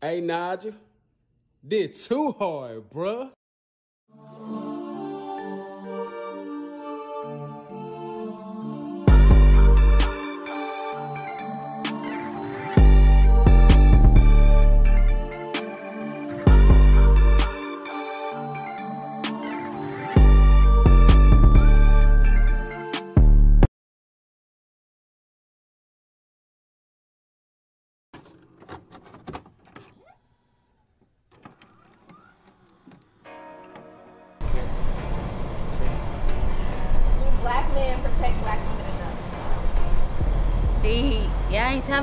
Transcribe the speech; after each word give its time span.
Hey, 0.00 0.20
Nigel. 0.20 0.74
Did 1.66 1.96
too 1.96 2.30
hard, 2.32 2.88
bruh. 2.88 3.32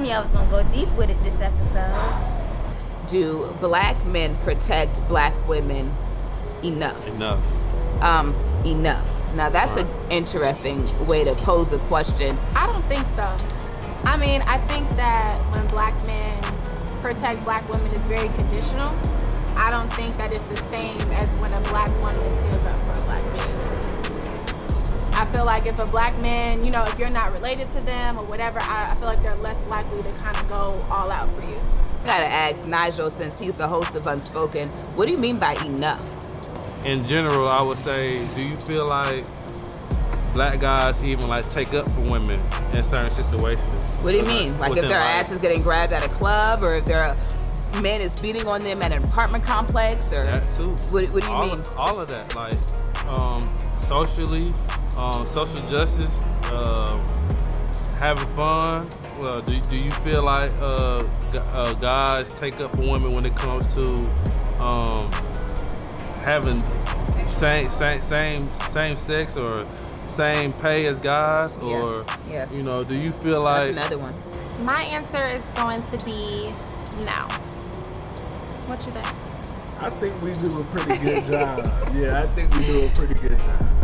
Y'all 0.05 0.23
ain't 0.23 0.31
tell 0.31 0.39
me 0.39 0.39
I 0.39 0.43
was 0.43 0.49
gonna 0.49 0.49
go 0.49 0.63
deep 0.71 0.91
with 0.97 1.09
it 1.09 1.23
this 1.23 1.39
episode. 1.41 3.07
Do 3.07 3.55
black 3.59 4.03
men 4.05 4.35
protect 4.37 5.07
black 5.07 5.33
women 5.47 5.95
enough? 6.63 7.07
Enough. 7.07 7.43
Um, 8.01 8.35
enough. 8.65 9.11
Now 9.35 9.49
that's 9.49 9.77
an 9.77 9.87
interesting 10.09 11.05
way 11.07 11.23
to 11.23 11.35
pose 11.35 11.73
a 11.73 11.79
question. 11.79 12.37
I 12.55 12.67
don't 12.67 12.83
think 12.85 13.05
so. 13.15 13.35
I 14.03 14.17
mean, 14.17 14.41
I 14.43 14.65
think 14.67 14.89
that 14.91 15.37
when 15.51 15.65
black 15.67 15.95
men 16.05 16.41
protect 17.01 17.45
black 17.45 17.67
women, 17.69 17.87
is 17.87 18.05
very 18.07 18.29
conditional. 18.29 18.95
I 19.57 19.69
don't 19.69 19.91
think 19.93 20.17
that 20.17 20.31
it's 20.31 20.59
the 20.59 20.77
same 20.77 20.99
as 21.11 21.29
when 21.41 21.53
a 21.53 21.61
black 21.61 21.89
woman 22.01 22.29
stands 22.29 22.55
up 22.55 22.95
for 22.95 23.01
a 23.01 23.05
black 23.05 23.37
man. 23.37 23.54
I 25.25 25.31
feel 25.31 25.45
like 25.45 25.65
if 25.65 25.79
a 25.79 25.87
black 25.87 26.15
man, 26.19 26.63
you 26.63 26.69
know, 26.69 26.83
if 26.83 26.99
you're 26.99 27.09
not 27.09 27.33
related 27.33 27.71
to 27.73 27.81
them 27.81 28.19
or 28.19 28.23
whatever, 28.25 28.59
I, 28.61 28.91
I 28.91 28.95
feel 28.95 29.07
like 29.07 29.23
they're 29.23 29.35
less 29.37 29.57
likely 29.67 30.03
to 30.03 30.11
kind 30.19 30.37
of 30.37 30.47
go 30.47 30.85
all 30.89 31.09
out 31.09 31.33
for 31.33 31.41
you. 31.41 31.59
I 32.03 32.05
gotta 32.05 32.25
ask 32.25 32.67
Nigel, 32.67 33.09
since 33.09 33.39
he's 33.39 33.55
the 33.55 33.67
host 33.67 33.95
of 33.95 34.05
Unspoken, 34.05 34.69
what 34.93 35.07
do 35.07 35.13
you 35.13 35.17
mean 35.17 35.39
by 35.39 35.53
enough? 35.65 36.05
In 36.85 37.03
general, 37.05 37.49
I 37.49 37.59
would 37.63 37.77
say, 37.77 38.17
do 38.17 38.41
you 38.43 38.55
feel 38.57 38.85
like 38.85 39.25
black 40.31 40.59
guys 40.59 41.03
even 41.03 41.27
like 41.27 41.49
take 41.49 41.73
up 41.73 41.89
for 41.93 42.01
women 42.01 42.39
in 42.73 42.83
certain 42.83 43.09
situations? 43.09 43.95
What 43.97 44.11
do 44.11 44.17
you 44.17 44.25
mean? 44.25 44.55
Like 44.59 44.77
if 44.77 44.87
their 44.87 44.99
life? 44.99 45.15
ass 45.15 45.31
is 45.31 45.39
getting 45.39 45.61
grabbed 45.61 45.91
at 45.91 46.05
a 46.05 46.09
club, 46.09 46.61
or 46.61 46.75
if 46.75 46.85
their 46.85 47.17
man 47.81 47.99
is 47.99 48.15
beating 48.19 48.47
on 48.47 48.61
them 48.61 48.83
at 48.83 48.91
an 48.91 49.03
apartment 49.03 49.43
complex, 49.43 50.13
or 50.13 50.25
That 50.25 50.43
too. 50.55 50.69
what, 50.93 51.05
what 51.05 51.23
do 51.23 51.27
you 51.27 51.33
all 51.33 51.47
mean? 51.47 51.59
Of, 51.61 51.77
all 51.79 51.99
of 51.99 52.09
that, 52.09 52.35
like 52.35 52.53
um, 53.07 53.47
socially, 53.79 54.53
um, 54.97 55.25
social 55.25 55.65
justice, 55.67 56.19
uh, 56.45 56.97
having 57.99 58.27
fun. 58.35 58.89
Well, 59.19 59.41
do, 59.41 59.57
do 59.59 59.75
you 59.75 59.91
feel 59.91 60.23
like 60.23 60.51
uh, 60.61 61.05
uh, 61.35 61.73
guys 61.75 62.33
take 62.33 62.59
up 62.59 62.71
for 62.75 62.81
women 62.81 63.11
when 63.11 63.25
it 63.25 63.35
comes 63.35 63.65
to 63.75 64.01
um, 64.59 65.11
having 66.21 66.59
same 67.29 67.69
same 67.69 68.01
same 68.01 68.49
same 68.71 68.95
sex 68.95 69.37
or 69.37 69.65
same 70.07 70.53
pay 70.53 70.85
as 70.87 70.99
guys, 70.99 71.55
or 71.57 72.05
yeah. 72.29 72.49
you 72.51 72.63
know, 72.63 72.83
do 72.83 72.95
you 72.95 73.11
feel 73.11 73.43
That's 73.43 73.67
like 73.67 73.71
another 73.71 73.97
one. 73.97 74.13
My 74.65 74.83
answer 74.83 75.23
is 75.27 75.41
going 75.55 75.81
to 75.87 76.05
be 76.05 76.53
no. 77.03 77.27
What 78.67 78.79
you 78.85 78.91
think? 78.91 79.05
I 79.79 79.89
think 79.89 80.21
we 80.21 80.31
do 80.33 80.61
a 80.61 80.63
pretty 80.63 80.97
good 81.03 81.23
job. 81.25 81.93
Yeah, 81.93 82.21
I 82.21 82.27
think 82.27 82.55
we 82.55 82.65
do 82.65 82.85
a 82.85 82.89
pretty 82.91 83.13
good 83.15 83.37
job. 83.37 83.74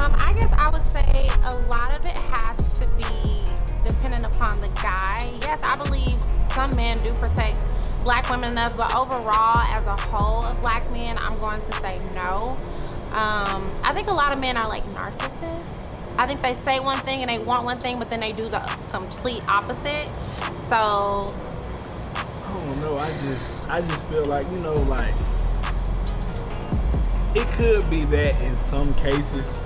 Um, 0.00 0.12
I 0.18 0.32
guess 0.32 0.52
I 0.56 0.70
would 0.70 0.86
say 0.86 1.28
a 1.44 1.54
lot 1.70 1.92
of 1.92 2.04
it 2.04 2.16
has 2.34 2.56
to 2.78 2.86
be 2.96 3.44
dependent 3.86 4.26
upon 4.26 4.60
the 4.60 4.68
guy. 4.82 5.32
Yes, 5.42 5.60
I 5.62 5.76
believe 5.76 6.16
some 6.52 6.74
men 6.74 7.02
do 7.02 7.12
protect 7.14 7.56
black 8.02 8.28
women 8.28 8.50
enough, 8.50 8.76
but 8.76 8.94
overall, 8.94 9.58
as 9.58 9.86
a 9.86 9.96
whole 9.96 10.44
of 10.44 10.60
black 10.60 10.90
men, 10.90 11.16
I'm 11.18 11.38
going 11.38 11.60
to 11.60 11.72
say 11.80 12.00
no. 12.14 12.56
Um, 13.12 13.72
I 13.82 13.92
think 13.94 14.08
a 14.08 14.12
lot 14.12 14.32
of 14.32 14.38
men 14.38 14.56
are 14.56 14.68
like 14.68 14.82
narcissists. 14.82 15.68
I 16.16 16.26
think 16.26 16.42
they 16.42 16.54
say 16.56 16.80
one 16.80 16.98
thing 17.00 17.22
and 17.22 17.30
they 17.30 17.38
want 17.38 17.64
one 17.64 17.78
thing, 17.78 17.98
but 17.98 18.10
then 18.10 18.20
they 18.20 18.32
do 18.32 18.48
the 18.48 18.60
complete 18.88 19.42
opposite. 19.48 20.18
So 20.62 21.26
I 22.44 22.56
don't 22.58 22.80
know. 22.80 22.98
I 22.98 23.08
just, 23.08 23.68
I 23.68 23.80
just 23.80 24.12
feel 24.12 24.26
like 24.26 24.46
you 24.54 24.60
know, 24.60 24.74
like 24.74 25.14
it 27.34 27.48
could 27.52 27.88
be 27.90 28.04
that 28.06 28.40
in 28.42 28.54
some 28.54 28.94
cases, 28.94 29.60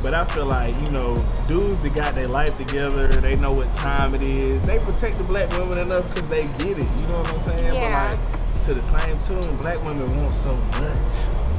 but 0.00 0.14
I 0.14 0.24
feel 0.26 0.46
like 0.46 0.74
you 0.84 0.90
know, 0.90 1.14
dudes 1.46 1.80
that 1.82 1.94
got 1.94 2.14
their 2.14 2.28
life 2.28 2.56
together, 2.58 3.08
they 3.08 3.36
know 3.36 3.52
what 3.52 3.70
time 3.72 4.14
it 4.14 4.22
is. 4.22 4.62
They 4.62 4.78
protect 4.78 5.18
the 5.18 5.24
black 5.24 5.50
women 5.52 5.78
enough 5.78 6.12
because 6.14 6.28
they 6.28 6.42
get 6.64 6.78
it. 6.78 7.00
You 7.00 7.06
know 7.08 7.18
what 7.18 7.32
I'm 7.32 7.40
saying? 7.40 7.74
Yeah. 7.74 8.10
But 8.10 8.18
like 8.18 8.64
to 8.64 8.74
the 8.74 8.82
same 8.82 9.18
tune, 9.18 9.56
black 9.58 9.82
women 9.84 10.16
want 10.16 10.30
so 10.30 10.54
much. 10.54 11.12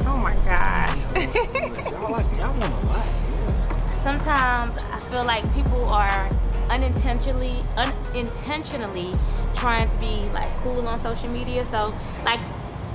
Oh 0.06 0.18
my 0.18 0.36
gosh. 0.44 0.98
Y'all 1.16 1.62
want 1.62 1.76
so 1.76 1.84
much. 1.90 1.94
Y'all 1.94 2.12
like, 2.12 2.38
y'all 2.38 2.60
want 2.60 2.86
a 2.86 2.88
lot. 2.88 3.94
Sometimes 3.94 4.82
I 4.84 5.00
feel 5.10 5.24
like 5.24 5.54
people 5.54 5.86
are 5.86 6.30
unintentionally 6.70 7.64
unintentionally 7.78 9.12
trying 9.56 9.90
to 9.90 9.98
be 9.98 10.22
like 10.30 10.56
cool 10.62 10.88
on 10.88 11.00
social 11.00 11.30
media. 11.30 11.66
So 11.66 11.94
like 12.24 12.40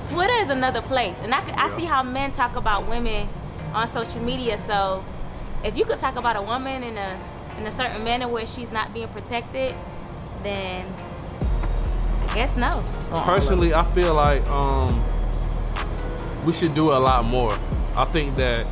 Twitter 0.07 0.35
is 0.35 0.49
another 0.49 0.81
place, 0.81 1.17
and 1.21 1.33
I 1.33 1.41
I 1.57 1.75
see 1.75 1.85
how 1.85 2.01
men 2.03 2.31
talk 2.31 2.55
about 2.55 2.87
women 2.87 3.27
on 3.73 3.87
social 3.87 4.21
media. 4.21 4.57
So 4.57 5.03
if 5.65 5.77
you 5.77 5.83
could 5.83 5.99
talk 5.99 6.15
about 6.15 6.35
a 6.35 6.41
woman 6.41 6.83
in 6.83 6.97
a 6.97 7.19
in 7.57 7.65
a 7.65 7.71
certain 7.71 8.03
manner 8.03 8.27
where 8.27 8.45
she's 8.45 8.71
not 8.71 8.93
being 8.93 9.07
protected, 9.07 9.73
then 10.43 10.85
I 12.29 12.35
guess 12.35 12.55
no. 12.55 12.69
Personally, 13.23 13.73
I 13.73 13.89
feel 13.93 14.13
like 14.13 14.47
um, 14.49 15.03
we 16.45 16.53
should 16.53 16.73
do 16.73 16.91
a 16.91 16.99
lot 16.99 17.27
more. 17.27 17.57
I 17.97 18.03
think 18.03 18.35
that 18.35 18.67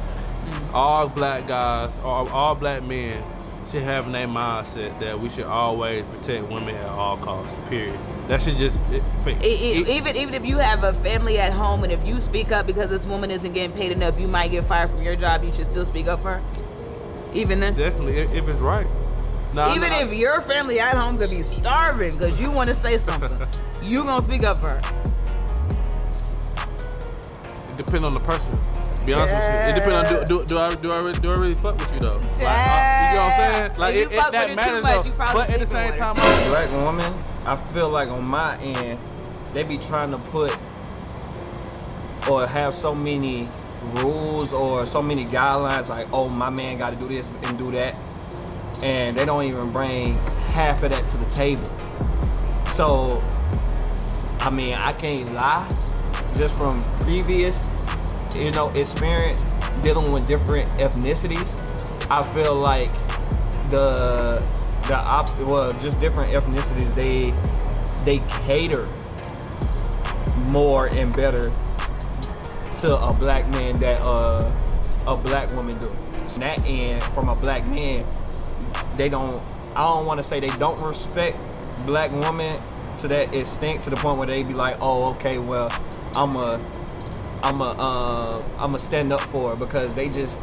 all 0.73 1.07
black 1.07 1.47
guys, 1.47 1.97
all, 2.01 2.27
all 2.29 2.55
black 2.55 2.83
men, 2.83 3.23
should 3.71 3.83
have 3.83 4.05
in 4.05 4.11
their 4.11 4.27
mindset 4.27 4.99
that 4.99 5.19
we 5.19 5.29
should 5.29 5.45
always 5.45 6.03
protect 6.05 6.51
women 6.51 6.75
at 6.75 6.89
all 6.89 7.17
costs. 7.17 7.59
Period. 7.69 7.97
That 8.27 8.41
should 8.41 8.57
just 8.57 8.77
it, 8.91 9.01
E- 9.41 9.81
e- 9.81 9.97
even 9.97 10.15
even 10.15 10.33
if 10.33 10.45
you 10.45 10.57
have 10.57 10.83
a 10.83 10.93
family 10.93 11.39
at 11.39 11.53
home 11.53 11.83
and 11.83 11.91
if 11.91 12.05
you 12.05 12.19
speak 12.19 12.51
up 12.51 12.67
because 12.67 12.89
this 12.89 13.05
woman 13.05 13.31
isn't 13.31 13.53
getting 13.53 13.75
paid 13.75 13.91
enough, 13.93 14.19
you 14.19 14.27
might 14.27 14.51
get 14.51 14.65
fired 14.65 14.89
from 14.91 15.01
your 15.01 15.15
job. 15.15 15.43
You 15.43 15.53
should 15.53 15.65
still 15.65 15.85
speak 15.85 16.07
up 16.07 16.21
for 16.21 16.35
her. 16.39 16.72
Even 17.33 17.59
then, 17.59 17.73
definitely 17.73 18.17
if, 18.19 18.31
if 18.33 18.47
it's 18.47 18.59
right. 18.59 18.88
Now, 19.53 19.73
even 19.75 19.91
I- 19.91 20.01
if 20.01 20.13
your 20.13 20.41
family 20.41 20.79
at 20.79 20.95
home 20.97 21.17
could 21.17 21.29
be 21.29 21.41
starving 21.41 22.17
because 22.17 22.39
you 22.39 22.51
want 22.51 22.69
to 22.69 22.75
say 22.75 22.97
something, 22.97 23.31
you 23.83 24.03
gonna 24.03 24.23
speak 24.23 24.44
up 24.44 24.57
for 24.59 24.69
her. 24.69 24.81
it 27.69 27.77
depends 27.77 28.03
on 28.05 28.13
the 28.13 28.19
person. 28.19 28.51
Be 29.05 29.13
honest 29.13 29.33
with 29.33 29.43
you, 29.43 29.72
it 29.72 29.75
depends 29.75 30.11
on 30.11 30.27
do, 30.27 30.39
do, 30.39 30.45
do 30.45 30.57
I 30.57 30.69
do 30.75 30.91
I 30.91 30.97
really, 30.97 31.19
do 31.19 31.29
I 31.31 31.35
really 31.35 31.53
fuck 31.55 31.77
with 31.77 31.93
you 31.93 31.99
though? 31.99 32.16
Like, 32.16 32.23
uh, 32.23 32.29
you 32.29 32.39
know 32.39 32.45
what 32.45 33.33
I'm 33.33 33.53
saying? 33.53 33.72
Like 33.77 33.95
If 33.95 34.01
it, 34.11 34.13
it, 34.13 34.19
fuck 34.19 34.31
that 34.31 34.43
with 34.47 34.49
too 34.51 34.55
matters 34.55 34.83
much, 34.83 34.97
though. 35.03 35.09
you 35.09 35.11
probably 35.16 35.41
But 35.41 35.49
at 35.51 35.59
the 35.59 35.66
same 35.67 35.88
with 35.88 35.97
time, 35.97 36.16
I'm- 36.17 36.49
black 36.49 36.72
woman, 36.72 37.23
I 37.45 37.73
feel 37.73 37.89
like 37.89 38.07
on 38.09 38.23
my 38.23 38.57
end, 38.59 38.99
they 39.53 39.63
be 39.63 39.77
trying 39.77 40.11
to 40.11 40.17
put 40.17 40.57
or 42.29 42.47
have 42.47 42.73
so 42.75 42.95
many 42.95 43.49
rules 44.01 44.53
or 44.53 44.85
so 44.85 45.01
many 45.01 45.25
guidelines 45.25 45.89
like, 45.89 46.07
oh, 46.13 46.29
my 46.29 46.49
man 46.49 46.77
got 46.77 46.91
to 46.91 46.95
do 46.95 47.07
this 47.07 47.27
and 47.44 47.57
do 47.57 47.71
that. 47.71 47.95
And 48.83 49.17
they 49.17 49.25
don't 49.25 49.44
even 49.44 49.71
bring 49.71 50.17
half 50.51 50.83
of 50.83 50.91
that 50.91 51.07
to 51.07 51.17
the 51.17 51.25
table. 51.25 51.66
So, 52.73 53.23
I 54.40 54.49
mean, 54.49 54.73
I 54.73 54.93
can't 54.93 55.34
lie. 55.34 55.67
Just 56.35 56.58
from 56.58 56.79
previous, 56.99 57.67
you 58.35 58.52
know, 58.52 58.69
experience 58.72 59.40
dealing 59.81 60.11
with 60.11 60.25
different 60.25 60.69
ethnicities, 60.79 61.61
I 62.09 62.22
feel 62.22 62.55
like 62.55 62.91
the 63.69 64.43
the 64.87 64.96
op 64.96 65.29
well 65.49 65.72
just 65.79 65.99
different 66.02 66.29
ethnicities 66.31 66.93
they 66.96 67.34
they 68.03 68.19
cater 68.46 68.87
more 70.52 70.87
and 70.87 71.16
better 71.16 71.52
to 72.84 72.97
a 72.97 73.14
black 73.14 73.47
man 73.53 73.80
that 73.80 74.02
uh, 74.02 74.52
a 75.08 75.16
black 75.16 75.50
woman 75.53 75.80
do. 75.80 75.88
On 76.34 76.40
that 76.41 76.70
end, 76.70 77.02
from 77.16 77.30
a 77.30 77.35
black 77.35 77.70
man, 77.70 78.06
they 78.97 79.08
don't. 79.08 79.41
I 79.74 79.88
don't 79.88 80.06
want 80.06 80.18
to 80.18 80.24
say 80.24 80.41
they 80.41 80.50
don't 80.58 80.82
respect 80.82 81.38
black 81.85 82.12
women 82.12 82.62
to 82.97 83.08
that 83.08 83.34
extent 83.34 83.84
to 83.84 83.90
the 83.90 83.96
point 83.96 84.18
where 84.18 84.28
they 84.28 84.44
be 84.44 84.53
like, 84.53 84.78
oh, 84.82 85.12
okay, 85.12 85.40
well, 85.40 85.72
I'm 86.14 86.35
a, 86.35 86.59
I'm 87.41 87.62
a, 87.62 87.64
uh, 87.64 88.44
I'm 88.58 88.76
a 88.76 88.80
stand 88.80 89.14
up 89.14 89.22
for 89.22 89.52
her 89.52 89.56
because 89.56 89.94
they 89.96 90.09
just 90.09 90.38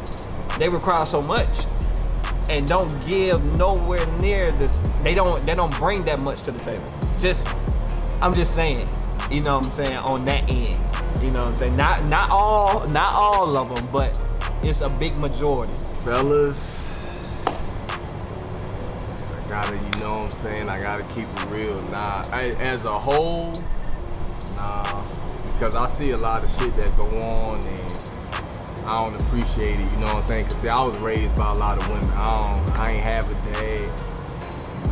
they 0.57 0.67
require 0.67 1.05
so 1.05 1.21
much 1.21 1.67
and 2.49 2.67
don't 2.67 2.89
give 3.07 3.43
nowhere 3.57 4.03
near 4.17 4.51
this. 4.53 4.75
They 5.03 5.13
don't 5.13 5.39
they 5.45 5.53
don't 5.53 5.77
bring 5.77 6.05
that 6.05 6.19
much 6.19 6.41
to 6.43 6.51
the 6.51 6.59
table. 6.59 6.91
Just 7.19 7.47
I'm 8.19 8.33
just 8.33 8.55
saying, 8.55 8.87
you 9.29 9.41
know 9.41 9.57
what 9.59 9.67
I'm 9.67 9.71
saying, 9.73 9.97
on 9.97 10.25
that 10.25 10.49
end. 10.49 10.90
You 11.21 11.31
know 11.31 11.43
what 11.43 11.51
I'm 11.51 11.55
saying? 11.55 11.77
Not 11.77 12.05
not 12.05 12.29
all 12.31 12.85
not 12.87 13.13
all 13.13 13.55
of 13.57 13.73
them, 13.73 13.87
but 13.91 14.19
it's 14.63 14.81
a 14.81 14.89
big 14.89 15.15
majority. 15.17 15.73
fellas. 16.03 16.89
I 17.47 17.53
gotta, 19.49 19.75
you 19.75 19.99
know 19.99 20.19
what 20.19 20.25
I'm 20.25 20.31
saying? 20.31 20.69
I 20.69 20.81
gotta 20.81 21.03
keep 21.13 21.27
it 21.27 21.45
real. 21.49 21.81
Nah, 21.83 22.23
I, 22.31 22.51
as 22.59 22.85
a 22.85 22.97
whole, 22.97 23.51
nah, 24.57 25.05
because 25.49 25.75
I 25.75 25.87
see 25.89 26.11
a 26.11 26.17
lot 26.17 26.43
of 26.43 26.49
shit 26.57 26.75
that 26.77 26.97
go 26.99 27.07
on 27.21 27.67
and 27.67 28.11
I 28.85 28.97
don't 28.97 29.21
appreciate 29.21 29.79
it. 29.79 29.91
You 29.91 29.97
know 29.99 30.05
what 30.05 30.15
I'm 30.15 30.23
saying? 30.23 30.45
Cause 30.47 30.57
see, 30.61 30.69
I 30.69 30.81
was 30.83 30.97
raised 30.99 31.35
by 31.35 31.51
a 31.51 31.53
lot 31.53 31.77
of 31.81 31.87
women. 31.89 32.09
I 32.11 32.45
don't, 32.45 32.79
I 32.79 32.91
ain't 32.93 33.03
have 33.03 33.29
a 33.29 33.53
dad. 33.53 34.03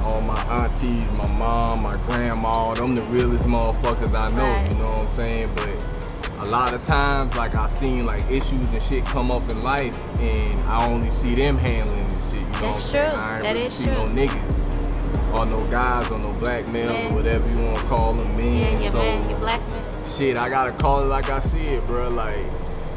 All 0.04 0.22
my 0.22 0.40
aunties, 0.44 1.06
my 1.12 1.28
mom, 1.28 1.82
my 1.84 1.96
grandma, 2.08 2.74
them 2.74 2.96
the 2.96 3.04
realest 3.06 3.48
motherfuckers 3.48 4.14
I 4.14 4.30
know. 4.36 4.44
Right. 4.44 4.72
You 4.72 4.78
know 4.78 4.90
what 4.90 4.98
I'm 5.00 5.08
saying? 5.08 5.50
But 5.56 5.86
a 6.40 6.46
lot 6.50 6.74
of 6.74 6.82
times, 6.84 7.36
like 7.36 7.56
I've 7.56 7.72
seen 7.72 8.06
like 8.06 8.22
issues 8.30 8.66
and 8.74 8.82
shit 8.82 9.06
come 9.06 9.30
up 9.32 9.50
in 9.52 9.62
life, 9.64 9.98
and 10.20 10.60
I 10.62 10.86
only 10.88 11.10
see 11.12 11.36
them 11.36 11.58
handling 11.58 12.08
this 12.08 12.32
shit. 12.32 12.40
You 12.40 12.46
know 12.46 12.52
That's 12.74 12.92
what 12.94 13.02
I'm 13.02 13.12
saying? 13.12 13.12
true. 13.12 13.20
I 13.20 13.34
ain't 13.36 13.44
That 13.44 13.54
really 13.54 13.66
is 13.66 13.74
see 13.74 13.84
true. 13.86 13.94
no 13.94 14.06
niggas 14.06 15.34
or 15.34 15.46
no 15.46 15.58
guys 15.70 16.12
or 16.12 16.20
no 16.20 16.34
black 16.34 16.72
males 16.72 16.92
Yeah. 16.92 17.10
or 17.10 17.14
whatever 17.14 17.50
you 17.50 17.60
want 17.60 17.78
to 17.78 17.84
call 17.84 18.14
them. 18.14 18.36
Men. 18.38 18.82
Yeah, 18.82 18.90
so 18.90 18.98
man, 18.98 19.30
your 19.30 19.40
black 19.40 19.74
man. 19.74 20.06
shit, 20.18 20.38
I 20.40 20.50
gotta 20.50 20.72
call 20.72 21.02
it 21.02 21.06
like 21.06 21.30
I 21.30 21.40
see 21.40 21.60
it, 21.64 21.86
bro. 21.88 22.10
Like 22.10 22.46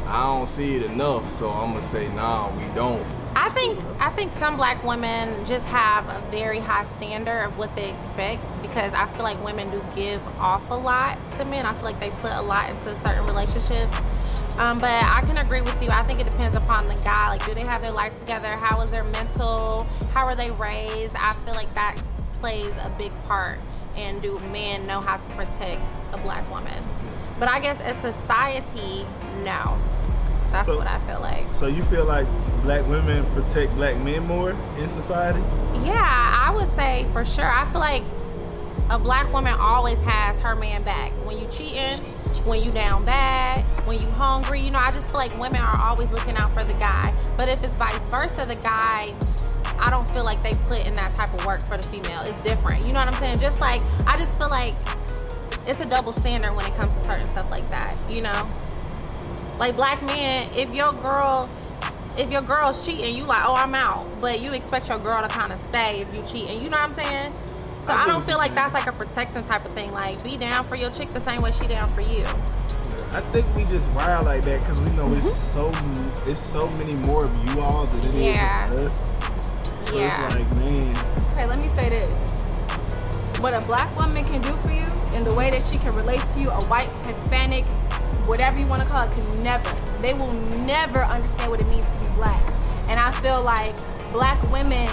I 0.07 0.23
don't 0.23 0.47
see 0.49 0.75
it 0.75 0.83
enough, 0.83 1.37
so 1.37 1.49
I'm 1.51 1.73
gonna 1.73 1.85
say 1.89 2.07
nah, 2.09 2.49
we 2.57 2.63
don't. 2.75 3.05
I 3.35 3.49
think 3.49 3.79
I 3.99 4.11
think 4.11 4.31
some 4.31 4.57
black 4.57 4.83
women 4.83 5.45
just 5.45 5.65
have 5.65 6.07
a 6.07 6.23
very 6.29 6.59
high 6.59 6.83
standard 6.83 7.45
of 7.45 7.57
what 7.57 7.75
they 7.75 7.89
expect 7.89 8.43
because 8.61 8.93
I 8.93 9.11
feel 9.13 9.23
like 9.23 9.43
women 9.43 9.71
do 9.71 9.83
give 9.95 10.21
off 10.37 10.69
a 10.69 10.75
lot 10.75 11.17
to 11.37 11.45
men. 11.45 11.65
I 11.65 11.73
feel 11.73 11.83
like 11.83 11.99
they 11.99 12.11
put 12.21 12.31
a 12.31 12.41
lot 12.41 12.69
into 12.69 12.95
certain 13.03 13.25
relationships. 13.25 13.97
Um, 14.59 14.77
but 14.77 14.91
I 14.91 15.21
can 15.25 15.37
agree 15.37 15.61
with 15.61 15.81
you. 15.81 15.89
I 15.89 16.03
think 16.03 16.19
it 16.19 16.29
depends 16.29 16.55
upon 16.55 16.87
the 16.87 16.95
guy. 16.95 17.29
Like, 17.29 17.43
do 17.43 17.55
they 17.55 17.65
have 17.65 17.81
their 17.81 17.91
life 17.91 18.17
together? 18.19 18.49
How 18.49 18.79
is 18.83 18.91
their 18.91 19.03
mental? 19.03 19.87
How 20.13 20.25
are 20.25 20.35
they 20.35 20.51
raised? 20.51 21.15
I 21.15 21.33
feel 21.43 21.55
like 21.55 21.73
that 21.73 21.97
plays 22.35 22.71
a 22.83 22.89
big 22.97 23.11
part. 23.23 23.59
And 23.97 24.21
do 24.21 24.39
men 24.51 24.85
know 24.85 25.01
how 25.01 25.17
to 25.17 25.29
protect 25.29 25.81
a 26.11 26.17
black 26.17 26.47
woman? 26.51 26.83
But 27.39 27.49
I 27.49 27.59
guess 27.59 27.81
as 27.81 27.97
society, 27.97 29.07
no. 29.43 29.79
That's 30.53 30.67
So- 30.67 30.77
what 30.77 30.87
I 30.87 30.99
feel 30.99 31.19
like. 31.19 31.51
So 31.51 31.65
you 31.65 31.83
feel 31.85 32.05
like 32.05 32.27
black 32.61 32.87
women 32.87 33.25
protect 33.33 33.75
black 33.75 33.97
men 33.97 34.25
more 34.27 34.55
in 34.77 34.87
society? 34.87 35.41
Yeah, 35.83 35.99
I 35.99 36.51
would 36.55 36.69
say 36.69 37.07
for 37.11 37.25
sure. 37.25 37.51
I 37.51 37.65
feel 37.71 37.81
like 37.81 38.03
a 38.91 38.99
black 38.99 39.33
woman 39.33 39.53
always 39.59 39.99
has 40.01 40.39
her 40.39 40.55
man 40.55 40.83
back. 40.83 41.11
When 41.25 41.39
you 41.39 41.47
cheating, 41.47 41.99
when 42.45 42.61
you 42.63 42.71
down 42.71 43.03
bad, 43.03 43.63
when 43.87 43.99
you 43.99 44.07
hungry, 44.11 44.61
you 44.61 44.69
know, 44.69 44.77
I 44.79 44.91
just 44.91 45.07
feel 45.09 45.17
like 45.19 45.35
women 45.39 45.59
are 45.59 45.89
always 45.89 46.11
looking 46.11 46.37
out 46.37 46.53
for 46.53 46.63
the 46.63 46.73
guy. 46.75 47.11
But 47.35 47.49
if 47.49 47.63
it's 47.63 47.73
vice 47.73 47.97
versa, 48.11 48.45
the 48.45 48.55
guy, 48.55 49.15
I 49.79 49.89
don't 49.89 50.09
feel 50.11 50.23
like 50.23 50.43
they 50.43 50.53
put 50.67 50.85
in 50.85 50.93
that 50.93 51.15
type 51.15 51.33
of 51.33 51.43
work 51.47 51.61
for 51.67 51.77
the 51.77 51.87
female. 51.87 52.21
It's 52.21 52.37
different. 52.47 52.85
You 52.85 52.93
know 52.93 52.99
what 52.99 53.07
I'm 53.07 53.19
saying? 53.19 53.39
Just 53.39 53.59
like 53.59 53.81
I 54.05 54.17
just 54.17 54.37
feel 54.37 54.49
like 54.49 54.75
it's 55.65 55.81
a 55.81 55.89
double 55.89 56.13
standard 56.13 56.53
when 56.55 56.65
it 56.67 56.75
comes 56.75 56.93
to 56.93 57.03
certain 57.03 57.25
stuff 57.25 57.49
like 57.49 57.67
that, 57.71 57.97
you 58.07 58.21
know? 58.21 58.47
Like 59.59 59.75
black 59.75 60.01
men, 60.03 60.49
if 60.55 60.69
your 60.73 60.93
girl 60.93 61.49
if 62.17 62.29
your 62.31 62.41
girl's 62.41 62.85
cheating, 62.85 63.15
you 63.15 63.23
like, 63.23 63.43
oh, 63.43 63.55
I'm 63.55 63.73
out. 63.73 64.07
But 64.21 64.45
you 64.45 64.53
expect 64.53 64.89
your 64.89 64.99
girl 64.99 65.21
to 65.21 65.27
kind 65.27 65.51
of 65.51 65.59
stay 65.61 66.01
if 66.01 66.13
you 66.13 66.23
cheat, 66.23 66.49
and 66.49 66.61
you 66.61 66.69
know 66.69 66.77
what 66.77 66.91
I'm 66.91 66.95
saying? 66.95 67.33
So 67.85 67.91
I 67.91 68.03
I, 68.03 68.07
don't 68.07 68.25
feel 68.25 68.37
like 68.37 68.53
that's 68.53 68.73
like 68.73 68.87
a 68.87 68.91
protecting 68.93 69.43
type 69.43 69.65
of 69.65 69.73
thing. 69.73 69.91
Like, 69.91 70.23
be 70.23 70.37
down 70.37 70.67
for 70.67 70.77
your 70.77 70.89
chick 70.91 71.13
the 71.13 71.21
same 71.21 71.41
way 71.41 71.51
she 71.51 71.67
down 71.67 71.89
for 71.89 72.01
you. 72.01 72.23
I 73.15 73.21
think 73.31 73.45
we 73.55 73.63
just 73.65 73.87
wild 73.89 74.25
like 74.25 74.43
that 74.43 74.61
because 74.61 74.79
we 74.79 74.89
know 74.91 75.13
it's 75.13 75.27
mm-hmm. 75.27 76.23
so 76.23 76.29
it's 76.29 76.39
so 76.39 76.65
many 76.77 76.93
more 77.07 77.25
of 77.25 77.49
you 77.49 77.61
all 77.61 77.85
than 77.85 77.99
it 77.99 78.15
is 78.15 78.15
Yeah. 78.15 78.71
of 78.71 78.79
us. 78.79 79.11
So 79.81 79.97
Yeah. 79.97 80.25
it's 80.25 80.35
like, 80.35 80.69
man, 80.69 80.97
Okay, 81.33 81.45
let 81.45 81.61
me 81.61 81.69
say 81.75 81.89
this. 81.89 82.39
What 83.39 83.57
a 83.57 83.65
black 83.67 83.95
woman 83.99 84.23
can 84.25 84.41
do 84.41 84.55
for 84.63 84.71
you 84.71 84.85
and 85.13 85.25
the 85.25 85.33
way 85.35 85.51
that 85.51 85.63
she 85.65 85.77
can 85.77 85.93
relate 85.95 86.21
to 86.33 86.39
you, 86.39 86.49
a 86.49 86.63
white, 86.65 86.89
Hispanic, 87.05 87.65
whatever 88.25 88.59
you 88.59 88.67
want 88.67 88.81
to 88.81 88.87
call 88.87 89.07
it, 89.07 89.11
can 89.11 89.43
never. 89.43 89.69
They 90.01 90.13
will 90.13 90.33
never 90.65 90.99
understand 90.99 91.51
what 91.51 91.61
it 91.61 91.67
means 91.67 91.85
to 91.85 91.99
be 91.99 92.09
black. 92.15 92.43
And 92.87 92.99
I 92.99 93.11
feel 93.21 93.41
like 93.41 93.75
black 94.11 94.41
women 94.51 94.87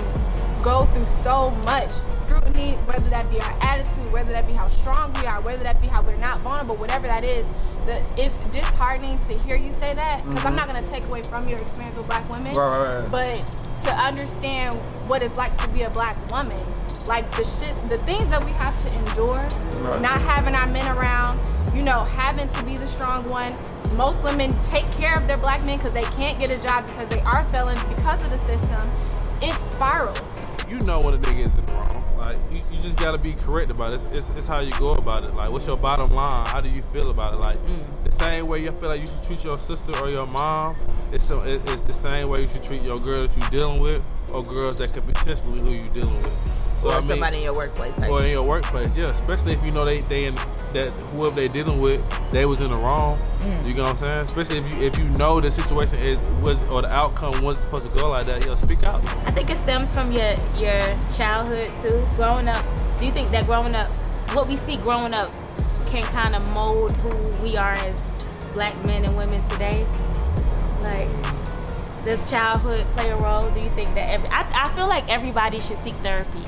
go 0.63 0.85
through 0.93 1.07
so 1.07 1.51
much 1.67 1.91
scrutiny, 1.91 2.73
whether 2.87 3.09
that 3.11 3.31
be 3.31 3.41
our 3.41 3.59
attitude, 3.63 4.13
whether 4.13 4.31
that 4.33 4.47
be 4.47 4.53
how 4.53 4.69
strong 4.69 5.13
we 5.15 5.27
are, 5.27 5.41
whether 5.41 5.63
that 5.63 5.81
be 5.81 5.87
how 5.87 6.03
we're 6.03 6.17
not 6.17 6.41
vulnerable, 6.43 6.77
whatever 6.77 7.07
that 7.07 7.25
is. 7.25 7.47
The, 7.87 8.05
it's 8.17 8.51
disheartening 8.51 9.19
to 9.27 9.39
hear 9.39 9.57
you 9.57 9.73
say 9.81 9.95
that 9.95 10.23
because 10.25 10.45
I'm 10.45 10.55
mm-hmm. 10.55 10.57
not 10.57 10.69
going 10.69 10.85
to 10.85 10.91
take 10.91 11.05
away 11.05 11.23
from 11.23 11.49
your 11.49 11.59
experience 11.59 11.97
with 11.97 12.07
black 12.07 12.29
women 12.31 12.55
Right, 12.55 12.79
right, 12.79 13.01
right. 13.01 13.11
but 13.11 13.41
to 13.85 13.93
understand 13.93 14.75
what 15.09 15.23
it's 15.23 15.37
like 15.39 15.57
to 15.59 15.69
be 15.69 15.83
a 15.83 15.91
black 15.91 16.17
woman 16.31 16.59
like 17.11 17.29
the 17.33 17.43
shit 17.43 17.75
the 17.89 17.99
things 17.99 18.29
that 18.31 18.43
we 18.45 18.53
have 18.53 18.75
to 18.85 18.89
endure 19.01 19.43
Right. 19.81 20.01
not 20.01 20.21
having 20.21 20.55
our 20.55 20.69
men 20.69 20.87
around 20.97 21.41
you 21.75 21.83
know 21.83 22.05
having 22.05 22.49
to 22.49 22.63
be 22.63 22.77
the 22.77 22.87
strong 22.87 23.29
one 23.29 23.51
most 23.97 24.23
women 24.23 24.49
take 24.63 24.91
care 24.93 25.19
of 25.19 25.27
their 25.27 25.37
black 25.37 25.65
men 25.65 25.79
because 25.79 25.93
they 25.93 26.09
can't 26.19 26.39
get 26.39 26.51
a 26.51 26.59
job 26.59 26.87
because 26.87 27.09
they 27.09 27.21
are 27.23 27.43
felons 27.43 27.83
because 27.85 28.23
of 28.23 28.31
the 28.31 28.39
system 28.39 28.83
it 29.43 29.73
spirals 29.73 30.21
you 30.69 30.79
know 30.87 31.01
when 31.01 31.15
a 31.15 31.19
nigga 31.19 31.49
is 31.49 31.55
in 31.57 31.65
the 31.65 31.75
wrong. 31.75 32.05
Like 32.17 32.39
you, 32.53 32.61
you 32.71 32.83
just 32.83 32.97
gotta 32.97 33.19
be 33.19 33.33
correct 33.33 33.71
about 33.73 33.93
it. 33.93 33.97
It's, 33.97 34.07
it's, 34.13 34.39
it's 34.39 34.47
how 34.47 34.61
you 34.61 34.71
go 34.73 34.93
about 34.93 35.25
it. 35.25 35.35
Like 35.35 35.51
what's 35.51 35.67
your 35.67 35.77
bottom 35.77 36.13
line? 36.13 36.47
How 36.47 36.61
do 36.61 36.69
you 36.69 36.83
feel 36.93 37.11
about 37.11 37.35
it? 37.35 37.39
Like 37.39 37.59
mm. 37.67 37.85
the 38.05 38.13
same 38.13 38.47
way 38.47 38.63
you 38.63 38.71
feel 38.73 38.91
like 38.91 39.01
you 39.01 39.07
should 39.07 39.23
treat 39.25 39.43
your 39.43 39.59
sister 39.59 39.97
or 39.99 40.11
your 40.11 40.27
mom. 40.27 40.77
It's 41.13 41.27
some, 41.27 41.47
it, 41.49 41.61
it's 41.69 41.83
the 41.83 42.11
same 42.11 42.31
way 42.31 42.43
you 42.43 42.47
should 42.47 42.63
treat 42.63 42.83
your 42.83 42.99
girl 42.99 43.27
that 43.27 43.37
you're 43.37 43.51
dealing 43.51 43.81
with 43.81 44.03
or 44.35 44.45
girls 44.45 44.77
that 44.77 44.93
could 44.93 45.07
potentially 45.07 45.61
who 45.61 45.71
you're 45.71 45.95
dealing 45.95 46.23
with. 46.23 46.60
So 46.81 46.89
or 46.89 46.93
I 46.93 47.01
mean, 47.01 47.09
somebody 47.09 47.39
in 47.39 47.45
your 47.45 47.55
workplace. 47.55 47.95
Type 47.95 48.11
or 48.11 48.25
in 48.25 48.31
your 48.31 48.43
workplace, 48.43 48.97
yeah. 48.97 49.05
Especially 49.05 49.53
if 49.53 49.63
you 49.63 49.71
know 49.71 49.85
they 49.85 49.99
they 49.99 50.25
in 50.25 50.35
that 50.35 50.91
whoever 51.13 51.35
they 51.35 51.49
dealing 51.49 51.81
with, 51.83 52.01
they 52.31 52.47
was 52.47 52.61
in 52.61 52.73
the 52.73 52.81
wrong. 52.81 53.21
Mm. 53.41 53.69
You 53.69 53.75
know 53.75 53.83
what 53.83 53.91
I'm 53.91 54.07
saying? 54.07 54.21
Especially 54.21 54.59
if 54.61 54.75
you 54.75 54.83
if 54.83 54.99
you 54.99 55.05
know 55.11 55.41
the 55.41 55.51
situation 55.51 55.99
is 55.99 56.19
was 56.41 56.59
or 56.71 56.81
the 56.83 56.93
outcome 56.93 57.43
wasn't 57.43 57.65
supposed 57.65 57.91
to 57.91 57.99
go 57.99 58.11
like 58.11 58.25
that, 58.25 58.47
yo, 58.47 58.55
speak 58.55 58.83
out. 58.85 59.07
I 59.27 59.31
think 59.31 59.51
it 59.51 59.59
stems 59.59 59.93
from 59.93 60.11
your 60.11 60.35
your 60.57 60.81
childhood 61.13 61.69
too. 61.83 62.07
Growing 62.17 62.49
up, 62.49 62.65
do 62.97 63.05
you 63.05 63.13
think 63.13 63.31
that 63.33 63.45
growing 63.45 63.75
up, 63.75 63.89
what 64.33 64.49
we 64.49 64.57
see 64.57 64.77
growing 64.77 65.13
up, 65.13 65.29
can 65.87 66.03
kind 66.05 66.35
of 66.35 66.51
mold 66.53 66.93
who 66.93 67.43
we 67.43 67.59
are 67.59 67.75
as 67.75 68.01
black 68.55 68.83
men 68.87 69.05
and 69.05 69.15
women 69.19 69.47
today? 69.51 69.87
Like, 70.81 71.09
does 72.07 72.31
childhood 72.31 72.87
play 72.97 73.11
a 73.11 73.17
role? 73.17 73.43
Do 73.43 73.61
you 73.61 73.71
think 73.75 73.95
that 73.97 74.09
every? 74.09 74.29
I, 74.29 74.69
I 74.69 74.75
feel 74.75 74.89
like 74.89 75.09
everybody 75.11 75.61
should 75.61 75.79
seek 75.85 75.97
therapy. 75.97 76.47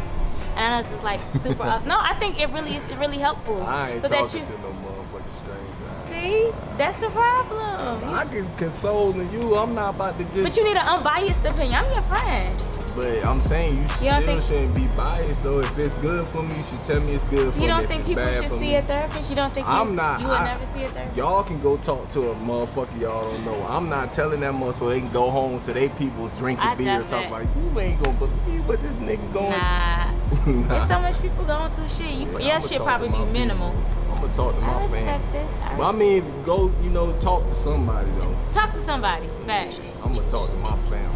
And 0.57 0.61
I 0.61 0.77
know 0.77 0.83
this 0.83 0.93
is 0.93 1.03
like 1.03 1.21
super. 1.43 1.63
up. 1.65 1.87
No, 1.87 1.97
I 1.99 2.15
think 2.19 2.41
it 2.41 2.51
really 2.51 2.77
is 2.77 2.85
really 2.97 3.19
helpful. 3.19 3.63
I 3.63 3.93
ain't 3.93 4.03
so 4.03 4.09
that 4.09 4.19
talking 4.19 4.41
you 4.41 4.47
to 4.47 4.53
no 4.61 4.69
motherfucking 4.69 5.39
stranger. 5.43 6.51
see, 6.53 6.53
that's 6.77 6.97
the 6.99 7.09
problem. 7.11 8.05
I 8.05 8.25
can 8.27 8.55
console 8.57 9.15
you. 9.17 9.57
I'm 9.57 9.75
not 9.75 9.95
about 9.95 10.19
to 10.19 10.25
just. 10.27 10.43
But 10.43 10.57
you 10.57 10.65
need 10.65 10.77
an 10.77 10.87
unbiased 10.87 11.45
opinion. 11.45 11.75
I'm 11.75 11.93
your 11.93 12.03
friend. 12.03 12.65
But 12.95 13.25
I'm 13.25 13.41
saying 13.41 13.77
you 13.77 13.83
You 13.83 13.89
still 13.89 14.23
think- 14.23 14.43
shouldn't 14.43 14.75
be 14.75 14.87
biased 14.89 15.43
though. 15.43 15.61
If 15.61 15.79
it's 15.79 15.95
good 16.07 16.29
for 16.29 16.43
me, 16.43 16.51
you 16.55 16.61
should 16.61 16.85
tell 16.85 17.01
me 17.01 17.15
it's 17.15 17.25
good 17.25 17.51
for 17.51 17.59
me. 17.59 17.65
you 17.65 17.71
don't 17.71 17.87
think 17.89 18.05
people 18.05 18.31
should 18.35 18.51
see 18.51 18.59
me- 18.59 18.75
a 18.77 18.83
therapist? 18.83 19.31
You 19.31 19.37
don't 19.37 19.55
think 19.55 19.67
I'm 19.67 19.95
not. 19.95 20.21
you 20.21 20.27
would 20.27 20.37
I- 20.37 20.45
never 20.45 20.67
see 20.75 20.83
a 20.83 20.89
therapist? 20.91 21.17
Y'all 21.17 21.43
can 21.43 21.59
go 21.63 21.79
talk 21.79 22.11
to 22.11 22.31
a 22.33 22.35
motherfucker 22.35 23.01
y'all 23.01 23.25
don't 23.31 23.45
know. 23.47 23.67
I'm 23.67 23.89
not 23.89 24.13
telling 24.13 24.41
that 24.41 24.53
much 24.53 24.77
so 24.77 24.91
they 24.91 25.01
can 25.01 25.11
go 25.11 25.31
home 25.31 25.63
to 25.63 25.73
their 25.73 25.89
people 25.89 26.29
drinking 26.37 26.67
I 26.67 26.75
beer 26.75 26.99
doubt 26.99 27.09
talk 27.09 27.23
that. 27.23 27.33
like 27.33 27.49
you 27.57 27.81
ain't 27.81 28.03
gonna 28.03 28.19
believe 28.19 28.69
what 28.69 28.83
this 28.83 28.97
nigga 28.97 29.33
going. 29.33 29.51
Nah. 29.53 30.12
Nah. 30.47 30.69
There's 30.69 30.89
so 30.89 30.99
much 31.01 31.21
people 31.21 31.45
going 31.45 31.73
through 31.75 31.89
shit. 31.89 32.15
You, 32.15 32.39
Yeah, 32.39 32.59
your 32.59 32.61
shit 32.69 32.81
probably 32.83 33.09
be 33.09 33.19
my 33.19 33.25
minimal. 33.27 33.75
I'm 34.11 34.17
gonna 34.17 34.35
talk 34.35 34.55
to 34.55 34.61
I 34.63 34.67
my 34.75 34.83
respect 34.83 35.33
fam. 35.33 35.47
it. 35.47 35.63
I, 35.63 35.77
But 35.77 35.89
I 35.89 35.93
mean, 35.93 36.43
go 36.45 36.73
you 36.83 36.91
know 36.91 37.13
talk 37.21 37.45
to 37.49 37.55
somebody 37.55 38.11
though. 38.13 38.37
Talk 38.53 38.73
to 38.75 38.83
somebody. 38.83 39.29
Facts. 39.47 39.81
I'm 40.03 40.15
gonna 40.15 40.29
talk 40.31 40.49
to 40.51 40.57
my 40.57 40.77
fam. 40.91 41.11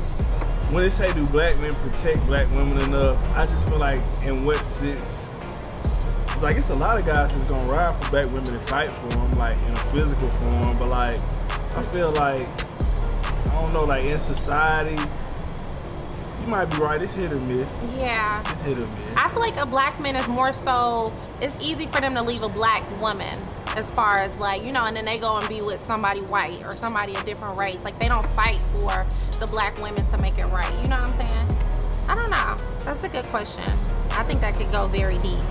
when 0.72 0.82
they 0.84 0.90
say 0.90 1.12
do 1.12 1.26
black 1.26 1.58
men 1.58 1.72
protect 1.72 2.24
black 2.26 2.50
women 2.52 2.80
enough, 2.82 3.28
I 3.30 3.44
just 3.46 3.68
feel 3.68 3.78
like 3.78 4.00
in 4.24 4.44
what 4.44 4.64
sense? 4.64 5.28
It's 6.32 6.42
like 6.42 6.56
it's 6.58 6.68
a 6.70 6.76
lot 6.76 6.98
of 6.98 7.06
guys 7.06 7.32
that's 7.34 7.46
gonna 7.46 7.70
ride 7.72 7.94
for 8.04 8.10
black 8.10 8.26
women 8.26 8.54
and 8.54 8.68
fight 8.68 8.90
for 8.92 9.08
them, 9.08 9.30
like 9.32 9.56
in 9.66 9.72
a 9.72 9.90
physical 9.92 10.30
form. 10.40 10.78
But 10.78 10.88
like, 10.88 11.18
I 11.76 11.82
feel 11.92 12.10
like 12.12 12.40
I 13.48 13.64
don't 13.64 13.72
know, 13.72 13.84
like 13.84 14.04
in 14.04 14.18
society, 14.20 14.96
you 16.46 16.50
might 16.52 16.66
be 16.66 16.76
right. 16.78 17.02
It's 17.02 17.14
hit 17.14 17.32
or 17.32 17.40
miss. 17.40 17.76
Yeah. 17.98 18.40
It's 18.52 18.62
hit 18.62 18.78
or 18.78 18.86
miss. 18.86 19.16
I 19.16 19.28
feel 19.30 19.40
like 19.40 19.56
a 19.56 19.66
black 19.66 20.00
man 20.00 20.16
is 20.16 20.26
more 20.28 20.52
so 20.52 21.12
it's 21.40 21.60
easy 21.60 21.86
for 21.86 22.00
them 22.00 22.14
to 22.14 22.22
leave 22.22 22.42
a 22.42 22.48
black 22.48 22.84
woman 23.00 23.26
as 23.76 23.92
far 23.92 24.18
as 24.18 24.38
like, 24.38 24.62
you 24.62 24.72
know, 24.72 24.84
and 24.84 24.96
then 24.96 25.04
they 25.04 25.18
go 25.18 25.36
and 25.36 25.48
be 25.48 25.60
with 25.60 25.84
somebody 25.84 26.20
white 26.22 26.62
or 26.64 26.72
somebody 26.72 27.14
a 27.14 27.22
different 27.24 27.60
race. 27.60 27.84
Like 27.84 27.98
they 28.00 28.08
don't 28.08 28.26
fight 28.30 28.56
for 28.56 29.06
the 29.38 29.46
black 29.46 29.78
women 29.80 30.06
to 30.06 30.18
make 30.18 30.38
it 30.38 30.46
right. 30.46 30.72
You 30.82 30.88
know 30.88 31.00
what 31.00 31.10
I'm 31.10 31.26
saying? 31.28 31.58
I 32.08 32.14
don't 32.14 32.30
know. 32.30 32.56
That's 32.84 33.02
a 33.02 33.08
good 33.08 33.26
question. 33.26 33.64
I 34.12 34.22
think 34.22 34.40
that 34.40 34.56
could 34.56 34.70
go 34.72 34.86
very 34.86 35.18
deep. 35.18 35.42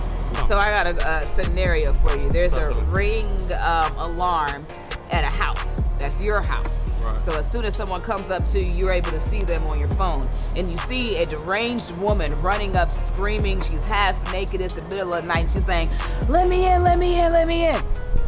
So 0.48 0.56
I 0.56 0.70
got 0.70 0.86
a, 0.86 1.18
a 1.18 1.26
scenario 1.26 1.92
for 1.92 2.16
you. 2.16 2.28
There's 2.30 2.54
a 2.54 2.60
Talk 2.60 2.72
to 2.72 2.82
me. 2.82 2.88
ring 2.92 3.38
um, 3.62 3.96
alarm 3.98 4.66
at 5.10 5.22
a 5.22 5.32
house. 5.32 5.82
That's 5.98 6.22
your 6.24 6.44
house. 6.44 6.85
Right. 7.06 7.22
So 7.22 7.36
as 7.36 7.50
soon 7.50 7.64
as 7.64 7.74
someone 7.74 8.00
comes 8.02 8.30
up 8.30 8.44
to 8.46 8.60
you, 8.64 8.72
you're 8.74 8.92
able 8.92 9.10
to 9.12 9.20
see 9.20 9.42
them 9.42 9.66
on 9.68 9.78
your 9.78 9.88
phone, 9.88 10.28
and 10.56 10.70
you 10.70 10.76
see 10.78 11.16
a 11.18 11.26
deranged 11.26 11.92
woman 11.92 12.40
running 12.42 12.76
up, 12.76 12.90
screaming. 12.90 13.60
She's 13.62 13.84
half 13.84 14.32
naked. 14.32 14.60
It's 14.60 14.74
the 14.74 14.82
middle 14.82 15.14
of 15.14 15.22
the 15.22 15.28
night. 15.28 15.44
And 15.44 15.52
she's 15.52 15.64
saying, 15.66 15.90
"Let 16.28 16.48
me 16.48 16.66
in! 16.66 16.82
Let 16.82 16.98
me 16.98 17.18
in! 17.20 17.32
Let 17.32 17.46
me 17.46 17.66
in!" 17.68 17.82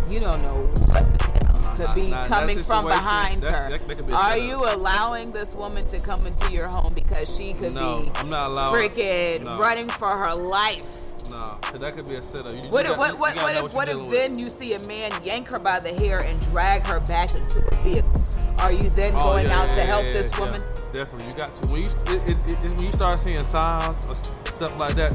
You 0.08 0.20
don't 0.20 0.42
know 0.44 0.54
what 0.92 1.18
the 1.18 1.24
hell 1.24 1.74
could 1.76 1.86
nah, 1.88 1.94
be 1.94 2.06
nah, 2.10 2.26
coming 2.26 2.58
from 2.58 2.84
behind 2.86 3.44
her. 3.44 3.68
that- 3.70 3.86
that 3.88 4.10
Are 4.12 4.36
you 4.38 4.64
allowing 4.64 5.32
this 5.32 5.54
woman 5.54 5.86
to 5.88 5.98
come 5.98 6.26
into 6.26 6.50
your 6.50 6.66
home 6.66 6.92
because 6.94 7.34
she 7.34 7.52
could 7.54 7.74
No, 7.74 8.00
be 8.02 8.10
I'm 8.14 8.30
not 8.30 8.50
allowing- 8.50 8.90
freaking 8.90 9.44
no. 9.44 9.58
running 9.58 9.88
for 9.88 10.10
her 10.10 10.34
life? 10.34 10.88
Nah, 11.30 11.56
'cause 11.56 11.80
that 11.80 11.94
could 11.94 12.08
be 12.08 12.14
a 12.16 12.22
setup. 12.22 12.52
You, 12.52 12.62
What 12.70 12.86
you 12.86 12.92
if, 12.92 12.98
what, 12.98 13.18
what, 13.18 13.36
what 13.36 13.56
if, 13.56 13.74
what 13.74 13.88
if 13.88 13.94
dealing 13.96 14.10
with. 14.10 14.28
then 14.28 14.38
you 14.38 14.48
see 14.48 14.72
a 14.74 14.86
man 14.86 15.10
yank 15.22 15.48
her 15.48 15.58
by 15.58 15.78
the 15.78 15.92
hair 15.92 16.20
and 16.20 16.40
drag 16.50 16.86
her 16.86 17.00
back 17.00 17.34
into 17.34 17.60
the 17.60 17.76
vehicle? 17.82 18.12
Are 18.60 18.72
you 18.72 18.88
then 18.90 19.12
Oh, 19.14 19.22
going 19.22 19.46
yeah, 19.46 19.60
out 19.60 19.66
to 19.70 19.76
yeah, 19.76 19.84
help 19.86 20.04
yeah, 20.04 20.12
this 20.14 20.30
yeah. 20.32 20.40
woman? 20.40 20.62
Definitely, 20.92 21.28
you 21.30 21.36
got 21.36 21.54
to. 21.62 21.72
When 21.72 21.82
you 21.82 21.88
it, 21.88 22.30
it, 22.30 22.64
it, 22.64 22.74
when 22.76 22.84
you 22.86 22.92
start 22.92 23.18
seeing 23.20 23.36
signs 23.44 24.06
or 24.06 24.14
stuff 24.14 24.76
like 24.78 24.94
that, 24.96 25.12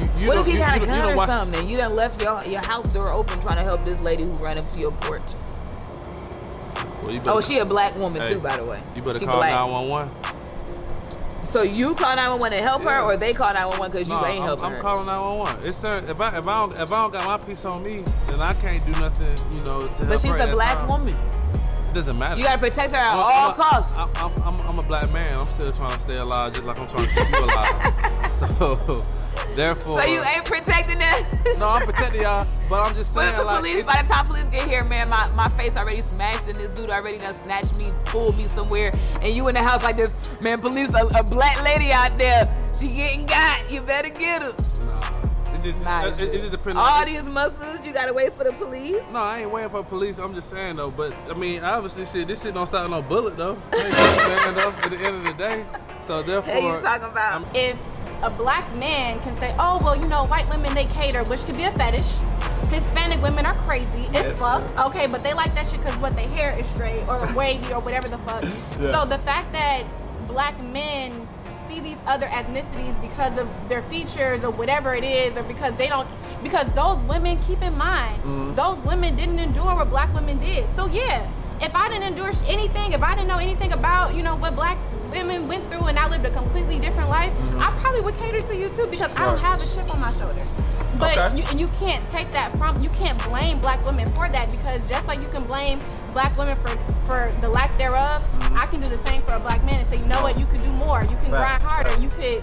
you, 0.00 0.22
you 0.22 0.28
what 0.28 0.38
if 0.38 0.46
you, 0.48 0.54
you, 0.54 0.58
got 0.58 0.76
a 0.76 0.84
gun 0.84 1.12
or 1.12 1.16
watch- 1.16 1.28
something 1.28 1.60
and 1.60 1.70
you 1.70 1.76
done 1.76 1.94
left 1.94 2.20
your, 2.20 2.42
your 2.46 2.62
house 2.64 2.92
door 2.92 3.10
open 3.10 3.40
trying 3.40 3.56
to 3.56 3.62
help 3.62 3.84
this 3.84 4.00
lady 4.00 4.24
who 4.24 4.30
ran 4.32 4.58
up 4.58 4.68
to 4.70 4.78
your 4.80 4.90
porch? 4.92 5.22
Well, 7.02 7.12
you 7.12 7.20
oh, 7.20 7.24
better- 7.24 7.30
Oh, 7.36 7.40
she 7.40 7.58
a 7.58 7.64
black 7.64 7.94
woman 7.96 8.20
Hey, 8.20 8.34
too, 8.34 8.40
by 8.40 8.56
the 8.56 8.64
way. 8.64 8.82
You 8.96 9.02
better 9.02 9.18
she 9.18 9.26
call 9.26 9.36
black. 9.36 9.52
911. 9.52 10.10
So 11.54 11.62
you 11.62 11.94
call 11.94 12.16
911 12.16 12.58
to 12.58 12.64
help 12.64 12.82
her, 12.82 13.00
or 13.02 13.16
they 13.16 13.32
call 13.32 13.54
911 13.54 13.92
because 13.92 14.08
you 14.08 14.14
No, 14.16 14.26
ain't 14.26 14.40
I'm, 14.40 14.44
helping 14.46 14.64
I'm 14.64 14.72
her? 14.72 14.80
calling 14.80 15.06
911. 15.06 15.68
It's 15.68 15.84
if 15.84 16.20
I 16.20 16.28
if 16.30 16.48
I 16.48 16.66
don't 16.66 16.78
if 16.80 16.90
I 16.90 16.94
don't 16.96 17.12
got 17.12 17.24
my 17.26 17.38
piece 17.46 17.64
on 17.64 17.82
me, 17.84 18.02
then 18.26 18.40
I 18.40 18.52
can't 18.54 18.84
do 18.84 18.90
nothing. 19.00 19.36
You 19.52 19.62
know, 19.64 19.78
to 19.78 19.86
help 19.86 20.08
but 20.08 20.18
she's 20.18 20.34
a 20.36 20.48
black 20.48 20.78
time. 20.78 20.88
woman. 20.88 21.14
It 21.14 21.94
doesn't 21.94 22.18
matter. 22.18 22.38
You 22.38 22.42
gotta 22.42 22.58
protect 22.58 22.90
her 22.90 22.96
at 22.96 23.06
I'm- 23.06 23.18
all 23.20 23.30
I'm 23.30 23.50
a- 23.52 23.54
costs. 23.54 23.92
I'm, 23.92 24.10
I'm, 24.16 24.42
I'm, 24.42 24.60
I'm 24.68 24.78
a 24.80 24.86
black 24.88 25.12
man. 25.12 25.38
I'm 25.38 25.44
still 25.44 25.70
trying 25.70 25.90
to 25.90 25.98
stay 26.00 26.18
alive, 26.18 26.54
just 26.54 26.64
like 26.64 26.80
I'm 26.80 26.88
trying 26.88 27.06
to 27.06 27.14
keep 27.14 27.30
you 27.30 27.44
alive. 27.44 28.30
so, 28.58 29.02
therefore, 29.56 30.02
So 30.02 30.08
you 30.08 30.22
ain't 30.22 30.44
protecting 30.44 31.00
us? 31.02 31.58
No, 31.58 31.68
I'm 31.70 31.82
protecting 31.86 32.22
y'all, 32.22 32.46
but 32.68 32.86
I'm 32.86 32.94
just 32.94 33.14
What 33.14 33.22
saying 33.22 33.34
if 33.34 33.38
the 33.40 33.44
like. 33.44 33.56
police, 33.56 33.74
it- 33.76 33.86
by 33.86 34.02
the 34.02 34.08
time 34.08 34.26
police 34.26 34.48
get 34.48 34.68
here, 34.68 34.84
man, 34.84 35.08
my, 35.08 35.28
my 35.30 35.48
face 35.50 35.76
already 35.76 36.00
smashed 36.00 36.46
and 36.48 36.56
this 36.56 36.70
dude 36.70 36.90
already 36.90 37.18
done 37.18 37.34
snatched 37.34 37.78
me, 37.80 37.92
pulled 38.04 38.36
me 38.36 38.46
somewhere, 38.46 38.92
and 39.22 39.34
you 39.36 39.46
in 39.48 39.54
the 39.54 39.62
house 39.62 39.82
like 39.82 39.96
this, 39.96 40.16
man, 40.40 40.60
police, 40.60 40.92
a, 40.94 41.06
a 41.18 41.22
black 41.24 41.62
lady 41.64 41.92
out 41.92 42.16
there, 42.18 42.48
she 42.78 42.86
getting 42.88 43.26
got, 43.26 43.72
you 43.72 43.80
better 43.80 44.08
get 44.08 44.42
her. 44.42 44.54
It 45.54 45.62
just, 45.62 45.84
Nah, 45.84 46.06
it, 46.06 46.18
it, 46.20 46.34
it 46.34 46.38
just 46.40 46.50
depends. 46.50 46.78
All 46.78 47.00
on, 47.00 47.06
these 47.06 47.22
muscles, 47.28 47.86
you 47.86 47.92
gotta 47.92 48.12
wait 48.12 48.36
for 48.36 48.42
the 48.44 48.52
police? 48.54 49.02
No, 49.12 49.20
I 49.20 49.42
ain't 49.42 49.50
waiting 49.52 49.70
for 49.70 49.84
police. 49.84 50.18
I'm 50.18 50.34
just 50.34 50.50
saying 50.50 50.76
though. 50.76 50.90
But 50.90 51.14
I 51.30 51.34
mean, 51.34 51.62
obviously, 51.62 52.04
shit, 52.04 52.26
this 52.26 52.42
shit 52.42 52.52
don't 52.54 52.66
start 52.66 52.82
with 52.82 52.90
no 52.90 53.00
bullet 53.02 53.36
though. 53.36 53.56
You 53.72 53.78
know 53.84 53.88
what 53.88 54.18
I'm 54.18 54.42
saying, 54.42 54.54
though, 54.56 54.70
At 54.82 54.90
the 54.90 54.96
end 54.98 55.16
of 55.16 55.24
the 55.24 55.32
day, 55.34 55.64
so 56.00 56.22
therefore, 56.24 56.52
Hey, 56.52 56.66
you 56.66 56.80
talking 56.82 57.08
about? 57.08 57.46
if 57.56 57.76
a 58.24 58.30
black 58.30 58.74
man 58.76 59.20
can 59.20 59.36
say, 59.38 59.54
oh, 59.58 59.78
well, 59.84 59.94
you 59.94 60.06
know, 60.08 60.24
white 60.24 60.48
women, 60.48 60.74
they 60.74 60.86
cater, 60.86 61.22
which 61.24 61.44
could 61.44 61.56
be 61.56 61.64
a 61.64 61.72
fetish. 61.72 62.16
Hispanic 62.70 63.20
women 63.22 63.44
are 63.44 63.54
crazy 63.68 64.06
as 64.06 64.12
Yes, 64.14 64.38
fuck. 64.40 64.64
Okay, 64.88 65.06
but 65.06 65.22
they 65.22 65.34
like 65.34 65.54
that 65.54 65.66
shit 65.68 65.80
because 65.82 65.96
what 65.98 66.16
their 66.16 66.28
hair 66.28 66.58
is 66.58 66.66
straight 66.68 67.06
or 67.06 67.20
wavy 67.36 67.72
or 67.72 67.80
whatever 67.80 68.08
the 68.08 68.18
fuck. 68.18 68.42
Yeah. 68.80 68.92
So 68.92 69.06
the 69.06 69.18
fact 69.18 69.52
that 69.52 69.84
black 70.26 70.58
men 70.70 71.28
see 71.68 71.80
these 71.80 71.98
other 72.06 72.26
ethnicities 72.28 72.98
because 73.02 73.38
of 73.38 73.46
their 73.68 73.82
features 73.84 74.42
or 74.42 74.50
whatever 74.50 74.94
it 74.94 75.04
is, 75.04 75.36
or 75.36 75.42
because 75.42 75.74
they 75.76 75.88
don't, 75.88 76.08
because 76.42 76.66
those 76.74 76.98
women, 77.04 77.38
keep 77.42 77.60
in 77.62 77.76
mind, 77.76 78.22
Mm-hmm. 78.22 78.54
those 78.54 78.78
women 78.86 79.14
didn't 79.16 79.38
endure 79.38 79.74
what 79.76 79.90
black 79.90 80.12
women 80.14 80.38
did. 80.40 80.64
So 80.74 80.86
yeah, 80.86 81.30
if 81.60 81.74
I 81.74 81.88
didn't 81.88 82.04
endure 82.04 82.32
anything, 82.46 82.92
if 82.92 83.02
I 83.02 83.14
didn't 83.14 83.28
know 83.28 83.38
anything 83.38 83.72
about, 83.72 84.14
you 84.14 84.22
know, 84.22 84.36
what 84.36 84.54
black 84.54 84.78
women 85.10 85.46
went 85.46 85.70
through 85.70 85.84
and 85.84 85.98
I 85.98 86.08
lived 86.08 86.24
a 86.26 86.30
completely 86.30 86.78
different 86.78 87.08
life, 87.08 87.32
I 87.58 87.70
probably 87.80 88.00
would 88.00 88.16
cater 88.16 88.40
to 88.42 88.56
you 88.56 88.68
too 88.70 88.86
because 88.86 89.10
I 89.14 89.24
don't 89.26 89.36
Mm-hmm. 89.36 89.44
Have 89.44 89.62
a 89.62 89.66
chip 89.66 89.92
on 89.92 90.00
my 90.00 90.12
shoulder. 90.12 90.42
But 90.98 91.18
Okay. 91.18 91.36
you, 91.38 91.44
and 91.50 91.60
you 91.60 91.66
can't 91.78 92.08
take 92.08 92.30
that 92.32 92.56
from 92.56 92.80
you 92.80 92.88
can't 92.88 93.22
blame 93.24 93.58
black 93.60 93.84
women 93.84 94.06
for 94.14 94.28
that 94.28 94.48
because 94.50 94.88
just 94.88 95.06
like 95.06 95.20
you 95.20 95.28
can 95.28 95.44
blame 95.44 95.78
black 96.12 96.36
women 96.38 96.56
for 96.64 96.76
for 97.06 97.30
the 97.40 97.48
lack 97.48 97.76
thereof, 97.78 98.22
Mm-hmm. 98.22 98.58
I 98.58 98.66
can 98.66 98.80
do 98.80 98.88
the 98.88 99.02
same 99.06 99.22
for 99.22 99.34
a 99.34 99.40
black 99.40 99.64
man 99.64 99.78
and 99.80 99.88
say, 99.88 99.96
you 99.96 100.06
know 100.06 100.22
what, 100.22 100.38
you 100.38 100.46
could 100.46 100.62
do 100.62 100.70
more, 100.72 101.00
you 101.02 101.16
can 101.18 101.30
grind 101.30 101.46
Facts. 101.46 101.62
harder, 101.62 102.00
you 102.00 102.08
could, 102.08 102.42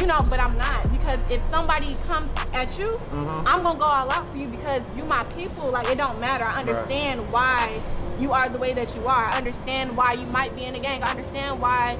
you 0.00 0.06
know. 0.06 0.18
But 0.28 0.40
I'm 0.40 0.56
not 0.58 0.90
because 0.92 1.18
if 1.30 1.42
somebody 1.50 1.94
comes 2.06 2.30
at 2.52 2.78
you, 2.78 3.00
Mm-hmm. 3.12 3.46
I'm 3.46 3.62
gonna 3.62 3.78
go 3.78 3.84
all 3.84 4.10
out 4.10 4.28
for 4.30 4.36
you 4.38 4.48
because 4.48 4.82
you 4.96 5.04
my 5.04 5.24
people. 5.38 5.70
Like 5.70 5.88
it 5.88 5.96
don't 5.96 6.20
matter. 6.20 6.44
I 6.44 6.60
understand 6.60 7.30
why 7.32 7.80
you 8.18 8.32
are 8.32 8.48
the 8.48 8.58
way 8.58 8.74
that 8.74 8.94
you 8.96 9.06
are. 9.06 9.26
I 9.26 9.36
understand 9.36 9.96
why 9.96 10.12
you 10.14 10.26
might 10.26 10.54
be 10.54 10.66
in 10.66 10.74
a 10.74 10.78
gang. 10.78 11.02
I 11.02 11.10
understand 11.10 11.60
why 11.60 11.94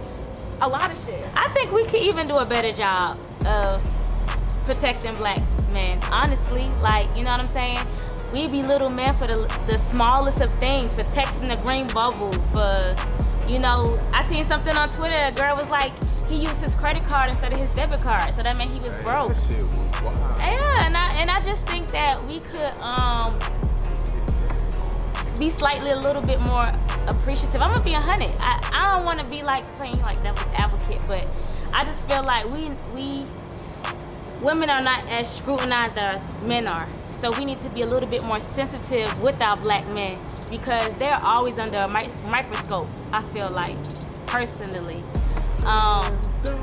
a 0.61 0.69
lot 0.69 0.91
of 0.91 1.03
shit. 1.05 1.29
I 1.35 1.49
think 1.53 1.73
we 1.73 1.85
could 1.85 2.03
even 2.03 2.27
do 2.27 2.37
a 2.37 2.45
better 2.45 2.73
job 2.73 3.23
of 3.47 3.83
protecting 4.65 5.15
black 5.15 5.43
men. 5.73 6.01
Honestly, 6.11 6.67
like 6.81 7.09
you 7.17 7.25
know 7.25 7.31
what 7.31 7.41
I'm 7.41 7.49
saying. 7.49 7.79
We 8.33 8.49
be 8.49 8.63
little 8.63 8.91
men 8.91 9.13
for 9.13 9.27
the 9.27 9.47
the 9.69 9.79
smallest 9.79 10.41
of 10.41 10.53
things, 10.59 10.95
for 10.95 11.03
texting 11.03 11.49
the 11.49 11.57
green 11.65 11.87
bubble, 11.89 12.33
for 12.53 12.97
you 13.49 13.59
know. 13.59 14.01
I 14.13 14.25
seen 14.27 14.45
something 14.45 14.77
on 14.77 14.91
Twitter. 14.91 15.21
A 15.21 15.33
girl 15.33 15.57
was 15.57 15.71
like, 15.71 15.93
he 16.29 16.37
used 16.37 16.61
his 16.61 16.75
credit 16.75 17.05
card 17.05 17.31
instead 17.31 17.53
of 17.53 17.59
his 17.59 17.71
debit 17.71 18.01
card, 18.01 18.35
so 18.35 18.43
that 18.43 18.57
meant 18.57 18.71
he 18.71 18.79
was 18.79 18.97
broke. 19.05 19.35
That 19.35 20.03
was. 20.03 20.39
Yeah, 20.41 20.87
and 20.87 20.97
I 20.97 21.13
and 21.15 21.31
I 21.31 21.45
just 21.45 21.67
think 21.69 21.89
that 21.93 22.27
we 22.27 22.41
could 22.41 22.75
um 22.81 23.39
be 25.39 25.51
slightly 25.51 25.91
a 25.91 25.97
little 25.97 26.23
bit 26.23 26.41
more 26.41 26.73
appreciative. 27.09 27.61
I'm 27.61 27.73
gonna 27.73 27.85
be 27.85 27.95
a 27.95 28.01
hundred. 28.01 28.35
I, 28.41 28.61
I 28.73 28.97
don't 28.97 29.05
want 29.05 29.19
to 29.21 29.25
be 29.27 29.43
like 29.43 29.65
playing 29.77 29.99
like 29.99 30.23
devil's 30.23 30.47
advocate, 30.55 31.05
but 31.07 31.27
I 31.75 31.85
just 31.85 32.09
feel 32.09 32.23
like 32.23 32.49
we 32.51 32.71
we 32.95 33.27
women 34.41 34.71
are 34.71 34.83
not 34.83 35.07
as 35.09 35.35
scrutinized 35.35 35.99
as 35.99 36.23
men 36.43 36.67
are. 36.67 36.89
So 37.13 37.31
we 37.39 37.45
need 37.45 37.61
to 37.61 37.71
be 37.71 37.83
a 37.83 37.87
little 37.87 38.09
bit 38.09 38.25
more 38.25 38.41
sensitive 38.41 39.21
with 39.21 39.41
our 39.41 39.57
black 39.57 39.87
men 39.89 40.19
because 40.51 40.95
they're 40.97 41.21
always 41.25 41.59
under 41.59 41.79
a 41.79 41.89
mi- 41.89 42.11
microscope. 42.31 42.89
I 43.13 43.23
feel 43.23 43.49
like 43.53 43.77
personally. 44.27 45.03
Um, 45.65 46.21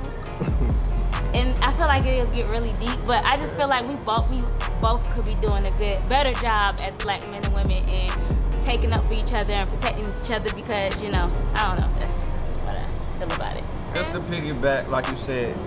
and 1.33 1.57
I 1.59 1.73
feel 1.77 1.87
like 1.87 2.05
it'll 2.05 2.31
get 2.31 2.49
really 2.49 2.73
deep, 2.79 2.99
but 3.07 3.23
I 3.25 3.37
just 3.37 3.57
feel 3.57 3.67
like 3.67 3.87
we 3.87 3.95
both 3.95 4.29
we 4.35 4.43
both 4.79 5.13
could 5.13 5.25
be 5.25 5.35
doing 5.35 5.65
a 5.65 5.71
good, 5.71 5.97
better 6.07 6.33
job 6.41 6.79
as 6.83 6.93
black 6.95 7.27
men 7.29 7.43
and 7.43 7.53
women 7.53 7.87
and 7.89 8.40
taking 8.71 8.93
up 8.93 9.05
for 9.05 9.13
each 9.13 9.33
other 9.33 9.53
and 9.53 9.69
protecting 9.69 10.13
each 10.21 10.31
other 10.31 10.53
because 10.53 11.01
you 11.01 11.11
know 11.11 11.27
I 11.55 11.67
don't 11.67 11.81
know. 11.81 11.99
That's 11.99 12.25
this 12.25 12.49
is 12.49 12.57
what 12.59 12.75
I 12.75 12.85
feel 12.85 13.31
about 13.33 13.57
it. 13.57 13.63
Just 13.93 14.11
to 14.13 14.19
piggyback, 14.21 14.87
like 14.87 15.07
you 15.09 15.17
said, 15.17 15.57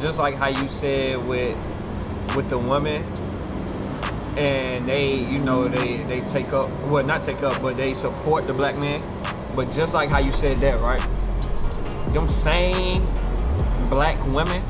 just 0.00 0.18
like 0.18 0.34
how 0.34 0.48
you 0.48 0.68
said 0.68 1.26
with 1.26 1.56
with 2.34 2.48
the 2.48 2.58
woman 2.58 3.04
and 4.38 4.88
they, 4.88 5.16
you 5.16 5.40
know, 5.40 5.68
they 5.68 5.96
they 5.96 6.20
take 6.20 6.52
up, 6.52 6.70
well, 6.86 7.04
not 7.04 7.24
take 7.24 7.42
up, 7.42 7.60
but 7.60 7.76
they 7.76 7.92
support 7.92 8.44
the 8.44 8.54
black 8.54 8.80
man. 8.80 9.02
But 9.54 9.72
just 9.74 9.92
like 9.92 10.10
how 10.10 10.20
you 10.20 10.32
said 10.32 10.56
that, 10.58 10.80
right? 10.80 11.02
Them 12.14 12.28
same 12.28 13.04
black 13.90 14.16
women, 14.28 14.64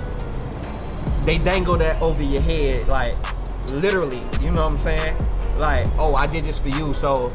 they 1.22 1.38
dangle 1.38 1.76
that 1.76 2.00
over 2.00 2.22
your 2.22 2.42
head, 2.42 2.88
like 2.88 3.14
literally. 3.70 4.22
You 4.40 4.50
know 4.50 4.64
what 4.64 4.72
I'm 4.72 4.78
saying? 4.78 5.16
Like, 5.58 5.86
oh, 5.98 6.14
I 6.14 6.26
did 6.26 6.44
this 6.44 6.58
for 6.58 6.70
you, 6.70 6.94
so 6.94 7.30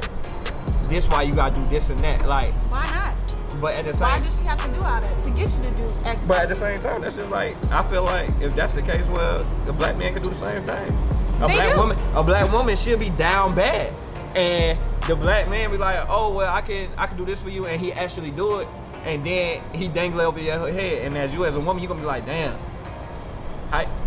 this 0.90 1.08
why 1.08 1.24
you 1.24 1.34
gotta 1.34 1.62
do 1.62 1.70
this 1.70 1.90
and 1.90 2.00
that. 2.00 2.26
Like, 2.28 2.52
Why 2.72 2.84
not? 2.86 3.14
but 3.62 3.76
at 3.76 3.86
the 3.86 3.94
same 3.94 4.02
Why 4.02 4.20
does 4.20 4.38
she 4.38 4.44
have 4.46 4.58
to 4.64 4.68
do 4.80 4.86
all 4.86 5.00
that 5.00 5.24
to 5.24 5.30
get 5.30 5.52
you 5.56 5.62
to 5.64 5.72
do 5.78 5.84
X? 5.84 6.20
but 6.28 6.38
at 6.38 6.50
the 6.50 6.56
same 6.56 6.76
time, 6.78 7.02
that's 7.02 7.16
just 7.16 7.32
like 7.32 7.56
I 7.72 7.84
feel 7.90 8.04
like 8.04 8.30
if 8.42 8.56
that's 8.56 8.74
the 8.74 8.82
case, 8.82 9.06
well, 9.08 9.46
a 9.68 9.74
black 9.74 9.96
man 9.98 10.14
could 10.14 10.24
do 10.24 10.30
the 10.32 10.46
same 10.46 10.66
thing. 10.66 10.98
A 11.42 11.48
They 11.48 11.54
black 11.56 11.74
do. 11.76 11.80
woman, 11.80 11.98
a 12.16 12.24
black 12.24 12.52
woman 12.52 12.76
should 12.76 13.00
be 13.00 13.10
down 13.12 13.54
bad, 13.56 13.94
and 14.36 14.80
the 15.08 15.16
black 15.16 15.50
man 15.50 15.70
be 15.70 15.78
like, 15.78 16.06
oh 16.10 16.34
well, 16.34 16.54
I 16.54 16.62
can 16.62 16.90
I 16.98 17.06
can 17.08 17.18
do 17.18 17.26
this 17.26 17.40
for 17.42 17.50
you, 17.50 17.66
and 17.68 17.80
he 17.80 17.94
actually 17.94 18.32
do 18.32 18.60
it, 18.60 18.68
and 19.06 19.26
then 19.26 19.62
he 19.74 19.88
dangle 19.88 20.22
it 20.22 20.26
over 20.26 20.40
your 20.40 20.72
head, 20.72 21.06
and 21.06 21.18
as 21.18 21.34
you 21.34 21.46
as 21.46 21.56
a 21.56 21.60
woman, 21.60 21.82
you 21.82 21.88
gonna 21.88 22.00
be 22.02 22.06
like, 22.08 22.26
damn. 22.26 22.58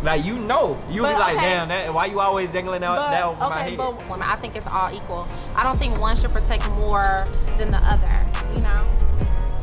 I, 0.01 0.03
like 0.03 0.25
you 0.25 0.39
know, 0.39 0.81
you 0.89 0.97
be 0.97 1.01
like, 1.03 1.37
okay. 1.37 1.47
damn, 1.47 1.69
that, 1.69 1.93
why 1.93 2.07
you 2.07 2.21
always 2.21 2.51
dangling 2.51 2.81
that, 2.83 2.97
But, 2.97 3.11
that 3.11 3.25
over 3.25 3.39
my 3.41 3.61
okay, 3.61 3.71
head? 3.71 3.79
but 3.79 3.97
women. 4.09 4.23
I 4.23 4.37
think 4.37 4.57
it's 4.57 4.67
all 4.67 4.93
equal. 4.95 5.27
I 5.55 5.63
don't 5.63 5.79
think 5.79 5.99
one 5.99 6.17
should 6.17 6.31
protect 6.33 6.69
more 6.71 7.25
than 7.59 7.71
the 7.71 7.79
other. 7.79 8.27
You 8.55 8.61
know. 8.63 8.77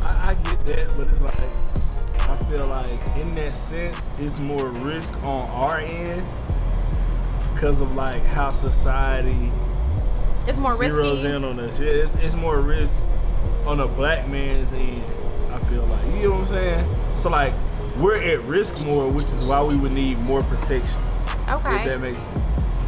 I, 0.04 0.32
I 0.32 0.34
get 0.44 0.66
that, 0.68 0.94
but 0.98 1.08
it's 1.08 1.22
like 1.22 2.30
I 2.30 2.38
feel 2.50 2.68
like 2.68 3.18
in 3.18 3.36
that 3.36 3.52
sense, 3.52 4.10
it's 4.20 4.40
more 4.40 4.68
risk 4.68 5.14
on 5.24 5.48
our 5.50 5.80
end 5.80 6.26
because 7.54 7.82
of 7.82 7.94
like 7.96 8.24
how 8.26 8.52
society 8.52 9.52
It's 10.48 10.58
more 10.58 10.74
zeroes 10.76 11.14
risky. 11.24 11.28
in 11.28 11.44
on 11.44 11.60
us. 11.60 11.80
Yeah, 11.80 11.88
it's, 11.88 12.14
it's 12.16 12.36
more 12.36 12.60
risk 12.60 13.04
on 13.66 13.80
a 13.80 13.88
black 13.88 14.28
man's 14.28 14.74
end. 14.74 15.04
I 15.52 15.60
feel 15.70 15.86
like 15.86 16.06
you 16.08 16.24
know 16.24 16.30
what 16.32 16.40
I'm 16.40 16.46
saying. 16.46 16.96
So 17.16 17.30
like 17.30 17.54
we're 17.98 18.18
at 18.18 18.42
risk 18.44 18.80
more, 18.82 19.08
which 19.10 19.32
is 19.32 19.44
why 19.44 19.62
we 19.62 19.76
would 19.76 19.92
need 19.92 20.20
more 20.22 20.42
protection. 20.42 21.00
Okay. 21.50 21.86
If 21.86 21.94
that 21.94 22.02
makes 22.02 22.24
sense. 22.24 22.80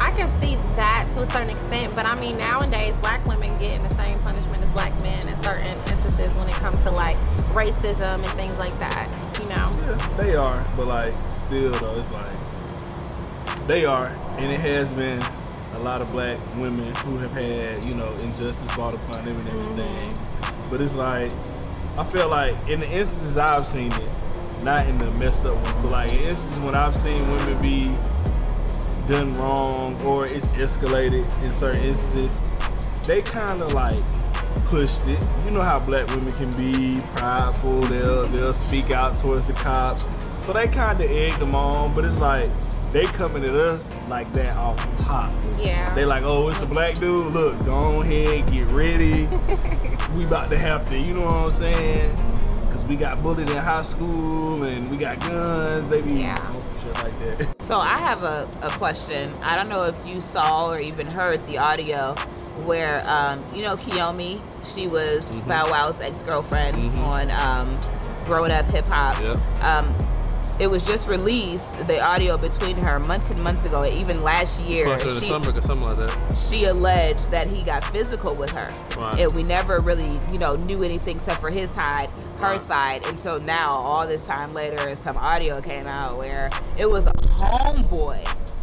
I 0.00 0.12
can 0.12 0.30
see 0.40 0.56
that 0.76 1.08
to 1.14 1.22
a 1.22 1.30
certain 1.30 1.50
extent, 1.50 1.94
but 1.94 2.06
I 2.06 2.18
mean 2.20 2.38
nowadays 2.38 2.94
black 3.02 3.24
women 3.26 3.54
getting 3.56 3.82
the 3.82 3.94
same 3.94 4.18
punishment 4.20 4.62
as 4.62 4.70
black 4.72 5.00
men 5.02 5.26
in 5.28 5.42
certain 5.42 5.76
instances 5.90 6.28
when 6.36 6.48
it 6.48 6.54
comes 6.54 6.76
to 6.84 6.90
like 6.90 7.18
racism 7.52 8.22
and 8.22 8.28
things 8.28 8.56
like 8.58 8.78
that. 8.78 9.38
You 9.40 9.46
know. 9.46 9.54
Yeah, 9.54 10.16
they 10.18 10.34
are, 10.36 10.64
but 10.76 10.86
like 10.86 11.14
still 11.28 11.72
though, 11.72 11.98
it's 11.98 12.10
like 12.10 13.66
they 13.66 13.84
are, 13.84 14.06
and 14.38 14.52
it 14.52 14.60
has 14.60 14.90
been 14.92 15.22
a 15.74 15.78
lot 15.80 16.00
of 16.00 16.10
black 16.12 16.38
women 16.56 16.94
who 16.96 17.18
have 17.18 17.32
had 17.32 17.84
you 17.84 17.94
know 17.94 18.12
injustice 18.14 18.74
brought 18.74 18.94
upon 18.94 19.24
them 19.24 19.36
and 19.40 19.48
everything. 19.48 20.22
Mm-hmm. 20.22 20.70
But 20.70 20.80
it's 20.80 20.94
like 20.94 21.32
I 21.98 22.04
feel 22.04 22.28
like 22.28 22.68
in 22.68 22.80
the 22.80 22.88
instances 22.88 23.36
I've 23.36 23.66
seen 23.66 23.92
it, 23.92 24.18
not 24.62 24.86
in 24.86 24.98
the 24.98 25.10
messed 25.12 25.44
up 25.44 25.54
ones, 25.54 25.68
but 25.82 25.90
like 25.90 26.12
in 26.12 26.20
instances 26.20 26.60
when 26.60 26.74
I've 26.74 26.96
seen 26.96 27.30
women 27.30 27.58
be 27.60 27.94
done 29.08 29.32
wrong 29.34 30.00
or 30.06 30.26
it's 30.26 30.46
escalated 30.52 31.42
in 31.42 31.50
certain 31.50 31.82
instances, 31.82 32.38
they 33.04 33.22
kind 33.22 33.62
of 33.62 33.72
like 33.72 34.02
pushed 34.66 35.06
it. 35.06 35.24
You 35.44 35.50
know 35.50 35.62
how 35.62 35.78
black 35.80 36.08
women 36.08 36.30
can 36.32 36.50
be 36.50 37.00
prideful. 37.12 37.80
They'll 37.82 38.26
they'll 38.26 38.52
speak 38.52 38.90
out 38.90 39.16
towards 39.16 39.46
the 39.46 39.54
cops. 39.54 40.04
So 40.40 40.52
they 40.52 40.68
kind 40.68 40.98
of 40.98 41.10
egged 41.10 41.38
them 41.38 41.54
on, 41.54 41.92
but 41.94 42.04
it's 42.04 42.20
like 42.20 42.50
they 42.92 43.04
coming 43.04 43.44
at 43.44 43.54
us 43.54 44.08
like 44.08 44.32
that 44.32 44.56
off 44.56 44.76
the 44.96 45.02
top. 45.02 45.34
Yeah. 45.58 45.94
They 45.94 46.04
like, 46.04 46.22
oh, 46.22 46.48
it's 46.48 46.62
a 46.62 46.66
black 46.66 46.94
dude. 46.94 47.32
Look, 47.32 47.62
go 47.64 47.74
on 47.74 48.02
ahead, 48.02 48.50
get 48.50 48.72
ready. 48.72 49.26
we 50.14 50.24
about 50.24 50.48
to 50.50 50.58
have 50.58 50.84
to, 50.86 50.98
you 50.98 51.14
know 51.14 51.24
what 51.24 51.34
I'm 51.34 51.52
saying? 51.52 52.37
Cause 52.70 52.84
we 52.84 52.96
got 52.96 53.22
bullied 53.22 53.48
in 53.50 53.56
high 53.56 53.82
school 53.82 54.62
and 54.64 54.90
we 54.90 54.96
got 54.96 55.20
guns. 55.20 55.88
They 55.88 56.00
be 56.02 56.12
Yeah. 56.12 56.36
shit 56.82 56.94
like 56.94 57.18
that. 57.38 57.54
So 57.68 57.78
I 57.80 57.98
have 57.98 58.22
a, 58.22 58.48
a 58.62 58.70
question. 58.70 59.34
I 59.42 59.54
don't 59.54 59.68
know 59.68 59.82
if 59.84 60.06
you 60.06 60.22
saw 60.22 60.70
or 60.70 60.80
even 60.80 61.06
heard 61.06 61.46
the 61.46 61.58
audio 61.58 62.14
where 62.64 63.02
um, 63.08 63.44
you 63.54 63.62
know 63.62 63.76
Kiyomi, 63.76 64.40
she 64.64 64.86
was 64.88 65.42
Bow 65.42 65.64
Wow's 65.70 66.00
ex 66.00 66.22
girlfriend 66.22 66.96
on 66.98 67.30
um, 67.32 67.78
Growing 68.24 68.52
Up 68.52 68.70
Hip 68.70 68.86
Hop. 68.88 69.20
Yep. 69.20 69.36
Um, 69.62 69.94
it 70.60 70.66
was 70.68 70.84
just 70.86 71.08
released 71.08 71.86
the 71.86 72.00
audio 72.00 72.36
between 72.36 72.76
her 72.82 72.98
months 73.00 73.30
and 73.30 73.40
months 73.42 73.64
ago, 73.64 73.84
even 73.86 74.22
last 74.22 74.60
year. 74.60 74.84
Closer 74.86 75.08
to 75.08 75.14
the 75.14 75.20
She- 75.20 75.32
or 75.32 75.62
something 75.62 75.82
like 75.86 75.96
that. 76.08 76.36
she 76.36 76.64
alleged 76.64 77.30
that 77.30 77.46
he 77.46 77.62
got 77.62 77.84
physical 77.84 78.34
with 78.34 78.50
her. 78.50 78.66
Right. 78.96 79.20
And 79.20 79.32
we 79.34 79.42
never 79.42 79.78
really, 79.80 80.18
you 80.32 80.38
know, 80.38 80.56
knew 80.56 80.82
anything 80.82 81.16
except 81.16 81.40
for 81.40 81.50
his 81.50 81.70
side, 81.70 82.10
her 82.40 82.50
Right. 82.52 82.60
side. 82.60 83.06
And 83.06 83.18
so 83.18 83.38
now, 83.38 83.70
all 83.76 84.06
this 84.06 84.26
time 84.26 84.52
later, 84.54 84.94
some 84.96 85.16
audio 85.16 85.60
came 85.60 85.86
out 85.86 86.16
where 86.18 86.50
it 86.76 86.90
was 86.90 87.06
a 87.06 87.12
homeboy 87.38 88.18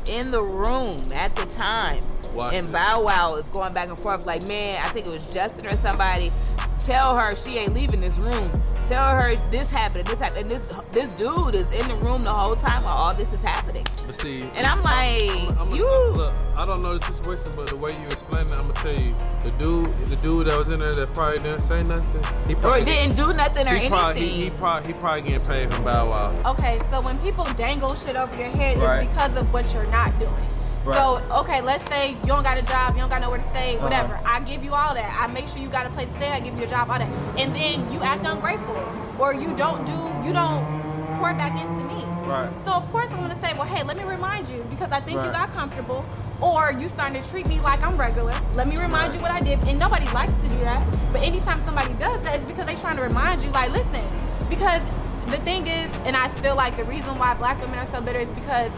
in 0.07 0.31
the 0.31 0.41
room 0.41 0.93
at 1.15 1.35
the 1.35 1.45
time. 1.45 1.99
Watch 2.33 2.53
and. 2.53 2.71
Bow 2.71 3.01
Wow 3.03 3.33
is 3.35 3.47
going 3.49 3.73
back 3.73 3.87
and 3.89 3.99
forth 3.99 4.25
like, 4.25 4.47
man, 4.47 4.81
I 4.83 4.89
think 4.89 5.07
it 5.07 5.11
was 5.11 5.25
Justin 5.25 5.65
or 5.65 5.75
somebody. 5.77 6.31
Tell 6.79 7.15
her 7.17 7.35
she 7.35 7.57
ain't 7.57 7.73
leaving 7.73 7.99
this 7.99 8.17
room. 8.17 8.51
Tell 8.87 9.17
her 9.19 9.35
this 9.49 9.71
happened, 9.71 10.05
this 10.05 10.19
happened. 10.19 10.41
And 10.41 10.49
this 10.51 10.69
this 10.91 11.11
dude 11.13 11.55
is 11.55 11.71
in 11.71 11.87
the 11.87 11.95
room 12.05 12.21
the 12.21 12.31
whole 12.33 12.55
time 12.55 12.83
while 12.83 12.93
all 12.95 13.13
this 13.15 13.33
is 13.33 13.41
happening. 13.41 13.83
But 14.05 14.13
see, 14.19 14.41
And 14.53 14.65
I'm 14.67 14.81
like, 14.83 15.57
I'm, 15.59 15.69
you. 15.71 15.85
look, 16.13 16.33
I 16.55 16.65
don't 16.67 16.83
know 16.83 16.97
the 16.99 17.05
situation, 17.13 17.51
but 17.55 17.67
the 17.67 17.75
way 17.77 17.89
you 17.93 18.05
explain 18.05 18.45
it, 18.45 18.53
I'm 18.53 18.71
gonna 18.71 18.73
tell 18.75 18.99
you, 19.03 19.15
the 19.41 19.51
dude, 19.59 20.05
the 20.05 20.15
dude 20.17 20.47
that 20.47 20.57
was 20.57 20.69
in 20.69 20.79
there 20.81 20.93
that 20.93 21.13
probably 21.15 21.41
didn't 21.41 21.61
say 21.61 21.79
nothing. 21.89 22.47
He 22.47 22.53
or 22.53 22.57
probably 22.61 22.85
didn't 22.85 23.15
do 23.15 23.33
nothing 23.33 23.65
or 23.67 23.71
he 23.71 23.75
anything. 23.87 23.89
Probably, 23.97 24.29
he, 24.29 24.41
he 24.43 24.49
probably 24.51 24.93
he 24.93 24.99
probably 24.99 25.21
getting 25.23 25.47
paid 25.47 25.73
from 25.73 25.83
Bow 25.85 26.11
Wow. 26.11 26.51
Okay, 26.53 26.79
so 26.91 27.01
when 27.01 27.17
people 27.19 27.45
dangle 27.55 27.95
shit 27.95 28.15
over 28.15 28.37
your 28.37 28.49
head, 28.49 28.77
Right. 28.77 29.03
it's 29.03 29.09
because 29.13 29.35
of 29.41 29.51
what 29.51 29.73
you're 29.73 29.89
not 29.89 30.17
doing. 30.19 30.47
Right. 30.85 30.95
So, 30.95 31.21
okay, 31.41 31.61
let's 31.61 31.89
say 31.89 32.11
you 32.11 32.15
don't 32.23 32.43
got 32.43 32.57
a 32.57 32.61
job, 32.61 32.93
you 32.93 32.99
don't 33.01 33.09
got 33.09 33.21
nowhere 33.21 33.39
to 33.39 33.49
stay, 33.49 33.75
Uh-huh. 33.75 33.83
whatever. 33.85 34.19
I 34.25 34.39
give 34.41 34.63
you 34.63 34.73
all 34.73 34.93
that. 34.93 35.17
I 35.19 35.27
make 35.27 35.47
sure 35.47 35.57
you 35.57 35.69
got 35.69 35.85
a 35.85 35.89
place 35.89 36.07
to 36.09 36.15
stay, 36.15 36.29
I 36.31 36.39
give 36.39 36.55
you 36.57 36.63
a 36.63 36.67
job, 36.67 36.89
all 36.89 36.99
that. 36.99 37.09
And 37.37 37.55
then 37.55 37.91
you 37.91 38.01
act 38.03 38.25
ungrateful. 38.25 38.79
Or 39.17 39.33
you 39.33 39.55
don't 39.55 39.85
do, 39.85 39.97
you 40.27 40.33
don't 40.33 40.63
pour 41.17 41.33
back 41.33 41.53
into 41.59 41.83
me. 41.85 42.03
Right. 42.27 42.51
So 42.65 42.71
of 42.71 42.91
course 42.91 43.07
I'm 43.11 43.21
gonna 43.21 43.39
say, 43.41 43.53
well, 43.53 43.63
hey, 43.63 43.83
let 43.83 43.97
me 43.97 44.03
remind 44.03 44.47
you 44.49 44.63
because 44.69 44.89
I 44.91 44.99
think 44.99 45.23
you 45.23 45.31
got 45.31 45.51
comfortable, 45.51 46.05
or 46.41 46.73
you 46.77 46.89
starting 46.89 47.21
to 47.21 47.29
treat 47.29 47.47
me 47.47 47.59
like 47.61 47.81
I'm 47.81 47.97
regular. 47.97 48.33
Let 48.53 48.67
me 48.67 48.75
remind 48.75 49.13
you 49.13 49.21
what 49.21 49.31
I 49.31 49.39
did, 49.39 49.65
and 49.65 49.79
nobody 49.79 50.05
likes 50.11 50.33
to 50.43 50.49
do 50.49 50.57
that. 50.59 50.85
But 51.13 51.23
anytime 51.23 51.61
somebody 51.61 51.93
does 51.93 52.25
that, 52.25 52.35
it's 52.41 52.45
because 52.45 52.65
they 52.65 52.75
trying 52.75 52.97
to 52.97 53.03
remind 53.03 53.41
you, 53.41 53.51
like, 53.51 53.71
listen, 53.71 54.03
because 54.49 54.85
the 55.27 55.37
thing 55.37 55.65
is, 55.67 55.95
and 56.05 56.15
I 56.15 56.27
feel 56.41 56.55
like 56.55 56.75
the 56.75 56.83
reason 56.83 57.17
why 57.17 57.33
black 57.35 57.61
women 57.61 57.79
are 57.79 57.87
so 57.87 58.01
bitter 58.01 58.19
is 58.19 58.35
because 58.35 58.69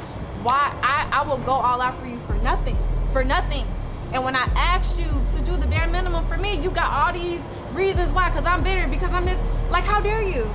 why 0.43 0.73
I, 0.81 1.09
I 1.11 1.27
will 1.27 1.37
go 1.39 1.51
all 1.51 1.81
out 1.81 1.99
for 1.99 2.07
you 2.07 2.19
for 2.27 2.33
nothing, 2.35 2.77
for 3.11 3.23
nothing. 3.23 3.65
And 4.13 4.23
when 4.23 4.35
I 4.35 4.43
asked 4.55 4.97
you 4.99 5.05
to 5.35 5.41
do 5.43 5.57
the 5.57 5.67
bare 5.67 5.87
minimum 5.87 6.27
for 6.27 6.37
me, 6.37 6.57
you 6.59 6.69
got 6.69 6.91
all 6.91 7.13
these 7.13 7.41
reasons 7.73 8.13
why, 8.13 8.29
because 8.29 8.45
I'm 8.45 8.63
bitter, 8.63 8.87
because 8.87 9.11
I'm 9.11 9.25
this, 9.25 9.37
like, 9.69 9.83
how 9.83 9.99
dare 9.99 10.21
you? 10.21 10.49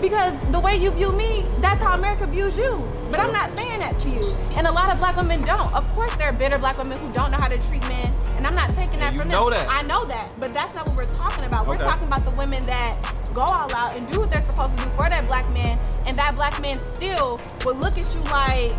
Because 0.00 0.34
the 0.52 0.60
way 0.60 0.76
you 0.76 0.90
view 0.92 1.10
me, 1.10 1.44
that's 1.60 1.80
how 1.80 1.94
America 1.94 2.26
views 2.26 2.56
you. 2.56 2.86
But 3.10 3.18
I'm 3.20 3.32
not 3.32 3.50
saying 3.56 3.80
that 3.80 3.98
to 4.02 4.08
you. 4.10 4.28
And 4.54 4.66
a 4.66 4.70
lot 4.70 4.90
of 4.92 4.98
black 4.98 5.16
women 5.16 5.42
don't. 5.42 5.72
Of 5.74 5.88
course, 5.94 6.14
there 6.16 6.28
are 6.28 6.32
bitter 6.34 6.58
black 6.58 6.78
women 6.78 6.98
who 6.98 7.10
don't 7.12 7.30
know 7.32 7.38
how 7.38 7.48
to 7.48 7.56
treat 7.68 7.82
men. 7.88 8.14
And 8.36 8.46
I'm 8.46 8.54
not 8.54 8.68
taking 8.76 9.00
that 9.00 9.06
And 9.06 9.14
you 9.16 9.20
from 9.22 9.30
know 9.30 9.50
them. 9.50 9.66
that. 9.66 9.68
I 9.68 9.82
know 9.82 10.04
that. 10.04 10.30
But 10.38 10.52
that's 10.52 10.72
not 10.74 10.86
what 10.86 10.96
we're 10.96 11.16
talking 11.16 11.44
about. 11.44 11.66
We're 11.66 11.78
talking 11.78 12.06
about 12.06 12.24
the 12.24 12.30
women 12.32 12.64
that 12.66 13.00
go 13.34 13.40
all 13.40 13.74
out 13.74 13.96
and 13.96 14.06
do 14.06 14.20
what 14.20 14.30
they're 14.30 14.44
supposed 14.44 14.76
to 14.78 14.84
do 14.84 14.90
for 14.90 15.08
that 15.08 15.26
black 15.26 15.50
man. 15.50 15.80
And 16.06 16.16
that 16.16 16.36
black 16.36 16.60
man 16.60 16.78
still 16.92 17.40
will 17.64 17.74
look 17.74 17.98
at 17.98 18.14
you 18.14 18.20
like, 18.30 18.76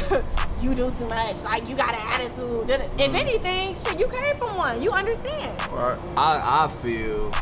you 0.60 0.74
do 0.74 0.90
too 0.90 1.06
much. 1.06 1.42
Like, 1.42 1.68
you 1.68 1.76
got 1.76 1.94
an 1.94 2.00
attitude. 2.12 2.70
If 2.70 3.10
Mm. 3.10 3.14
anything, 3.14 3.76
shit, 3.84 3.98
you 3.98 4.08
came 4.08 4.36
from 4.38 4.56
one. 4.56 4.82
You 4.82 4.92
understand. 4.92 5.58
Right. 5.72 5.98
I, 6.16 6.64
I 6.66 6.68
feel 6.86 7.32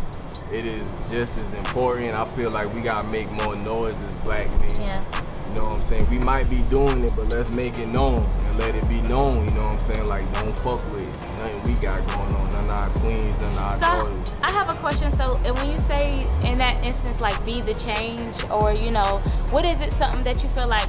it 0.53 0.65
is 0.67 0.87
just 1.11 1.41
as 1.41 1.53
important. 1.55 2.13
I 2.13 2.25
feel 2.29 2.51
like 2.51 2.73
we 2.75 2.81
gotta 2.81 3.07
make 3.09 3.31
more 3.43 3.57
noise 3.57 3.95
as 3.95 4.25
black 4.25 4.49
men. 4.61 4.71
Yeah. 4.81 5.05
You 5.49 5.61
know 5.61 5.71
what 5.71 5.81
I'm 5.83 5.87
saying? 5.89 6.11
We 6.11 6.19
might 6.19 6.49
be 6.51 6.63
doing 6.69 7.05
it, 7.05 7.15
but 7.15 7.31
let's 7.31 7.53
make 7.55 7.79
it 7.79 7.87
known 7.87 8.19
and 8.19 8.59
let 8.59 8.75
it 8.75 8.89
be 8.89 9.01
known. 9.03 9.47
You 9.47 9.55
know 9.55 9.65
what 9.67 9.73
I'm 9.75 9.91
saying? 9.91 10.09
Like, 10.09 10.31
don't 10.35 10.57
fuck 10.59 10.83
with 10.93 11.09
nothing 11.39 11.63
we 11.63 11.75
got 11.75 12.05
going 12.09 12.35
on. 12.35 12.51
None 12.51 12.71
of 12.71 12.77
our 12.77 12.91
queens, 13.01 13.41
none 13.41 13.53
of 13.53 13.59
our 13.59 13.75
So 13.75 14.11
daughters. 14.11 14.33
I 14.43 14.51
have 14.51 14.71
a 14.71 14.75
question. 14.75 15.13
So 15.13 15.41
and 15.45 15.57
when 15.59 15.71
you 15.71 15.79
say 15.79 16.29
in 16.45 16.59
that 16.59 16.85
instance, 16.85 17.21
like 17.21 17.43
be 17.47 17.61
the 17.61 17.75
change, 17.75 18.45
or 18.51 18.73
you 18.75 18.91
know, 18.91 19.23
what 19.51 19.65
is 19.65 19.81
it 19.81 19.93
something 19.93 20.25
that 20.25 20.43
you 20.43 20.49
feel 20.51 20.67
like 20.69 20.89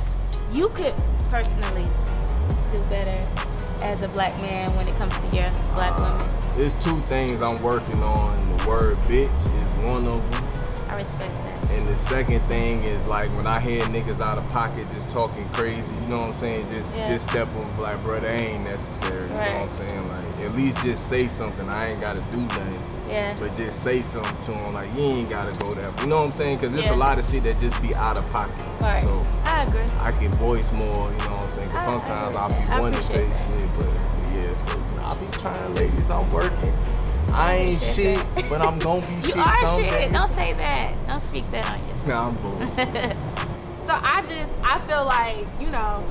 you 0.54 0.70
could 0.70 0.94
personally 1.30 1.84
do 2.72 2.82
better 2.90 3.28
as 3.84 4.02
a 4.02 4.08
black 4.08 4.40
man 4.42 4.72
when 4.76 4.88
it 4.88 4.96
comes 4.96 5.14
to 5.18 5.26
your 5.38 5.52
black 5.76 6.00
uh, 6.00 6.18
women? 6.20 6.36
There's 6.56 6.76
two 6.84 7.00
things 7.02 7.42
I'm 7.42 7.62
working 7.62 8.02
on. 8.04 8.58
The 8.58 8.68
word 8.68 8.98
bitch 9.02 9.26
is 9.36 9.92
one 9.92 10.06
of 10.08 10.32
them. 10.32 10.44
I 10.90 10.96
respect 10.98 11.36
that. 11.38 11.72
And 11.74 11.88
the 11.90 11.96
second 11.96 12.48
thing 12.48 12.84
is 12.84 13.04
like 13.06 13.36
when 13.36 13.48
I 13.48 13.60
hear 13.60 13.82
niggas 13.86 14.22
out 14.22 14.38
of 14.38 14.48
pocket 14.52 14.88
just 14.94 15.10
talking 15.10 15.50
crazy, 15.50 15.82
you 16.02 16.08
know 16.08 16.20
what 16.22 16.28
I'm 16.28 16.34
saying? 16.34 16.70
Just 16.70 16.96
Yeah. 16.96 17.10
just 17.10 17.28
step 17.30 17.50
on 17.56 17.78
like, 17.78 18.02
bro, 18.04 18.20
that 18.20 18.30
ain't 18.30 18.64
necessary. 18.64 19.28
You 19.30 19.36
Right. 19.36 19.52
know 19.52 19.66
what 19.66 19.82
I'm 19.82 19.90
saying? 19.90 20.08
Like 20.10 20.46
at 20.46 20.56
least 20.56 20.78
just 20.86 21.10
say 21.10 21.28
something. 21.28 21.68
I 21.70 21.88
ain't 21.92 22.02
gotta 22.02 22.22
do 22.32 22.38
nothing. 22.38 22.82
Yeah. 23.10 23.34
But 23.38 23.56
just 23.56 23.84
say 23.84 24.02
something 24.04 24.38
to 24.46 24.54
him, 24.54 24.74
like 24.74 24.90
you 24.96 25.04
ain't 25.04 25.30
gotta 25.30 25.52
go 25.66 25.74
there. 25.74 25.92
You 26.00 26.08
know 26.08 26.18
what 26.18 26.26
I'm 26.26 26.32
saying? 26.32 26.60
Cause 26.60 26.70
there's 26.72 26.86
Yeah. 26.86 26.94
a 26.94 26.96
lot 26.96 27.18
of 27.20 27.30
shit 27.30 27.44
that 27.44 27.60
just 27.60 27.82
be 27.82 27.94
out 27.96 28.18
of 28.18 28.30
pocket. 28.32 28.64
Right. 28.80 29.04
So 29.04 29.26
I 29.56 29.64
agree. 29.64 29.86
I 30.00 30.12
can 30.12 30.32
voice 30.34 30.70
more, 30.74 31.12
you 31.12 31.18
know 31.20 31.36
what 31.36 31.44
I'm 31.46 31.50
saying? 31.50 31.70
Cause 31.70 31.76
I- 31.76 31.96
I 31.96 32.06
sometimes 32.06 32.26
agree 32.26 32.38
I'll 32.38 32.50
be 32.50 32.56
that. 32.56 32.70
I 32.70 32.82
wanting 32.82 33.00
to 33.00 33.08
say 33.08 33.24
appreciate 33.24 33.60
shit, 33.60 33.80
but 33.80 33.88
yeah, 34.32 34.66
so 34.66 34.98
I'll 35.00 35.16
be 35.16 35.28
trying, 35.32 35.76
ladies, 35.76 36.12
I'm 36.12 36.32
working. 36.32 36.74
I 37.32 37.56
ain't 37.56 37.80
shit, 37.80 38.18
appreciate 38.18 38.50
but 38.50 38.62
I'm 38.62 38.80
gonna 38.80 39.08
be 39.08 39.14
You 39.16 39.24
shit 39.24 39.38
are 39.38 39.62
someday. 39.62 39.90
shit. 40.04 40.12
Don't 40.12 40.30
say 40.30 40.54
that. 40.54 41.08
Don't 41.08 41.20
speak 41.22 41.50
that 41.52 41.72
on 41.72 41.88
yourself. 41.88 42.08
Nah, 42.08 42.28
I'm 42.28 42.36
bullshit. 42.36 43.18
So 43.86 43.92
I 43.94 44.24
just 44.24 44.50
I 44.64 44.80
feel 44.80 45.06
like 45.06 45.46
you 45.62 45.70
know 45.70 46.04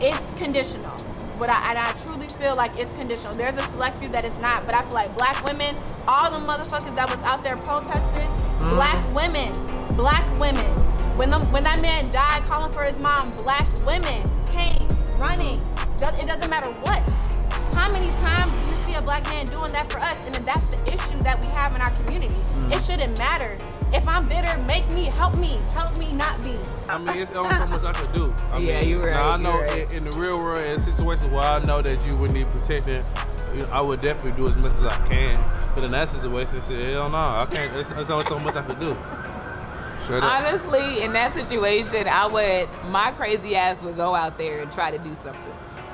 it's 0.00 0.18
conditional. 0.38 0.96
But 1.38 1.50
I 1.50 1.70
and 1.70 1.78
I 1.78 1.92
truly 2.06 2.26
feel 2.28 2.56
like 2.56 2.72
it's 2.78 2.92
conditional. 2.96 3.34
There's 3.34 3.58
a 3.58 3.62
select 3.68 4.02
few 4.02 4.10
that 4.12 4.26
is 4.26 4.32
not, 4.40 4.64
but 4.64 4.74
I 4.74 4.82
feel 4.82 4.94
like 4.94 5.14
black 5.14 5.44
women, 5.44 5.74
all 6.08 6.30
the 6.30 6.38
motherfuckers 6.38 6.94
that 6.96 7.10
was 7.10 7.18
out 7.30 7.44
there 7.44 7.56
protesting, 7.58 8.30
black 8.74 9.04
mm-hmm. 9.04 9.14
women, 9.14 9.96
black 9.96 10.26
women. 10.40 10.81
When 11.16 11.30
them 11.30 11.42
when 11.52 11.64
that 11.64 11.80
man 11.80 12.10
died 12.12 12.42
calling 12.48 12.72
for 12.72 12.84
his 12.84 12.98
mom, 12.98 13.28
black 13.42 13.68
women 13.86 14.22
came 14.46 14.88
running. 15.18 15.60
Does- 15.98 16.16
It 16.22 16.26
doesn't 16.26 16.50
matter 16.50 16.70
what. 16.82 17.02
How 17.74 17.90
many 17.90 18.10
times 18.16 18.52
do 18.52 18.74
you 18.74 18.80
see 18.82 18.94
a 18.94 19.02
black 19.02 19.24
man 19.26 19.46
doing 19.46 19.72
that 19.72 19.90
for 19.92 19.98
us? 19.98 20.24
And 20.26 20.34
then 20.34 20.44
that's 20.44 20.70
the 20.70 20.80
issue 20.92 21.18
that 21.20 21.44
we 21.44 21.52
have 21.54 21.74
in 21.74 21.80
our 21.80 21.90
community. 22.02 22.34
It 22.34 22.78
mm. 22.78 22.86
shouldn't 22.86 23.18
matter. 23.18 23.56
If 23.92 24.08
I'm 24.08 24.26
bitter, 24.26 24.56
make 24.68 24.90
me, 24.94 25.04
help 25.04 25.36
me, 25.36 25.60
help 25.74 25.96
me 25.98 26.12
not 26.14 26.42
be. 26.42 26.56
I 26.88 26.96
mean, 26.98 27.08
it's 27.18 27.30
only 27.32 27.54
so 27.54 27.66
much 27.66 27.84
I 27.84 27.92
could 27.92 28.12
do. 28.14 28.34
I 28.52 28.58
Yeah, 28.58 28.80
mean, 28.80 28.88
you're 28.88 29.04
right, 29.04 29.22
Now 29.22 29.32
I 29.32 29.36
know 29.36 29.60
right. 29.60 29.92
in, 29.92 30.04
in 30.04 30.10
the 30.10 30.16
real 30.18 30.38
world, 30.38 30.58
in 30.58 30.80
situations 30.80 31.30
where 31.30 31.42
I 31.44 31.58
know 31.60 31.82
that 31.82 32.06
you 32.08 32.16
would 32.16 32.32
need 32.32 32.50
protection, 32.52 33.04
I 33.70 33.82
would 33.82 34.00
definitely 34.00 34.32
do 34.42 34.48
as 34.48 34.56
much 34.62 34.72
as 34.72 34.84
I 34.84 35.08
can. 35.08 35.34
But 35.74 35.84
in 35.84 35.90
that 35.92 36.08
situation, 36.08 36.60
shit, 36.62 36.92
hell 36.94 37.10
no, 37.10 37.16
I 37.18 37.46
can't. 37.50 37.76
It's, 37.76 37.90
it's 37.90 38.08
only 38.10 38.24
so 38.24 38.38
much 38.38 38.56
I 38.56 38.62
could 38.62 38.80
do. 38.80 38.96
Straight 40.12 40.22
up. 40.24 40.30
Honestly, 40.30 41.02
in 41.02 41.12
that 41.14 41.32
situation, 41.32 42.06
I 42.06 42.26
would 42.26 42.68
my 42.90 43.12
crazy 43.12 43.56
ass 43.56 43.82
would 43.82 43.96
go 43.96 44.14
out 44.14 44.36
there 44.36 44.60
and 44.60 44.70
try 44.70 44.90
to 44.90 44.98
do 44.98 45.14
something. 45.14 45.40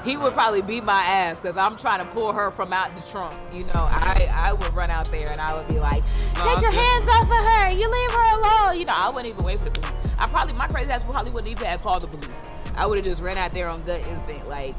he 0.04 0.16
would 0.16 0.32
probably 0.32 0.62
beat 0.62 0.82
my 0.84 1.02
ass 1.02 1.38
because 1.40 1.56
I'm 1.56 1.76
trying 1.76 2.00
to 2.00 2.04
pull 2.12 2.32
her 2.32 2.50
from 2.50 2.72
out 2.72 2.94
the 2.96 3.02
trunk. 3.02 3.36
You 3.52 3.64
know, 3.64 3.86
I 3.88 4.28
I 4.32 4.52
would 4.54 4.74
run 4.74 4.90
out 4.90 5.08
there 5.10 5.30
and 5.30 5.40
I 5.40 5.54
would 5.54 5.68
be 5.68 5.78
like, 5.78 6.02
take 6.34 6.60
your 6.60 6.72
hands 6.72 7.04
off 7.04 7.24
of 7.24 7.30
her. 7.30 7.70
You 7.70 7.88
leave 7.90 8.10
her 8.10 8.38
alone. 8.38 8.78
You 8.78 8.86
know, 8.86 8.94
I 8.96 9.08
wouldn't 9.14 9.32
even 9.34 9.44
wait 9.44 9.58
for 9.58 9.66
the 9.66 9.70
police. 9.70 9.92
I 10.18 10.26
probably 10.26 10.54
my 10.54 10.66
crazy 10.66 10.90
ass 10.90 11.04
probably 11.04 11.30
wouldn't 11.30 11.50
even 11.52 11.66
have 11.66 11.82
called 11.82 12.02
the 12.02 12.08
police. 12.08 12.36
I 12.74 12.86
would 12.86 12.96
have 12.98 13.04
just 13.04 13.22
ran 13.22 13.38
out 13.38 13.52
there 13.52 13.68
on 13.68 13.82
gut 13.84 14.00
instinct, 14.08 14.48
like, 14.48 14.74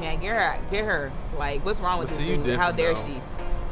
man, 0.00 0.20
get 0.20 0.34
her, 0.36 0.58
get 0.70 0.84
her. 0.84 1.12
Like, 1.38 1.64
what's 1.64 1.80
wrong 1.80 1.98
with 1.98 2.10
But 2.10 2.18
this 2.18 2.26
dude? 2.26 2.56
How 2.58 2.72
dare 2.72 2.94
though. 2.94 3.04
she? 3.04 3.12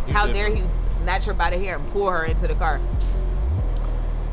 You 0.07 0.13
How 0.15 0.27
dare 0.27 0.49
different. 0.49 0.71
he 0.83 0.89
snatch 0.89 1.25
her 1.27 1.35
by 1.35 1.51
the 1.51 1.59
hair 1.59 1.77
and 1.77 1.87
pull 1.89 2.09
her 2.11 2.25
into 2.25 2.47
the 2.47 2.55
car? 2.55 2.81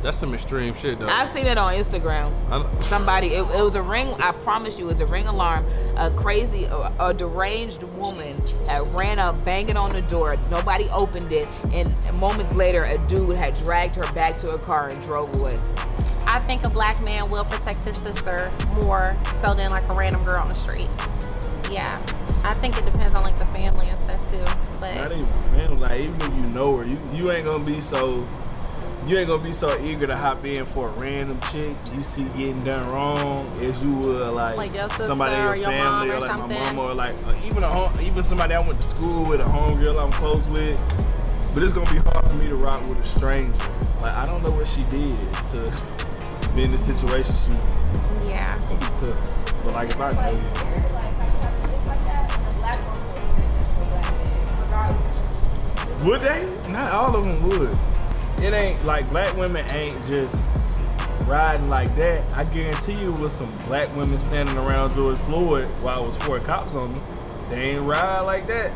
That's 0.01 0.17
some 0.17 0.33
extreme 0.33 0.73
shit 0.73 0.99
though. 0.99 1.07
I've 1.07 1.27
seen 1.27 1.45
it 1.45 1.57
on 1.57 1.73
Instagram. 1.73 2.83
Somebody, 2.83 3.27
it, 3.27 3.41
it 3.41 3.63
was 3.63 3.75
a 3.75 3.81
ring. 3.81 4.13
I 4.19 4.31
promise 4.31 4.79
you, 4.79 4.85
it 4.85 4.87
was 4.87 4.99
a 4.99 5.05
ring 5.05 5.27
alarm. 5.27 5.65
A 5.95 6.09
crazy, 6.11 6.65
a, 6.65 6.91
a 6.99 7.13
deranged 7.13 7.83
woman 7.83 8.41
had 8.67 8.81
ran 8.95 9.19
up, 9.19 9.43
banging 9.45 9.77
on 9.77 9.93
the 9.93 10.01
door. 10.03 10.35
Nobody 10.49 10.89
opened 10.89 11.31
it, 11.31 11.47
and 11.71 12.13
moments 12.19 12.53
later, 12.53 12.85
a 12.85 12.97
dude 13.07 13.35
had 13.35 13.53
dragged 13.55 13.95
her 13.95 14.13
back 14.13 14.37
to 14.37 14.51
her 14.51 14.57
car 14.57 14.87
and 14.87 14.99
drove 15.05 15.35
away. 15.39 15.59
I 16.25 16.39
think 16.39 16.65
a 16.65 16.69
black 16.69 17.01
man 17.03 17.29
will 17.29 17.45
protect 17.45 17.83
his 17.83 17.97
sister 17.97 18.51
more 18.83 19.17
so 19.41 19.53
than 19.53 19.69
like 19.69 19.91
a 19.91 19.95
random 19.95 20.23
girl 20.23 20.41
on 20.41 20.49
the 20.49 20.55
street. 20.55 20.89
Yeah. 21.69 21.99
I 22.43 22.55
think 22.55 22.77
it 22.77 22.85
depends 22.85 23.17
on 23.17 23.23
like 23.23 23.37
the 23.37 23.45
family 23.47 23.87
and 23.87 24.03
stuff 24.03 24.31
too. 24.31 24.45
But 24.79 24.95
not 24.95 25.11
even 25.11 25.27
family. 25.51 25.77
Like 25.77 25.99
even 25.99 26.21
if 26.21 26.33
you 26.33 26.47
know 26.47 26.77
her, 26.77 26.85
you 26.85 26.97
you 27.13 27.31
ain't 27.31 27.47
gonna 27.47 27.63
be 27.63 27.79
so. 27.81 28.27
You 29.07 29.17
ain't 29.17 29.27
gonna 29.27 29.43
be 29.43 29.51
so 29.51 29.77
eager 29.81 30.05
to 30.07 30.15
hop 30.15 30.45
in 30.45 30.63
for 30.67 30.89
a 30.89 30.91
random 30.93 31.39
chick 31.51 31.75
you 31.93 32.03
see 32.03 32.23
getting 32.37 32.63
done 32.63 32.81
wrong 32.93 33.39
as 33.61 33.83
you 33.83 33.93
would 33.95 34.33
like, 34.33 34.55
Like 34.57 34.73
your 34.75 34.89
somebody 34.89 35.35
in 35.35 35.41
your 35.41 35.55
your 35.55 35.71
family 35.77 36.09
or 36.11 36.15
or 36.15 36.19
like 36.19 36.31
something. 36.31 36.49
my 36.59 36.71
mama 36.71 36.89
or 36.91 36.93
like 36.93 37.15
uh, 37.27 37.33
even 37.43 37.63
a 37.63 37.67
home, 37.67 37.91
even 38.01 38.23
somebody 38.23 38.53
I 38.53 38.65
went 38.65 38.79
to 38.79 38.87
school 38.87 39.23
with, 39.23 39.41
a 39.41 39.43
homegirl 39.43 40.01
I'm 40.01 40.11
close 40.11 40.45
with. 40.47 40.79
But 41.53 41.63
it's 41.63 41.73
gonna 41.73 41.91
be 41.91 41.97
hard 42.11 42.29
for 42.29 42.37
me 42.37 42.47
to 42.47 42.55
rock 42.55 42.79
with 42.87 42.99
a 42.99 43.05
stranger. 43.05 43.53
Like 44.03 44.15
I 44.17 44.23
don't 44.25 44.43
know 44.43 44.51
what 44.51 44.67
she 44.67 44.83
did 44.83 45.17
to 45.51 45.61
be 46.55 46.61
in 46.63 46.69
the 46.69 46.77
situation 46.77 47.33
she 47.35 47.55
was 47.55 47.65
in. 47.75 48.27
yeah. 48.29 48.55
It's 48.55 48.65
gonna 48.65 48.79
be 48.79 48.85
tough. 49.13 49.65
But 49.65 49.73
like 49.75 49.89
if 49.89 49.99
I 49.99 50.11
know 50.11 50.31
you. 50.37 50.47
Would 56.05 56.21
they? 56.21 56.49
Not 56.71 56.91
all 56.91 57.15
of 57.15 57.23
them 57.23 57.43
would. 57.49 57.77
It 58.41 58.53
ain't 58.53 58.83
like 58.85 59.07
black 59.11 59.35
women 59.37 59.71
ain't 59.71 59.93
just 60.07 60.43
riding 61.27 61.69
like 61.69 61.95
that. 61.95 62.35
I 62.37 62.43
guarantee 62.45 62.99
you, 62.99 63.11
with 63.13 63.31
some 63.31 63.55
black 63.65 63.95
women 63.95 64.17
standing 64.17 64.57
around 64.57 64.95
George 64.95 65.15
Floyd 65.17 65.67
while 65.81 66.03
it 66.03 66.07
was 66.07 66.17
four 66.17 66.39
cops 66.39 66.73
on 66.73 66.95
me, 66.95 67.01
they 67.49 67.71
ain't 67.71 67.83
ride 67.83 68.21
like 68.21 68.47
that. 68.47 68.73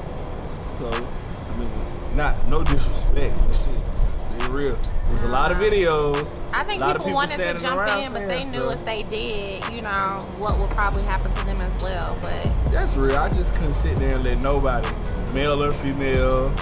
So, 0.77 0.89
I 0.89 1.57
mean, 1.57 1.69
not 2.15 2.47
no 2.47 2.63
disrespect, 2.63 3.35
but 3.47 3.55
shit, 3.55 4.39
be 4.39 4.45
real. 4.53 4.77
There's 5.09 5.23
a 5.23 5.27
lot 5.27 5.51
of 5.51 5.57
videos. 5.57 6.41
I 6.53 6.63
think 6.63 6.81
lot 6.81 6.95
of 6.95 7.01
people 7.01 7.13
wanted 7.13 7.37
to 7.37 7.59
jump 7.59 7.89
in, 7.89 8.11
but 8.11 8.29
they 8.29 8.43
knew 8.43 8.73
stuff. 8.73 8.77
if 8.77 8.85
they 8.85 9.03
did, 9.03 9.73
you 9.73 9.81
know, 9.81 10.25
what 10.37 10.59
would 10.59 10.69
probably 10.71 11.03
happen 11.03 11.33
to 11.33 11.45
them 11.45 11.59
as 11.61 11.83
well. 11.83 12.17
But 12.21 12.71
That's 12.71 12.95
real. 12.95 13.17
I 13.17 13.29
just 13.29 13.53
couldn't 13.53 13.73
sit 13.73 13.97
there 13.97 14.15
and 14.15 14.23
let 14.23 14.41
nobody, 14.41 14.89
male 15.33 15.63
or 15.63 15.71
female, 15.71 16.53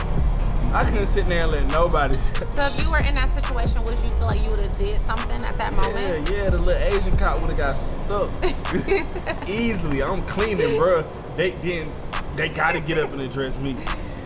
I 0.74 0.84
couldn't 0.84 1.06
sit 1.06 1.28
there 1.28 1.44
and 1.44 1.52
let 1.52 1.70
nobody. 1.70 2.18
so 2.54 2.66
if 2.66 2.82
you 2.84 2.90
were 2.90 2.98
in 2.98 3.14
that 3.14 3.32
situation, 3.32 3.86
would 3.86 4.00
you 4.00 4.10
feel 4.10 4.26
like 4.26 4.42
you 4.42 4.50
would 4.50 4.58
have 4.58 4.72
did 4.72 5.00
something 5.02 5.44
at 5.44 5.56
that 5.60 5.72
moment? 5.74 6.28
Yeah, 6.28 6.36
yeah, 6.36 6.50
the 6.50 6.58
little 6.58 6.98
Asian 6.98 7.16
cop 7.16 7.40
would 7.42 7.52
have 7.52 7.60
got 7.60 7.74
stuck 7.74 9.48
easily. 9.48 10.02
I'm 10.02 10.26
cleaning, 10.26 10.78
bro. 10.78 11.06
They 11.38 11.52
didn't. 11.52 11.92
They 12.36 12.50
gotta 12.50 12.82
get 12.82 12.98
up 12.98 13.12
and 13.12 13.22
address 13.22 13.60
me. 13.60 13.78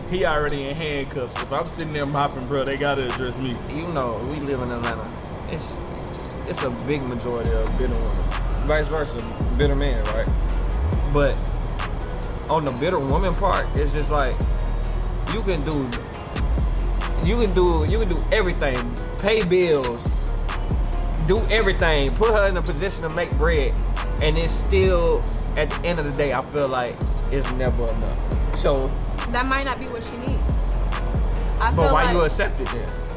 He 0.08 0.24
already 0.24 0.64
in 0.64 0.74
handcuffs. 0.74 1.38
If 1.42 1.52
I'm 1.52 1.68
sitting 1.68 1.92
there 1.92 2.06
mopping, 2.06 2.46
bro, 2.48 2.64
they 2.64 2.76
gotta 2.76 3.12
address 3.12 3.36
me. 3.36 3.52
you 3.74 3.86
know, 3.88 4.16
we 4.30 4.40
live 4.40 4.62
in 4.62 4.70
Atlanta. 4.70 5.12
It's 5.50 5.84
it's 6.46 6.62
a 6.62 6.70
big 6.86 7.04
majority 7.04 7.52
of 7.52 7.76
bitter 7.76 7.94
women. 7.94 8.66
Vice 8.66 8.88
versa, 8.88 9.54
bitter 9.58 9.74
men, 9.74 10.02
right? 10.14 10.26
But 11.12 11.38
on 12.48 12.64
the 12.64 12.74
bitter 12.80 12.98
woman 12.98 13.34
part, 13.34 13.76
it's 13.76 13.92
just 13.92 14.10
like 14.10 14.34
you 15.34 15.42
can 15.42 15.62
do 15.68 15.90
you 17.28 17.42
can 17.42 17.52
do 17.52 17.84
you 17.90 17.98
can 17.98 18.08
do 18.08 18.24
everything. 18.32 18.94
Pay 19.18 19.44
bills, 19.44 20.26
do 21.26 21.36
everything, 21.50 22.14
put 22.14 22.30
her 22.30 22.48
in 22.48 22.56
a 22.56 22.62
position 22.62 23.06
to 23.06 23.14
make 23.14 23.30
bread, 23.36 23.74
and 24.22 24.38
it's 24.38 24.52
still 24.52 25.22
at 25.56 25.68
the 25.68 25.80
end 25.84 25.98
of 25.98 26.06
the 26.06 26.12
day, 26.12 26.32
I 26.32 26.42
feel 26.52 26.68
like 26.68 26.96
it's 27.30 27.50
never 27.52 27.84
enough. 27.84 28.56
So, 28.56 28.88
That 29.30 29.44
might 29.46 29.64
not 29.66 29.78
be 29.82 29.88
what 29.88 30.04
she 30.04 30.16
needs. 30.16 30.70
I 31.60 31.70
but 31.74 31.92
why 31.92 32.04
like, 32.04 32.14
you 32.14 32.22
accept 32.22 32.60
it 32.60 32.68
then? 32.68 33.07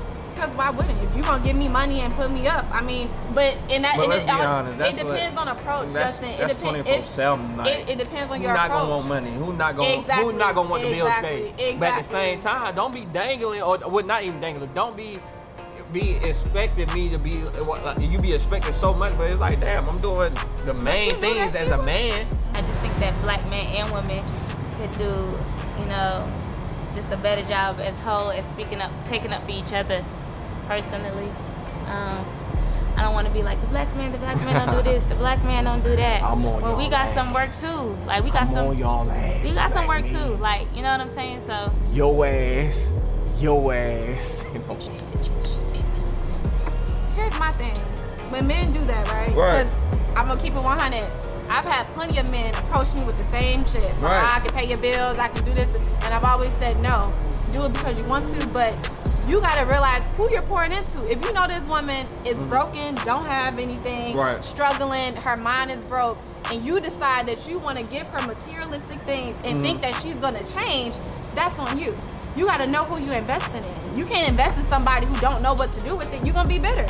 Because 0.41 0.57
why 0.57 0.71
wouldn't? 0.71 0.99
If 0.99 1.15
you 1.15 1.21
gonna 1.21 1.43
give 1.43 1.55
me 1.55 1.69
money 1.69 1.99
and 2.01 2.11
put 2.15 2.31
me 2.31 2.47
up, 2.47 2.65
I 2.71 2.81
mean, 2.81 3.11
but 3.35 3.55
in 3.69 3.83
that, 3.83 3.95
But 3.95 4.05
and 4.05 4.09
let's 4.09 4.23
it, 4.23 4.25
be 4.25 4.31
uh, 4.31 4.49
honest, 4.49 4.77
that's 4.79 4.97
it 4.97 5.05
what- 5.05 5.13
depends 5.13 5.39
on 5.39 5.47
approach, 5.49 5.93
That's, 5.93 6.13
Justin. 6.19 6.39
that's 6.39 6.53
it 6.53 6.57
depends. 6.57 6.83
24 6.87 7.03
7 7.03 7.57
like, 7.57 7.67
It, 7.67 7.89
it 7.89 7.97
depends 7.99 8.31
on 8.31 8.37
who 8.37 8.43
your 8.45 8.53
not 8.53 8.65
approach. 8.65 8.81
gonna 8.81 8.89
want 8.95 9.07
money? 9.07 9.31
Who 9.33 9.53
not 9.53 9.75
gonna 9.77 9.99
Exactly, 9.99 10.25
who 10.25 10.39
not 10.39 10.55
gonna 10.55 10.69
want 10.69 10.81
the 10.83 10.89
bills 10.89 11.09
exactly, 11.09 11.53
paid? 11.57 11.79
But 11.79 11.89
at 11.89 11.97
the 12.03 12.09
same 12.09 12.39
time, 12.39 12.73
don't 12.75 12.91
be 12.91 13.05
dangling 13.05 13.61
or 13.61 13.77
well 13.87 14.03
not 14.03 14.23
even 14.23 14.41
dangling. 14.41 14.71
Don't 14.73 14.97
be 14.97 15.19
be 15.93 16.13
expecting 16.23 16.91
me 16.93 17.07
to 17.09 17.19
be 17.19 17.33
what 17.67 17.85
like, 17.85 17.99
you 17.99 18.17
be 18.17 18.33
expecting 18.33 18.73
so 18.73 18.95
much, 18.95 19.15
but 19.19 19.29
it's 19.29 19.39
like 19.39 19.59
damn, 19.59 19.87
I'm 19.87 19.99
doing 19.99 20.33
the 20.65 20.73
main 20.83 21.11
you 21.11 21.15
things 21.17 21.53
as 21.53 21.69
a 21.69 21.83
man. 21.83 22.25
I 22.55 22.63
just 22.63 22.81
think 22.81 22.95
that 22.95 23.13
black 23.21 23.47
men 23.51 23.67
and 23.75 23.91
women 23.93 24.25
could 24.71 24.91
do, 24.97 25.37
you 25.79 25.85
know, 25.85 26.27
just 26.95 27.11
a 27.11 27.17
better 27.17 27.43
job 27.47 27.79
as 27.79 27.97
whole 27.99 28.31
as 28.31 28.43
speaking 28.49 28.81
up, 28.81 28.91
taking 29.05 29.33
up 29.33 29.43
for 29.45 29.51
each 29.51 29.71
other. 29.71 30.03
Personally, 30.71 31.27
um, 31.87 32.25
I 32.95 33.01
don't 33.01 33.13
want 33.13 33.27
to 33.27 33.33
be 33.33 33.43
like 33.43 33.59
the 33.59 33.67
black 33.67 33.93
man. 33.93 34.13
The 34.13 34.17
black 34.19 34.37
man 34.37 34.65
don't 34.65 34.77
do 34.77 34.81
this. 34.89 35.03
The 35.03 35.15
black 35.15 35.43
man 35.43 35.65
don't 35.65 35.83
do 35.83 35.97
that. 35.97 36.23
I'm 36.23 36.45
on 36.45 36.61
well, 36.61 36.77
we 36.77 36.83
y'all 36.83 36.91
got 36.91 37.13
some 37.13 37.33
work 37.33 37.49
too. 37.53 37.97
Like 38.05 38.23
we 38.23 38.31
got 38.31 38.43
I'm 38.43 38.53
some. 38.53 38.67
on 38.67 38.77
y'all 38.77 39.11
ass. 39.11 39.43
We 39.43 39.53
got 39.53 39.69
some 39.71 39.85
work 39.85 40.03
men. 40.05 40.13
too. 40.13 40.37
Like 40.37 40.73
you 40.73 40.81
know 40.81 40.91
what 40.91 41.01
I'm 41.01 41.09
saying. 41.09 41.41
So 41.41 41.73
Your 41.91 42.25
ass, 42.25 42.93
your 43.41 43.73
ass. 43.73 44.45
You 44.53 44.59
know? 44.59 44.77
Here's 47.17 47.37
my 47.37 47.51
thing. 47.51 47.75
When 48.31 48.47
men 48.47 48.71
do 48.71 48.79
that, 48.85 49.11
right? 49.11 49.35
Right. 49.35 49.65
Because 49.67 49.75
I'm 50.15 50.29
gonna 50.29 50.41
keep 50.41 50.53
it 50.53 50.63
100. 50.63 51.03
I've 51.49 51.67
had 51.67 51.83
plenty 51.95 52.17
of 52.17 52.31
men 52.31 52.55
approach 52.55 52.93
me 52.95 53.01
with 53.03 53.17
the 53.17 53.29
same 53.29 53.65
shit. 53.65 53.85
Oh, 53.85 54.03
Right. 54.05 54.35
I 54.35 54.39
can 54.39 54.51
pay 54.51 54.69
your 54.69 54.77
bills. 54.77 55.17
I 55.17 55.27
can 55.27 55.43
do 55.43 55.53
this, 55.53 55.75
and 55.75 56.13
I've 56.13 56.23
always 56.23 56.49
said 56.59 56.79
no. 56.79 57.11
Do 57.51 57.65
it 57.65 57.73
because 57.73 57.99
you 57.99 58.05
want 58.05 58.23
to, 58.39 58.47
but 58.47 58.89
you 59.27 59.39
gotta 59.39 59.65
realize 59.69 60.15
who 60.17 60.29
you're 60.31 60.41
pouring 60.43 60.71
into. 60.71 61.09
If 61.11 61.23
you 61.23 61.31
know 61.33 61.47
this 61.47 61.63
woman 61.67 62.07
is 62.25 62.37
broken, 62.43 62.95
don't 63.05 63.25
have 63.25 63.59
anything, 63.59 64.11
Mm-hmm. 64.15 64.19
Right. 64.19 64.43
struggling, 64.43 65.15
her 65.15 65.37
mind 65.37 65.71
is 65.71 65.83
broke, 65.85 66.17
and 66.51 66.63
you 66.65 66.79
decide 66.79 67.27
that 67.27 67.47
you 67.47 67.59
want 67.59 67.77
to 67.77 67.83
give 67.85 68.07
her 68.07 68.25
materialistic 68.27 68.99
things 69.03 69.35
and 69.43 69.53
Mm-hmm. 69.53 69.61
think 69.61 69.81
that 69.81 69.95
she's 70.01 70.17
gonna 70.17 70.43
change, 70.43 70.97
that's 71.35 71.57
on 71.59 71.77
you. 71.77 71.95
You 72.35 72.45
gotta 72.45 72.69
know 72.69 72.83
who 72.85 73.01
you're 73.05 73.17
investing 73.17 73.63
in. 73.63 73.97
You 73.97 74.05
can't 74.05 74.27
invest 74.29 74.57
in 74.57 74.69
somebody 74.69 75.05
who 75.05 75.15
don't 75.19 75.41
know 75.41 75.53
what 75.53 75.71
to 75.73 75.79
do 75.85 75.95
with 75.95 76.11
it. 76.13 76.23
You're 76.25 76.33
gonna 76.33 76.47
be 76.49 76.59
bitter. 76.59 76.85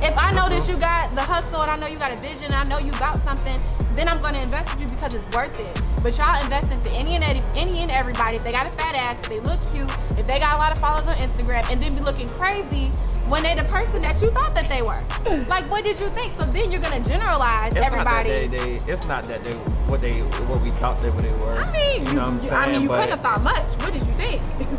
If 0.00 0.16
I 0.16 0.30
know 0.30 0.48
that 0.48 0.68
you 0.68 0.76
got 0.76 1.12
the 1.14 1.22
hustle 1.22 1.60
and 1.62 1.70
I 1.70 1.76
know 1.76 1.86
you 1.88 1.98
got 1.98 2.16
a 2.16 2.22
vision, 2.22 2.44
and 2.44 2.54
I 2.54 2.64
know 2.64 2.78
you 2.78 2.92
got 2.92 3.22
something, 3.24 3.60
then 3.96 4.06
I'm 4.08 4.20
gonna 4.20 4.40
invest 4.40 4.72
with 4.72 4.82
you 4.82 4.88
because 4.88 5.14
it's 5.14 5.36
worth 5.36 5.58
it. 5.58 5.82
But 6.04 6.16
y'all 6.16 6.40
invest 6.40 6.70
into 6.70 6.88
any 6.92 7.16
and 7.16 7.24
any, 7.24 7.42
any 7.56 7.80
and 7.80 7.90
everybody. 7.90 8.36
If 8.36 8.44
they 8.44 8.52
got 8.52 8.68
a 8.68 8.70
fat 8.70 8.94
ass, 8.94 9.20
if 9.20 9.28
they 9.28 9.40
look 9.40 9.60
cute, 9.72 9.90
if 10.16 10.24
they 10.24 10.38
got 10.38 10.54
a 10.54 10.58
lot 10.58 10.70
of 10.70 10.78
followers 10.78 11.08
on 11.08 11.16
Instagram, 11.16 11.68
and 11.68 11.82
then 11.82 11.96
be 11.96 12.00
looking 12.02 12.28
crazy 12.28 12.90
when 13.26 13.42
they 13.42 13.56
the 13.56 13.64
person 13.64 14.00
that 14.00 14.22
you 14.22 14.30
thought 14.30 14.54
that 14.54 14.68
they 14.68 14.82
were. 14.82 15.02
like, 15.48 15.68
what 15.68 15.82
did 15.82 15.98
you 15.98 16.06
think? 16.06 16.38
So 16.38 16.46
then 16.46 16.70
you're 16.70 16.80
gonna 16.80 17.02
generalize 17.02 17.72
It's 17.74 17.80
not 17.80 17.90
that 17.90 17.92
everybody. 17.92 18.28
they, 18.28 18.46
they, 18.78 18.92
it's 18.92 19.06
not 19.06 19.24
that 19.24 19.42
they 19.42 19.56
what 19.88 19.98
they 19.98 20.20
what 20.22 20.62
we 20.62 20.70
thought 20.70 20.98
they, 21.02 21.10
what 21.10 21.18
they 21.18 21.32
were. 21.32 21.58
I 21.58 21.72
mean, 21.72 22.06
you 22.06 22.12
know 22.12 22.22
what 22.22 22.30
I'm 22.30 22.40
saying? 22.40 22.54
I 22.54 22.70
mean, 22.70 22.82
you 22.82 22.88
but 22.88 23.00
couldn't 23.00 23.18
have 23.18 23.20
thought 23.20 23.42
much. 23.42 23.82
What 23.82 23.92
did 23.92 24.06
you 24.06 24.14
think? 24.14 24.42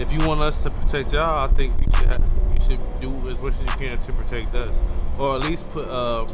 If 0.00 0.12
you 0.12 0.26
want 0.26 0.40
us 0.40 0.60
to 0.64 0.70
protect 0.70 1.12
y'all, 1.12 1.48
I 1.48 1.52
think 1.54 1.72
you 1.80 1.86
should 2.66 3.00
do 3.00 3.16
as 3.30 3.40
much 3.42 3.54
as 3.54 3.60
you 3.60 3.66
can 3.66 4.00
to 4.00 4.12
protect 4.12 4.54
us, 4.54 4.74
or 5.18 5.36
at 5.36 5.44
least 5.44 5.68
put 5.70 5.86
uh 5.88 6.26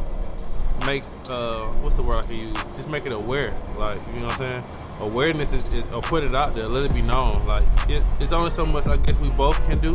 make 0.87 1.05
uh 1.29 1.67
what's 1.83 1.95
the 1.95 2.03
word 2.03 2.17
I 2.17 2.23
can 2.23 2.37
use? 2.37 2.57
Just 2.77 2.89
make 2.89 3.07
it 3.07 3.13
aware, 3.13 3.55
like 3.77 3.99
you 4.15 4.21
know 4.21 4.27
what 4.27 4.41
I'm 4.41 4.51
saying. 4.51 4.65
Awareness 5.01 5.53
is, 5.53 5.73
is 5.73 5.83
or 5.93 6.03
put 6.03 6.27
it 6.27 6.35
out 6.35 6.55
there, 6.55 6.69
let 6.69 6.85
it 6.85 6.95
be 6.95 7.03
known. 7.03 7.33
Like 7.47 7.65
it, 7.89 8.05
it's 8.21 8.33
only 8.33 8.51
so 8.51 8.65
much 8.65 8.87
I 8.87 8.97
guess 8.99 9.21
we 9.23 9.31
both 9.31 9.57
can 9.69 9.79
do, 9.79 9.95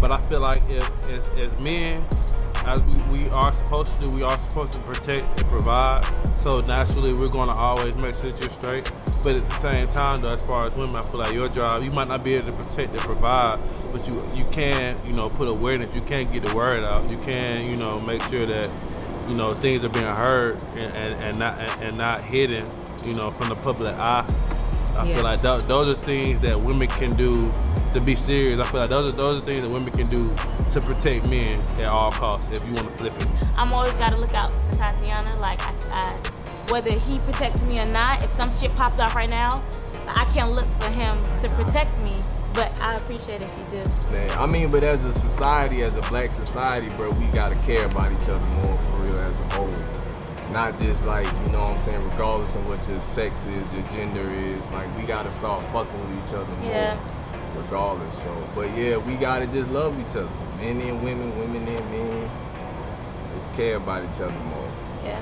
but 0.00 0.10
I 0.10 0.26
feel 0.28 0.40
like 0.40 0.62
if 0.68 1.08
as, 1.08 1.28
as 1.30 1.58
men, 1.58 2.04
as 2.66 2.80
we, 2.82 3.18
we 3.18 3.28
are 3.30 3.52
supposed 3.52 3.94
to 3.94 4.00
do, 4.02 4.10
we 4.10 4.22
are 4.22 4.38
supposed 4.48 4.72
to 4.72 4.78
protect 4.80 5.40
and 5.40 5.48
provide. 5.48 6.04
So 6.38 6.60
naturally, 6.62 7.12
we're 7.12 7.28
gonna 7.28 7.52
always 7.52 7.94
make 8.02 8.14
sure 8.14 8.32
that 8.32 8.40
you're 8.40 8.50
straight. 8.50 8.92
But 9.22 9.36
at 9.36 9.50
the 9.50 9.58
same 9.58 9.88
time, 9.88 10.20
though, 10.22 10.32
as 10.32 10.42
far 10.42 10.66
as 10.66 10.74
women, 10.74 10.94
I 10.96 11.02
feel 11.02 11.20
like 11.20 11.32
your 11.32 11.48
job, 11.48 11.82
you 11.82 11.90
might 11.90 12.08
not 12.08 12.22
be 12.22 12.34
able 12.34 12.46
to 12.56 12.64
protect 12.64 12.92
and 12.92 13.00
provide, 13.00 13.58
but 13.92 14.06
you 14.06 14.22
you 14.34 14.44
can, 14.52 14.98
you 15.06 15.12
know, 15.12 15.30
put 15.30 15.48
awareness. 15.48 15.94
You 15.94 16.02
can 16.02 16.30
get 16.32 16.44
the 16.44 16.54
word 16.54 16.84
out. 16.84 17.08
You 17.10 17.18
can, 17.18 17.66
you 17.66 17.76
know, 17.76 18.00
make 18.00 18.22
sure 18.24 18.44
that, 18.44 18.70
you 19.28 19.34
know, 19.34 19.50
things 19.50 19.82
are 19.84 19.88
being 19.88 20.04
heard 20.04 20.62
and, 20.74 20.84
and, 20.84 21.26
and 21.26 21.38
not 21.38 21.58
and, 21.58 21.82
and 21.82 21.98
not 21.98 22.22
hidden. 22.22 22.62
you 23.06 23.14
know, 23.14 23.30
from 23.30 23.48
the 23.48 23.56
public 23.56 23.88
eye. 23.94 24.26
I 24.96 25.06
Yeah. 25.06 25.14
feel 25.14 25.24
like 25.24 25.40
tho- 25.40 25.58
those 25.58 25.90
are 25.90 26.00
things 26.00 26.38
that 26.40 26.64
women 26.64 26.88
can 26.88 27.10
do 27.10 27.52
to 27.96 28.04
be 28.04 28.14
serious. 28.14 28.60
I 28.60 28.70
feel 28.70 28.80
like 28.80 28.90
those 28.90 29.10
are 29.10 29.14
those 29.14 29.42
are 29.42 29.46
things 29.46 29.64
that 29.64 29.70
women 29.70 29.90
can 29.90 30.06
do 30.08 30.32
to 30.70 30.80
protect 30.80 31.28
men 31.28 31.60
at 31.80 31.86
all 31.86 32.12
costs. 32.12 32.50
If 32.50 32.64
you 32.66 32.74
want 32.74 32.90
to 32.90 32.98
flip 32.98 33.14
it, 33.20 33.28
I'm 33.56 33.72
always 33.72 33.92
gotta 33.92 34.16
look 34.16 34.34
out 34.34 34.52
for 34.52 34.72
Tatiana. 34.72 35.40
Like, 35.40 35.60
I, 35.62 35.74
I, 35.90 36.70
whether 36.70 36.92
he 36.92 37.18
protects 37.20 37.62
me 37.62 37.80
or 37.80 37.86
not, 37.86 38.22
if 38.22 38.30
some 38.30 38.52
shit 38.52 38.74
popped 38.76 39.00
off 39.00 39.14
right 39.14 39.30
now, 39.30 39.64
I 40.06 40.26
can't 40.26 40.52
look 40.52 40.70
for 40.78 40.96
him 40.98 41.22
to 41.40 41.48
protect 41.54 41.98
me. 42.00 42.12
But 42.52 42.80
I 42.80 42.94
appreciate 42.94 43.44
if 43.44 43.58
you 43.58 43.82
do. 43.82 44.10
Man, 44.10 44.30
I 44.32 44.46
mean, 44.46 44.70
but 44.70 44.82
as 44.82 45.02
a 45.02 45.12
society, 45.12 45.82
as 45.82 45.96
a 45.96 46.02
black 46.02 46.32
society, 46.32 46.94
bro, 46.96 47.10
we 47.10 47.26
gotta 47.26 47.56
care 47.56 47.86
about 47.86 48.12
each 48.12 48.28
other 48.28 48.48
more 48.48 48.78
for 48.78 48.96
real 48.98 49.20
as 49.20 49.40
a 49.40 49.54
whole. 49.54 49.70
Not 50.52 50.78
just 50.80 51.04
like, 51.04 51.26
you 51.26 51.52
know 51.52 51.62
what 51.62 51.72
I'm 51.72 51.88
saying, 51.88 52.10
regardless 52.10 52.54
of 52.54 52.66
what 52.66 52.86
your 52.88 53.00
sex 53.00 53.40
is, 53.46 53.72
your 53.74 53.82
gender 53.88 54.30
is, 54.30 54.64
like 54.68 54.94
we 54.96 55.02
gotta 55.02 55.30
start 55.30 55.64
fucking 55.72 56.00
with 56.00 56.28
each 56.28 56.34
other 56.34 56.54
more. 56.56 56.70
Yeah. 56.70 57.15
Regardless. 57.66 58.14
So 58.18 58.48
but 58.54 58.76
yeah, 58.76 58.96
we 58.96 59.14
gotta 59.16 59.46
just 59.46 59.68
love 59.70 59.98
each 59.98 60.14
other. 60.16 60.30
Men 60.58 60.80
and 60.80 61.02
women, 61.02 61.36
women 61.38 61.66
and 61.66 61.90
men. 61.90 62.30
Just 63.34 63.52
care 63.54 63.76
about 63.76 64.04
each 64.04 64.20
other 64.20 64.32
more. 64.32 64.72
Yeah. 65.02 65.20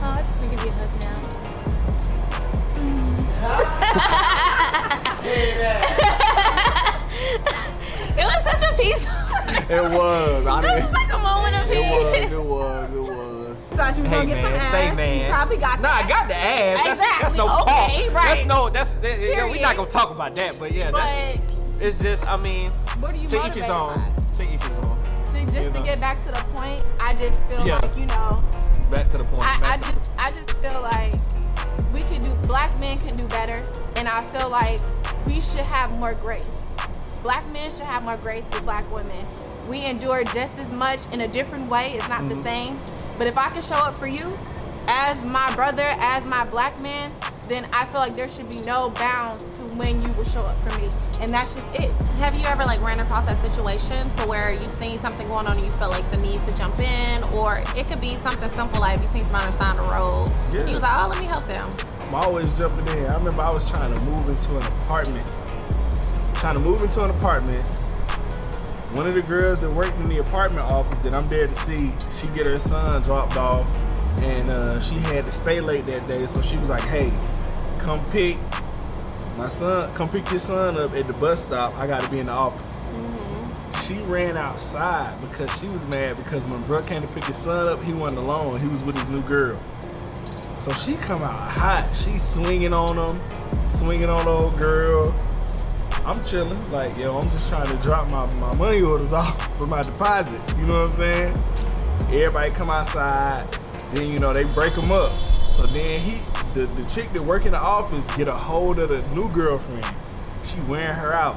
Oh, 0.00 0.10
I 0.10 0.14
just 0.14 0.40
wanna 0.40 0.54
give 0.54 0.64
you 0.64 0.70
a 0.70 0.74
hug 0.74 0.90
now. 1.00 1.14
it 8.16 8.24
was 8.24 8.44
such 8.44 8.62
a 8.62 8.76
peaceful. 8.76 9.14
It 9.68 9.82
was. 9.90 10.46
I 10.46 10.60
it 10.76 10.82
was 10.82 10.92
like 10.92 11.12
a 11.12 11.18
moment 11.18 11.56
of 11.56 11.66
peace. 11.66 12.30
it 12.30 12.30
was, 12.30 12.32
it 12.32 12.42
was, 12.42 12.90
it 12.90 13.00
was. 13.00 13.23
Thought 13.76 13.96
you 13.96 14.02
was 14.02 14.10
Hey 14.12 14.16
gonna 14.18 14.26
get 14.26 14.42
some 14.42 14.52
man, 14.52 14.60
ass. 14.60 14.70
say 14.72 14.88
You 14.90 14.94
man. 14.94 15.30
probably 15.32 15.56
got 15.56 15.80
Nah, 15.80 15.88
I 15.90 16.08
got 16.08 16.28
the 16.28 16.36
ass. 16.36 16.84
That's, 16.98 17.20
that's 17.22 17.34
no 17.34 17.48
Okay, 17.62 18.04
fault. 18.04 18.12
right. 18.14 18.34
That's 18.36 18.46
no. 18.46 18.70
That's 18.70 18.92
that, 18.94 19.20
yeah, 19.20 19.50
we're 19.50 19.60
not 19.60 19.76
gonna 19.76 19.90
talk 19.90 20.10
about 20.10 20.34
that. 20.36 20.58
But 20.58 20.72
yeah, 20.72 20.90
that's. 20.90 21.38
But 21.38 21.82
It's 21.82 21.98
just. 21.98 22.24
I 22.26 22.36
mean, 22.36 22.70
what 23.00 23.12
are 23.12 23.16
you 23.16 23.28
to 23.28 23.46
each 23.46 23.54
his 23.54 23.64
own. 23.64 23.94
by? 23.96 24.22
To 24.34 24.42
each 24.44 24.62
his 24.62 24.78
own. 24.86 24.98
See, 25.24 25.40
just 25.46 25.54
You 25.54 25.70
to 25.70 25.70
know. 25.70 25.82
get 25.84 26.00
back 26.00 26.18
to 26.24 26.32
the 26.32 26.44
point, 26.54 26.84
I 27.00 27.14
just 27.14 27.46
feel 27.48 27.66
Yeah. 27.66 27.76
like 27.82 27.96
you 27.96 28.06
know, 28.06 28.42
Back 28.90 29.08
to 29.10 29.18
the 29.18 29.24
point. 29.24 29.42
I, 29.42 29.72
I 29.74 29.76
just 29.78 30.12
I 30.18 30.30
just 30.30 30.50
feel 30.58 30.80
like 30.82 31.14
we 31.92 32.00
can 32.02 32.20
do 32.20 32.32
black 32.46 32.78
men 32.78 32.96
can 32.98 33.16
do 33.16 33.26
better, 33.28 33.64
and 33.96 34.08
I 34.08 34.22
feel 34.22 34.48
like 34.50 34.78
we 35.26 35.40
should 35.40 35.60
have 35.60 35.90
more 35.92 36.14
grace. 36.14 36.60
Black 37.22 37.44
men 37.50 37.70
should 37.70 37.80
have 37.80 38.02
more 38.04 38.16
grace 38.18 38.44
with 38.52 38.62
black 38.64 38.88
women. 38.94 39.26
We 39.68 39.82
endure 39.84 40.22
just 40.24 40.52
as 40.58 40.70
much 40.72 41.06
in 41.10 41.22
a 41.22 41.28
different 41.28 41.68
way. 41.70 41.94
It's 41.94 42.08
not 42.08 42.20
Mm-hmm. 42.20 42.36
the 42.36 42.42
same. 42.42 42.78
But 43.18 43.26
if 43.26 43.38
I 43.38 43.50
can 43.50 43.62
show 43.62 43.74
up 43.74 43.98
for 43.98 44.06
you 44.06 44.36
as 44.86 45.24
my 45.24 45.54
brother, 45.54 45.88
as 45.98 46.24
my 46.24 46.44
black 46.44 46.80
man, 46.80 47.10
then 47.48 47.64
I 47.72 47.86
feel 47.86 48.00
like 48.00 48.14
there 48.14 48.28
should 48.28 48.50
be 48.50 48.60
no 48.66 48.90
bounds 48.90 49.44
to 49.58 49.68
when 49.68 50.02
you 50.02 50.10
will 50.12 50.24
show 50.24 50.40
up 50.40 50.56
for 50.58 50.78
me. 50.78 50.88
And 51.20 51.32
that's 51.32 51.54
just 51.54 51.64
it. 51.74 51.90
Have 52.18 52.34
you 52.34 52.44
ever 52.44 52.64
like 52.64 52.80
ran 52.80 53.00
across 53.00 53.26
that 53.26 53.40
situation 53.40 54.10
to 54.16 54.26
where 54.26 54.52
you've 54.52 54.72
seen 54.72 54.98
something 54.98 55.28
going 55.28 55.46
on 55.46 55.56
and 55.56 55.66
you 55.66 55.72
felt 55.74 55.92
like 55.92 56.10
the 56.10 56.16
need 56.18 56.42
to 56.44 56.52
jump 56.52 56.80
in, 56.80 57.22
or 57.34 57.62
it 57.76 57.86
could 57.86 58.00
be 58.00 58.16
something 58.18 58.50
simple 58.50 58.80
like 58.80 59.00
you 59.00 59.08
seen 59.08 59.24
somebody 59.24 59.44
on 59.44 59.52
the 59.52 59.58
side 59.58 59.76
of 59.76 59.84
the 59.84 59.90
road. 59.90 60.28
Yeah. 60.52 60.66
You 60.66 60.74
was 60.74 60.82
like, 60.82 61.04
oh, 61.04 61.08
let 61.08 61.20
me 61.20 61.26
help 61.26 61.46
them. 61.46 61.70
I'm 62.08 62.14
always 62.14 62.56
jumping 62.58 62.86
in. 62.96 63.10
I 63.10 63.16
remember 63.16 63.42
I 63.42 63.50
was 63.50 63.68
trying 63.70 63.94
to 63.94 64.00
move 64.00 64.28
into 64.28 64.56
an 64.56 64.66
apartment. 64.80 65.32
Trying 66.34 66.56
to 66.56 66.62
move 66.62 66.82
into 66.82 67.04
an 67.04 67.10
apartment. 67.10 67.68
One 68.94 69.08
of 69.08 69.14
the 69.14 69.22
girls 69.22 69.58
that 69.58 69.70
worked 69.70 69.96
in 69.96 70.04
the 70.04 70.18
apartment 70.18 70.70
office 70.70 70.98
that 70.98 71.16
I'm 71.16 71.28
there 71.28 71.48
to 71.48 71.54
see, 71.56 71.92
she 72.12 72.28
get 72.28 72.46
her 72.46 72.60
son 72.60 73.02
dropped 73.02 73.36
off, 73.36 73.66
and 74.22 74.48
uh, 74.48 74.80
she 74.80 74.94
had 74.94 75.26
to 75.26 75.32
stay 75.32 75.60
late 75.60 75.84
that 75.86 76.06
day. 76.06 76.24
So 76.28 76.40
she 76.40 76.56
was 76.58 76.68
like, 76.68 76.82
"Hey, 76.82 77.12
come 77.80 78.06
pick 78.06 78.36
my 79.36 79.48
son. 79.48 79.92
Come 79.94 80.08
pick 80.08 80.30
your 80.30 80.38
son 80.38 80.78
up 80.78 80.94
at 80.94 81.08
the 81.08 81.12
bus 81.12 81.42
stop. 81.42 81.76
I 81.76 81.88
got 81.88 82.02
to 82.02 82.08
be 82.08 82.20
in 82.20 82.26
the 82.26 82.32
office." 82.32 82.72
She 83.84 83.94
ran 84.02 84.36
outside 84.36 85.12
because 85.20 85.50
she 85.58 85.66
was 85.66 85.84
mad 85.86 86.16
because 86.16 86.44
when 86.44 86.62
Brooke 86.62 86.86
came 86.86 87.02
to 87.02 87.08
pick 87.08 87.24
his 87.24 87.36
son 87.36 87.68
up, 87.68 87.82
he 87.82 87.92
wasn't 87.92 88.20
alone. 88.20 88.60
He 88.60 88.68
was 88.68 88.80
with 88.84 88.96
his 88.96 89.06
new 89.08 89.28
girl. 89.28 89.60
So 90.56 90.72
she 90.72 90.94
come 90.94 91.22
out 91.22 91.36
hot. 91.36 91.94
She 91.96 92.16
swinging 92.16 92.72
on 92.72 92.96
him, 92.96 93.20
swinging 93.66 94.08
on 94.08 94.24
the 94.24 94.30
old 94.30 94.58
girl. 94.58 95.12
I'm 96.06 96.22
chilling, 96.22 96.70
like 96.70 96.96
yo. 96.98 97.18
I'm 97.18 97.28
just 97.30 97.48
trying 97.48 97.66
to 97.66 97.76
drop 97.82 98.10
my, 98.10 98.34
my 98.34 98.54
money 98.56 98.82
orders 98.82 99.12
off 99.12 99.58
for 99.58 99.66
my 99.66 99.82
deposit. 99.82 100.40
You 100.58 100.66
know 100.66 100.74
what 100.74 100.82
I'm 100.82 100.88
saying? 100.90 101.44
Everybody 102.08 102.50
come 102.50 102.68
outside. 102.70 103.50
Then 103.90 104.08
you 104.08 104.18
know 104.18 104.32
they 104.32 104.44
break 104.44 104.74
them 104.74 104.92
up. 104.92 105.12
So 105.48 105.66
then 105.66 106.00
he, 106.00 106.20
the 106.52 106.66
the 106.66 106.84
chick 106.84 107.12
that 107.14 107.22
work 107.22 107.46
in 107.46 107.52
the 107.52 107.58
office, 107.58 108.06
get 108.16 108.28
a 108.28 108.34
hold 108.34 108.78
of 108.78 108.90
the 108.90 109.02
new 109.14 109.30
girlfriend. 109.32 109.86
She 110.44 110.60
wearing 110.60 110.94
her 110.94 111.14
out. 111.14 111.36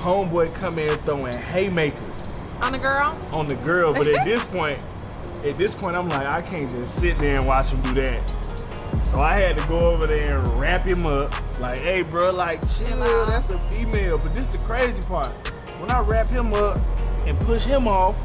Homeboy 0.00 0.52
come 0.56 0.80
in 0.80 0.98
throwing 1.04 1.36
haymakers 1.36 2.40
On 2.62 2.72
the 2.72 2.78
girl? 2.78 3.16
on 3.32 3.46
the 3.46 3.54
girl, 3.56 3.92
but 3.92 4.08
at 4.08 4.24
this 4.24 4.44
point, 4.46 4.84
at 5.44 5.56
this 5.56 5.76
point, 5.76 5.94
I'm 5.96 6.08
like, 6.08 6.26
I 6.26 6.42
can't 6.42 6.74
just 6.74 6.98
sit 6.98 7.16
there 7.20 7.36
and 7.36 7.46
watch 7.46 7.70
him 7.70 7.80
do 7.82 7.94
that. 8.02 8.41
So 9.00 9.20
I 9.20 9.34
had 9.34 9.58
to 9.58 9.66
go 9.66 9.78
over 9.78 10.06
there 10.06 10.38
and 10.38 10.46
wrap 10.60 10.88
him 10.88 11.06
up. 11.06 11.34
Like, 11.58 11.78
hey, 11.78 12.02
bro, 12.02 12.32
like, 12.32 12.60
chill. 12.76 13.26
That's 13.26 13.50
a 13.52 13.60
female. 13.60 14.18
But 14.18 14.34
this 14.34 14.46
is 14.46 14.52
the 14.52 14.58
crazy 14.66 15.02
part. 15.02 15.32
When 15.78 15.90
I 15.90 16.00
wrap 16.00 16.28
him 16.28 16.52
up 16.54 16.78
and 17.26 17.38
push 17.40 17.64
him 17.64 17.86
off, 17.86 18.16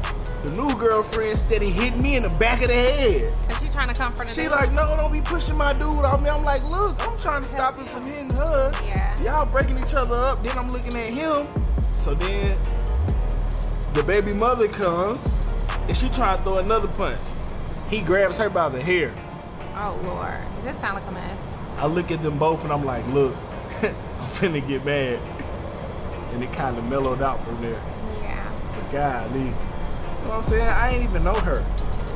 the 0.44 0.52
new 0.52 0.72
girlfriend 0.76 1.36
steady 1.36 1.70
hit 1.70 2.00
me 2.00 2.16
in 2.16 2.22
the 2.22 2.28
back 2.38 2.62
of 2.62 2.68
the 2.68 2.74
head. 2.74 3.32
Cause 3.48 3.60
she 3.60 3.68
trying 3.68 3.88
to 3.88 3.94
comfort 3.94 4.28
She 4.28 4.48
like, 4.48 4.70
no, 4.72 4.86
don't 4.96 5.12
be 5.12 5.20
pushing 5.20 5.56
my 5.56 5.72
dude 5.72 6.04
off 6.04 6.20
me. 6.20 6.30
I'm 6.30 6.44
like, 6.44 6.62
look, 6.70 6.96
I'm 7.06 7.18
trying 7.18 7.42
to 7.42 7.48
stop 7.48 7.76
him 7.76 7.86
from 7.86 8.04
hitting 8.04 8.30
her. 8.30 8.70
Yeah. 8.84 9.20
Y'all 9.22 9.46
breaking 9.46 9.78
each 9.78 9.94
other 9.94 10.14
up. 10.14 10.42
Then 10.42 10.56
I'm 10.56 10.68
looking 10.68 10.94
at 10.96 11.12
him. 11.12 11.48
So 12.00 12.14
then 12.14 12.56
the 13.94 14.02
baby 14.04 14.32
mother 14.32 14.68
comes 14.68 15.46
and 15.88 15.96
she 15.96 16.08
trying 16.08 16.36
to 16.36 16.42
throw 16.42 16.58
another 16.58 16.88
punch. 16.88 17.26
He 17.90 18.00
grabs 18.00 18.38
her 18.38 18.48
by 18.48 18.68
the 18.68 18.80
hair. 18.80 19.12
Oh 19.74 19.98
Lord, 20.04 20.38
sound 20.74 20.94
like 20.94 21.06
a 21.06 21.12
mess. 21.12 21.40
I 21.76 21.86
look 21.86 22.10
at 22.10 22.22
them 22.22 22.38
both 22.38 22.62
and 22.64 22.72
I'm 22.72 22.84
like, 22.84 23.06
look, 23.08 23.34
I'm 23.82 24.28
finna 24.30 24.66
get 24.66 24.84
mad. 24.84 25.18
And 26.32 26.42
it 26.42 26.52
kind 26.52 26.76
of 26.76 26.84
mellowed 26.84 27.22
out 27.22 27.42
from 27.44 27.60
there. 27.62 27.80
Yeah. 28.20 28.72
But 28.74 28.92
golly, 28.92 29.40
you 29.40 29.44
know 29.46 29.54
what 30.28 30.34
I'm 30.36 30.42
saying? 30.42 30.68
I 30.68 30.90
ain't 30.90 31.04
even 31.04 31.24
know 31.24 31.34
her. 31.34 31.64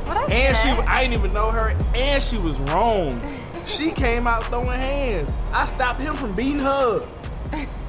Well, 0.07 0.29
And 0.31 0.55
she. 0.57 0.69
I 0.69 1.01
didn't 1.01 1.17
even 1.17 1.33
know 1.33 1.49
her, 1.49 1.75
and 1.95 2.21
she 2.21 2.37
was 2.37 2.57
wrong. 2.71 3.09
she 3.65 3.91
came 3.91 4.27
out 4.27 4.43
throwing 4.45 4.67
hands. 4.79 5.31
I 5.51 5.65
stopped 5.65 5.99
him 5.99 6.13
from 6.15 6.35
beating 6.35 6.59
her. 6.59 7.07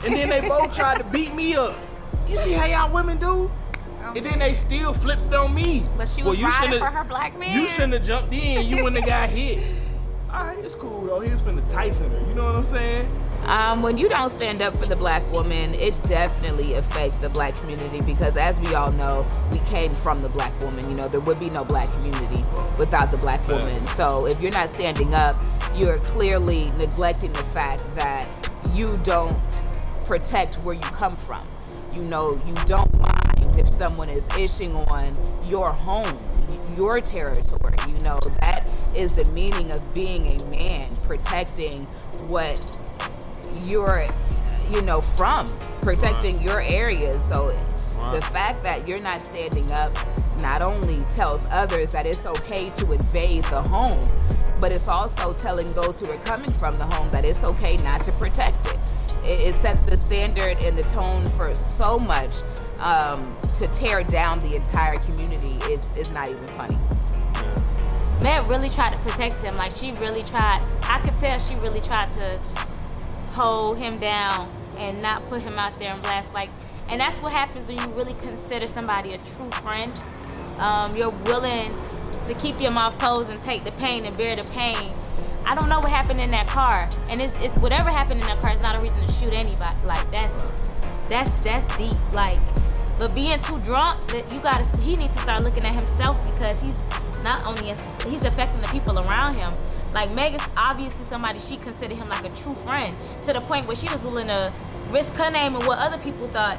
And 0.04 0.14
then 0.14 0.28
they 0.28 0.40
both 0.46 0.74
tried 0.74 0.98
to 0.98 1.04
beat 1.04 1.34
me 1.34 1.56
up. 1.56 1.76
You 2.28 2.36
see 2.36 2.52
how 2.52 2.66
y'all 2.66 2.92
women 2.92 3.18
do? 3.18 3.50
And 4.14 4.24
then 4.24 4.38
they 4.38 4.52
still 4.54 4.92
flipped 4.92 5.32
on 5.32 5.54
me. 5.54 5.86
But 5.96 6.08
she 6.08 6.22
Well, 6.22 6.30
was 6.32 6.38
you 6.38 6.46
riding 6.46 6.78
for 6.78 6.86
her 6.86 7.04
black 7.04 7.38
man. 7.38 7.58
You 7.58 7.68
shouldn't 7.68 7.94
have 7.94 8.04
jumped 8.04 8.32
in. 8.34 8.66
You 8.66 8.84
wouldn't 8.84 9.02
have 9.02 9.08
got 9.08 9.28
hit. 9.30 9.76
All 10.34 10.46
right, 10.46 10.58
it's 10.58 10.74
cool 10.74 11.00
though. 11.06 11.20
He 11.20 11.30
was 11.30 11.40
finna 11.42 11.64
Tyson 11.70 12.10
her. 12.10 12.18
You 12.26 12.34
know 12.34 12.46
what 12.46 12.56
I'm 12.56 12.64
saying? 12.64 13.08
Um, 13.44 13.82
when 13.82 13.96
you 13.96 14.08
don't 14.08 14.30
stand 14.30 14.62
up 14.62 14.74
for 14.74 14.84
the 14.84 14.96
black 14.96 15.22
woman, 15.30 15.74
it 15.74 15.94
definitely 16.02 16.74
affects 16.74 17.18
the 17.18 17.28
black 17.28 17.54
community 17.54 18.00
because, 18.00 18.36
as 18.36 18.58
we 18.58 18.74
all 18.74 18.90
know, 18.90 19.24
we 19.52 19.60
came 19.60 19.94
from 19.94 20.22
the 20.22 20.28
black 20.30 20.58
woman. 20.60 20.90
You 20.90 20.96
know, 20.96 21.06
there 21.06 21.20
would 21.20 21.38
be 21.38 21.50
no 21.50 21.64
black 21.64 21.88
community 21.88 22.44
without 22.78 23.12
the 23.12 23.16
black 23.16 23.46
woman. 23.46 23.86
So, 23.86 24.26
if 24.26 24.40
you're 24.40 24.50
not 24.50 24.70
standing 24.70 25.14
up, 25.14 25.36
you're 25.72 25.98
clearly 25.98 26.72
neglecting 26.78 27.32
the 27.32 27.44
fact 27.44 27.84
that 27.94 28.50
you 28.74 28.98
don't 29.04 29.62
protect 30.04 30.56
where 30.56 30.74
you 30.74 30.80
come 30.80 31.16
from. 31.16 31.46
You 31.92 32.02
know, 32.02 32.42
you 32.44 32.54
don't 32.66 32.92
mind 32.98 33.56
if 33.56 33.68
someone 33.68 34.08
is 34.08 34.26
ishing 34.30 34.90
on 34.90 35.16
your 35.46 35.70
home, 35.70 36.18
your 36.76 37.00
territory. 37.00 37.76
You 37.88 37.98
know, 38.00 38.18
that 38.40 38.66
is 38.94 39.12
the 39.12 39.30
meaning 39.32 39.70
of 39.70 39.94
being 39.94 40.40
a 40.40 40.44
man, 40.46 40.86
protecting 41.06 41.86
what 42.28 42.78
you're 43.66 44.08
you 44.72 44.80
know 44.80 45.00
from 45.00 45.46
protecting 45.82 46.40
your 46.40 46.62
areas 46.62 47.22
so 47.22 47.48
the 48.12 48.20
fact 48.32 48.64
that 48.64 48.88
you're 48.88 48.98
not 48.98 49.20
standing 49.20 49.70
up 49.72 49.96
not 50.40 50.62
only 50.62 51.04
tells 51.10 51.46
others 51.50 51.92
that 51.92 52.06
it's 52.06 52.24
okay 52.24 52.70
to 52.70 52.90
invade 52.90 53.44
the 53.44 53.62
home 53.62 54.06
but 54.64 54.72
it's 54.72 54.88
also 54.88 55.32
telling 55.34 55.70
those 55.74 56.00
who 56.00 56.10
are 56.10 56.16
coming 56.16 56.50
from 56.52 56.78
the 56.78 56.86
home 56.86 57.10
that 57.10 57.24
it's 57.24 57.44
okay 57.44 57.76
not 57.78 58.02
to 58.02 58.12
protect 58.12 58.66
it. 58.66 58.78
It, 59.24 59.40
it 59.40 59.54
sets 59.54 59.82
the 59.82 59.94
standard 59.94 60.62
and 60.64 60.76
the 60.76 60.82
tone 60.84 61.26
for 61.30 61.54
so 61.54 61.98
much 61.98 62.36
um, 62.84 63.36
to 63.58 63.66
tear 63.68 64.04
down 64.04 64.38
the 64.38 64.54
entire 64.54 64.96
community 64.98 65.58
it's, 65.72 65.92
it's 65.96 66.10
not 66.10 66.30
even 66.30 66.46
funny 66.48 66.78
Matt 68.22 68.48
really 68.48 68.70
tried 68.70 68.92
to 68.92 68.98
protect 69.00 69.34
him. 69.42 69.52
Like 69.52 69.76
she 69.76 69.92
really 70.00 70.22
tried. 70.22 70.62
I 70.84 70.98
could 71.00 71.14
tell 71.18 71.38
she 71.38 71.56
really 71.56 71.82
tried 71.82 72.10
to 72.12 72.38
hold 73.32 73.76
him 73.76 73.98
down 73.98 74.50
and 74.78 75.02
not 75.02 75.28
put 75.28 75.42
him 75.42 75.58
out 75.58 75.78
there 75.78 75.92
and 75.92 76.00
blast. 76.00 76.32
Like, 76.32 76.48
and 76.88 76.98
that's 76.98 77.20
what 77.20 77.32
happens 77.32 77.68
when 77.68 77.76
you 77.76 77.86
really 77.88 78.14
consider 78.14 78.64
somebody 78.64 79.12
a 79.12 79.18
true 79.18 79.50
friend. 79.60 80.00
Um, 80.56 80.90
you're 80.96 81.10
willing 81.10 81.68
to 82.24 82.34
keep 82.38 82.62
your 82.62 82.70
mouth 82.70 82.98
closed 82.98 83.28
and 83.28 83.42
take 83.42 83.64
the 83.64 83.72
pain 83.72 84.06
and 84.06 84.16
bear 84.16 84.34
the 84.34 84.50
pain 84.52 84.94
I 85.46 85.54
don't 85.54 85.68
know 85.68 85.80
what 85.80 85.90
happened 85.90 86.20
in 86.20 86.30
that 86.30 86.46
car, 86.46 86.88
and 87.10 87.20
it's 87.20 87.38
it's 87.38 87.56
whatever 87.56 87.90
happened 87.90 88.22
in 88.22 88.26
that 88.28 88.40
car 88.40 88.54
is 88.54 88.62
not 88.62 88.76
a 88.76 88.80
reason 88.80 88.98
to 89.06 89.12
shoot 89.12 89.32
anybody. 89.32 89.76
Like 89.84 90.10
that's 90.10 90.44
that's 91.08 91.40
that's 91.40 91.76
deep. 91.76 91.96
Like, 92.14 92.38
but 92.98 93.14
being 93.14 93.40
too 93.40 93.58
drunk, 93.60 94.06
that 94.08 94.32
you 94.32 94.40
gotta 94.40 94.64
he 94.80 94.96
needs 94.96 95.14
to 95.16 95.22
start 95.22 95.42
looking 95.42 95.64
at 95.64 95.74
himself 95.74 96.16
because 96.32 96.60
he's 96.60 96.78
not 97.22 97.44
only 97.46 97.74
he's 98.08 98.24
affecting 98.24 98.60
the 98.60 98.68
people 98.68 98.98
around 98.98 99.34
him. 99.34 99.52
Like 99.92 100.10
Megan's 100.12 100.42
obviously 100.56 101.04
somebody 101.06 101.38
she 101.38 101.56
considered 101.56 101.96
him 101.96 102.08
like 102.08 102.24
a 102.24 102.30
true 102.30 102.54
friend 102.54 102.96
to 103.24 103.32
the 103.32 103.40
point 103.40 103.66
where 103.66 103.76
she 103.76 103.88
was 103.92 104.02
willing 104.02 104.26
to 104.26 104.52
risk 104.90 105.12
her 105.14 105.30
name 105.30 105.54
and 105.54 105.64
what 105.66 105.78
other 105.78 105.98
people 105.98 106.28
thought 106.28 106.58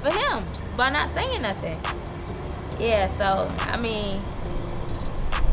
for 0.00 0.10
him 0.10 0.46
by 0.76 0.90
not 0.90 1.10
saying 1.10 1.40
nothing. 1.40 1.80
Yeah, 2.78 3.12
so 3.12 3.52
I 3.60 3.78
mean, 3.80 4.22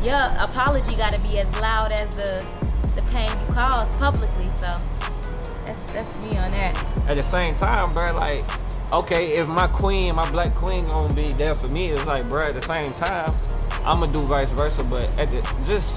your 0.04 0.22
apology 0.40 0.96
got 0.96 1.12
to 1.14 1.20
be 1.22 1.40
as 1.40 1.60
loud 1.60 1.92
as 1.92 2.16
the 2.16 2.46
the 2.96 3.02
pain 3.08 3.30
you 3.30 3.54
caused 3.54 3.98
publicly. 4.00 4.50
So 4.56 4.80
that's 5.66 5.92
that's 5.92 6.16
me 6.18 6.30
on 6.38 6.52
that. 6.52 6.78
At 7.08 7.18
the 7.18 7.24
same 7.24 7.56
time, 7.56 7.94
bro, 7.94 8.16
like, 8.16 8.50
okay, 8.94 9.34
if 9.34 9.48
my 9.48 9.68
queen, 9.68 10.16
my 10.16 10.30
black 10.32 10.56
queen, 10.56 10.86
gonna 10.86 11.14
be 11.14 11.34
there 11.34 11.54
for 11.54 11.68
me, 11.70 11.90
it's 11.92 12.06
like, 12.06 12.28
bro, 12.30 12.48
at 12.48 12.56
the 12.56 12.62
same 12.62 12.86
time, 12.92 13.32
I'm 13.86 14.00
gonna 14.00 14.12
do 14.12 14.24
vice 14.26 14.50
versa. 14.52 14.84
But 14.84 15.04
at 15.18 15.30
the 15.32 15.42
just 15.64 15.96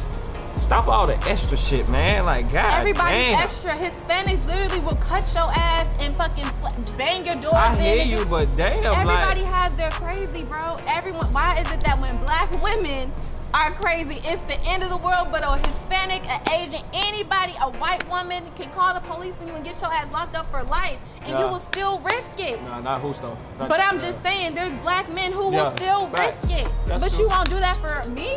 stop 0.59 0.89
all 0.89 1.07
the 1.07 1.17
extra 1.29 1.57
shit, 1.57 1.91
man. 1.91 2.27
Like, 2.27 2.51
God 2.51 2.81
Everybody's 2.81 3.19
damn. 3.21 3.41
extra. 3.41 3.71
Hispanics 3.73 4.47
literally 4.47 4.81
will 4.81 4.97
cut 4.97 5.29
your 5.35 5.51
ass 5.55 5.87
and 6.03 6.15
fucking 6.15 6.45
sl- 6.45 6.97
bang 6.97 7.25
your 7.25 7.37
doors 7.37 7.55
I 7.55 7.77
in. 7.79 7.99
hear 8.09 8.19
you, 8.19 8.25
but 8.25 8.55
damn, 8.57 8.85
Everybody 8.85 9.43
like, 9.43 9.51
has 9.51 9.77
their 9.77 9.91
crazy, 9.91 10.45
bro. 10.45 10.77
Everyone. 10.89 11.27
Why 11.33 11.61
is 11.61 11.71
it 11.71 11.81
that 11.85 12.01
when 12.01 12.17
black 12.19 12.51
women 12.63 13.13
are 13.53 13.73
crazy, 13.73 14.21
it's 14.25 14.41
the 14.43 14.59
end 14.61 14.83
of 14.83 14.91
the 14.91 14.97
world, 14.97 15.29
but 15.33 15.43
a 15.43 15.57
Hispanic, 15.59 16.25
an 16.29 16.41
Asian, 16.53 16.83
anybody, 16.93 17.53
a 17.61 17.71
white 17.79 18.09
woman 18.09 18.45
can 18.55 18.71
call 18.71 18.95
the 18.95 19.01
police 19.01 19.35
on 19.41 19.49
you 19.49 19.55
and 19.55 19.65
get 19.65 19.81
your 19.81 19.93
ass 19.93 20.07
locked 20.13 20.37
up 20.37 20.51
for 20.51 20.63
life, 20.65 20.99
and 21.23 21.31
you 21.39 21.47
will 21.47 21.59
still 21.61 21.99
risk 22.01 22.39
it. 22.39 22.63
nah, 22.63 22.81
not 22.81 23.01
who's 23.01 23.19
though. 23.19 23.37
Not 23.59 23.69
But 23.69 23.81
I'm 23.81 23.99
just 23.99 24.23
saying, 24.23 24.55
there's 24.55 24.75
black 24.79 25.13
men 25.13 25.33
who 25.33 25.51
Yeah, 25.53 25.65
will 25.65 25.77
still 25.77 26.09
facts. 26.11 26.47
risk 26.47 26.61
it. 26.61 26.69
That's 26.87 27.03
but 27.03 27.11
true. 27.13 27.21
you 27.25 27.29
won't 27.29 27.51
do 27.51 27.57
that 27.59 27.77
for 27.77 28.09
me. 28.11 28.37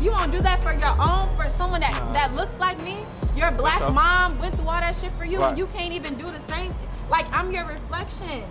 You 0.00 0.10
won't 0.12 0.32
do 0.32 0.40
that 0.40 0.62
for 0.62 0.72
your 0.72 0.96
own, 0.98 1.36
for 1.36 1.48
someone 1.48 1.80
that 1.80 1.92
Nah. 1.92 2.12
that 2.12 2.34
looks 2.34 2.54
like 2.58 2.82
me. 2.84 3.04
Your 3.36 3.50
black 3.50 3.80
mom 3.92 4.38
went 4.38 4.54
through 4.54 4.68
all 4.68 4.80
that 4.80 4.96
shit 4.96 5.10
for 5.12 5.24
you, 5.24 5.40
Right. 5.40 5.50
and 5.50 5.58
you 5.58 5.66
can't 5.68 5.92
even 5.92 6.14
do 6.16 6.24
the 6.24 6.40
same. 6.48 6.72
Like 7.10 7.26
I'm 7.32 7.50
your 7.52 7.64
reflection. 7.66 8.42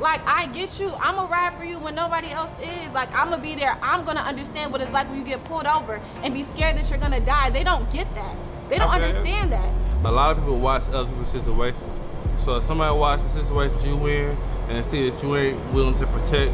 Like 0.00 0.20
I 0.26 0.46
get 0.48 0.78
you. 0.80 0.92
I'm 0.94 1.16
gonna 1.16 1.30
ride 1.30 1.56
for 1.56 1.64
you 1.64 1.78
when 1.78 1.94
nobody 1.94 2.30
else 2.30 2.50
is. 2.62 2.88
Like 2.90 3.12
I'm 3.12 3.30
gonna 3.30 3.42
be 3.42 3.54
there. 3.54 3.78
I'm 3.82 4.04
gonna 4.04 4.20
understand 4.20 4.72
what 4.72 4.80
it's 4.80 4.92
like 4.92 5.08
when 5.08 5.18
you 5.18 5.24
get 5.24 5.44
pulled 5.44 5.66
over 5.66 6.00
and 6.22 6.34
be 6.34 6.44
scared 6.44 6.76
that 6.76 6.88
you're 6.90 6.98
gonna 6.98 7.20
die. 7.20 7.50
They 7.50 7.64
don't 7.64 7.88
get 7.90 8.12
that. 8.14 8.36
They 8.68 8.78
don't 8.78 8.88
you. 8.88 9.06
understand 9.06 9.52
that. 9.52 9.72
A 10.04 10.10
lot 10.10 10.32
of 10.32 10.38
people 10.38 10.58
watch 10.58 10.88
other 10.88 11.08
people's 11.08 11.30
situations. 11.30 12.00
So 12.38 12.56
if 12.56 12.64
somebody 12.64 12.96
watches 12.96 13.32
the 13.34 13.42
situation 13.42 13.78
you 13.86 14.06
in 14.06 14.36
and 14.68 14.84
see 14.90 15.08
that 15.08 15.22
you 15.22 15.36
ain't 15.36 15.72
willing 15.72 15.94
to 15.96 16.06
protect 16.06 16.52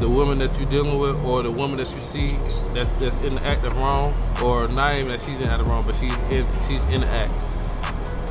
the 0.00 0.08
woman 0.08 0.38
that 0.38 0.58
you're 0.58 0.68
dealing 0.68 0.98
with 0.98 1.16
or 1.24 1.42
the 1.42 1.50
woman 1.50 1.78
that 1.78 1.90
you 1.94 2.00
see 2.00 2.36
that's 2.74 2.90
that's 3.00 3.18
in 3.18 3.34
the 3.34 3.42
act 3.46 3.64
of 3.64 3.76
wrong, 3.76 4.12
or 4.42 4.68
not 4.68 4.96
even 4.96 5.08
that 5.08 5.20
she's 5.20 5.40
in 5.40 5.46
the 5.46 5.52
act 5.52 5.62
of 5.62 5.68
wrong, 5.68 5.82
but 5.84 5.94
she's 5.94 6.14
in 6.32 6.46
she's 6.62 6.84
in 6.86 7.00
the 7.00 7.06
act. 7.06 7.56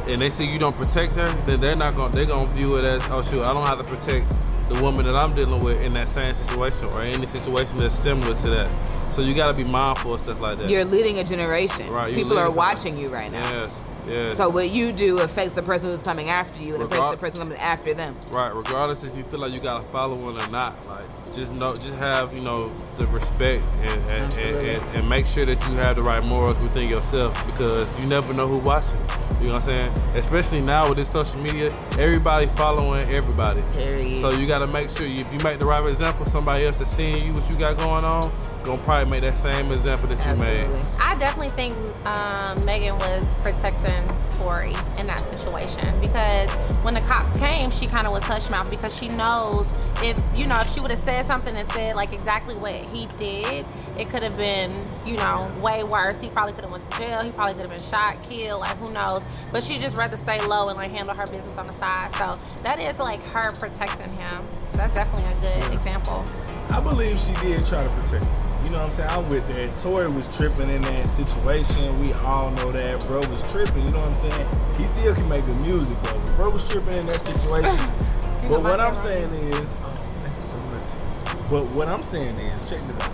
And 0.08 0.22
they 0.22 0.30
see 0.30 0.50
you 0.50 0.58
don't 0.58 0.76
protect 0.76 1.16
her, 1.16 1.28
then 1.46 1.62
they're 1.62 1.76
not 1.76 1.96
gonna 1.96 2.12
they're 2.12 2.26
gonna 2.26 2.54
view 2.56 2.78
it 2.78 2.84
as, 2.84 3.04
oh 3.10 3.22
shoot, 3.22 3.46
I 3.46 3.54
don't 3.54 3.68
have 3.68 3.78
to 3.78 3.96
protect 3.96 4.52
the 4.72 4.82
woman 4.82 5.06
that 5.06 5.16
I'm 5.16 5.36
dealing 5.36 5.64
with 5.64 5.82
in 5.82 5.94
that 5.94 6.08
same 6.08 6.34
situation 6.34 6.86
or 6.94 7.02
any 7.02 7.26
situation 7.26 7.78
that's 7.78 7.98
similar 7.98 8.34
to 8.36 8.50
that. 8.50 9.14
So 9.14 9.22
you 9.22 9.34
gotta 9.34 9.56
be 9.56 9.64
mindful 9.64 10.14
of 10.14 10.22
stuff 10.22 10.40
like 10.40 10.58
that. 10.60 10.70
You're 10.70 10.86
leading 10.86 11.20
a 11.20 11.24
generation. 11.24 11.90
Right, 11.90 12.14
People 12.14 12.38
are 12.38 12.50
watching 12.50 13.00
you 13.00 13.10
right 13.14 13.32
now. 13.32 13.50
Yes, 13.52 13.80
yes. 14.08 14.38
So 14.38 14.50
what 14.50 14.70
you 14.70 14.92
do 14.92 15.20
affects 15.20 15.54
the 15.54 15.62
person 15.62 15.90
who's 15.90 16.02
coming 16.02 16.30
after 16.30 16.64
you 16.64 16.76
and 16.76 16.84
affects 16.84 17.12
the 17.12 17.18
person 17.18 17.40
coming 17.40 17.58
after 17.58 17.94
them. 17.94 18.16
Right, 18.34 18.54
regardless 18.54 19.04
if 19.04 19.16
you 19.16 19.24
feel 19.24 19.40
like 19.40 19.54
you 19.54 19.62
got 19.62 19.84
a 19.84 19.88
following 19.90 20.40
or 20.40 20.48
not, 20.50 20.88
like 20.88 21.06
just 21.26 21.52
know, 21.52 21.70
just 21.70 21.94
have 21.96 22.36
you 22.36 22.44
know 22.44 22.74
the 22.98 23.08
respect 23.08 23.64
and 23.82 24.12
and, 24.12 24.34
and, 24.34 24.56
and, 24.56 24.96
and 24.96 25.10
make 25.10 25.26
sure 25.26 25.46
that 25.46 25.66
you 25.68 25.74
have 25.76 25.96
the 25.96 26.04
right 26.04 26.28
morals 26.28 26.60
within 26.60 26.90
yourself 26.90 27.34
because 27.46 27.88
you 28.00 28.06
never 28.06 28.34
know 28.34 28.48
who's 28.48 28.64
watching. 28.64 29.00
You 29.42 29.48
know 29.48 29.56
what 29.56 29.68
I'm 29.70 29.74
saying? 29.74 29.98
Especially 30.16 30.62
now 30.62 30.88
with 30.88 31.00
this 31.00 31.10
social 31.10 31.40
media, 31.40 31.70
everybody 31.98 32.46
following 32.56 33.02
everybody. 33.10 33.64
Period. 33.74 34.22
So 34.22 34.38
you 34.38 34.46
got 34.46 34.60
to 34.60 34.68
make 34.68 34.88
sure 34.90 35.08
you, 35.08 35.16
if 35.16 35.34
you 35.34 35.40
make 35.40 35.60
the 35.60 35.66
right 35.66 35.84
example, 35.84 36.28
somebody 36.28 36.66
else 36.66 36.76
that's 36.76 36.96
seeing 36.96 37.26
you 37.26 37.34
what 37.34 37.50
you 37.50 37.58
got 37.58 37.76
going 37.80 38.04
on, 38.04 38.32
gonna 38.64 38.82
probably 38.84 39.12
make 39.12 39.22
that 39.22 39.38
same 39.38 39.72
example 39.72 40.08
that 40.08 40.26
you 40.26 40.36
made. 40.44 40.70
I 41.00 41.18
definitely 41.18 41.50
think 41.50 41.74
um, 42.06 42.64
Megan 42.66 42.98
was 42.98 43.26
protecting 43.42 44.08
Tory 44.38 44.74
in 44.98 45.08
that 45.08 45.20
situation 45.30 46.00
because 46.00 46.50
when 46.84 46.94
the 46.94 47.02
cops 47.02 47.38
came, 47.38 47.72
she 47.72 47.86
kind 47.86 48.08
of 48.08 48.14
was 48.14 48.24
hush 48.24 48.50
mouth 48.50 48.70
because 48.70 48.96
she 48.96 49.08
knows 49.10 49.74
if 50.04 50.20
you 50.36 50.48
know 50.48 50.60
if 50.60 50.74
she 50.74 50.80
would 50.80 50.92
have 50.92 51.00
said 51.00 51.26
something 51.26 51.56
and 51.56 51.72
said 51.74 51.96
like 51.96 52.14
exactly 52.14 52.56
what 52.56 52.74
he 52.74 53.08
did, 53.18 53.66
it 53.98 54.10
could 54.10 54.24
have 54.24 54.38
been 54.38 54.74
you 55.06 55.16
know 55.18 55.52
way 55.62 55.84
worse. 55.84 56.20
He 56.20 56.30
probably 56.30 56.54
could 56.54 56.64
have 56.64 56.72
went 56.72 56.90
to 56.92 56.98
jail. 56.98 57.22
He 57.22 57.32
probably 57.32 57.54
could 57.54 57.70
have 57.70 57.78
been 57.78 57.90
shot, 57.90 58.22
killed, 58.22 58.62
like 58.62 58.78
who 58.78 58.92
knows. 58.92 59.24
But 59.52 59.64
she 59.64 59.78
just 59.78 59.98
rather 59.98 60.18
stay 60.18 60.40
low 60.46 60.70
and 60.70 60.78
like 60.78 60.92
handle 60.92 61.14
her 61.14 61.26
business 61.26 61.56
on 61.58 61.68
the 61.68 61.74
side. 61.74 62.14
So 62.16 62.34
that 62.64 62.80
is 62.80 62.98
like 63.00 63.20
her 63.28 63.52
protecting 63.60 64.18
him. 64.18 64.48
That's 64.74 64.94
definitely 64.94 65.50
a 65.50 65.60
good 65.62 65.74
example. 65.74 66.24
I 66.70 66.80
believe 66.80 67.20
she 67.20 67.34
did 67.34 67.66
try 67.66 67.84
to 67.84 67.90
protect 67.90 68.24
him. 68.24 68.51
You 68.66 68.72
know 68.72 68.80
what 68.80 68.90
I'm 68.90 68.92
saying? 68.92 69.10
I'm 69.12 69.30
with 69.30 69.52
that. 69.52 69.78
Tory 69.78 70.10
was 70.16 70.28
tripping 70.38 70.70
in 70.70 70.82
that 70.82 71.08
situation. 71.08 72.00
We 72.00 72.14
all 72.14 72.52
know 72.52 72.72
that. 72.72 73.06
Bro 73.08 73.28
was 73.28 73.42
tripping. 73.52 73.88
You 73.88 73.94
know 73.94 74.00
what 74.00 74.10
I'm 74.10 74.32
saying? 74.32 74.76
He 74.78 74.88
still 74.88 75.16
can 75.16 75.28
make 75.28 75.46
the 75.46 75.54
music, 75.66 76.02
though. 76.04 76.20
But 76.20 76.36
bro 76.36 76.52
was 76.52 76.68
tripping 76.70 76.98
in 76.98 77.06
that 77.08 77.22
situation. 77.22 77.92
But 78.50 78.64
what 78.64 78.82
I'm 78.82 78.96
saying 78.96 79.32
is, 79.54 79.74
oh, 79.84 79.94
thank 80.24 80.36
you 80.36 80.44
so 80.44 80.58
much. 80.58 81.50
But 81.50 81.64
what 81.68 81.88
I'm 81.88 82.04
saying 82.04 82.38
is, 82.38 82.70
check 82.70 82.82
this 82.88 83.00
out. 83.00 83.12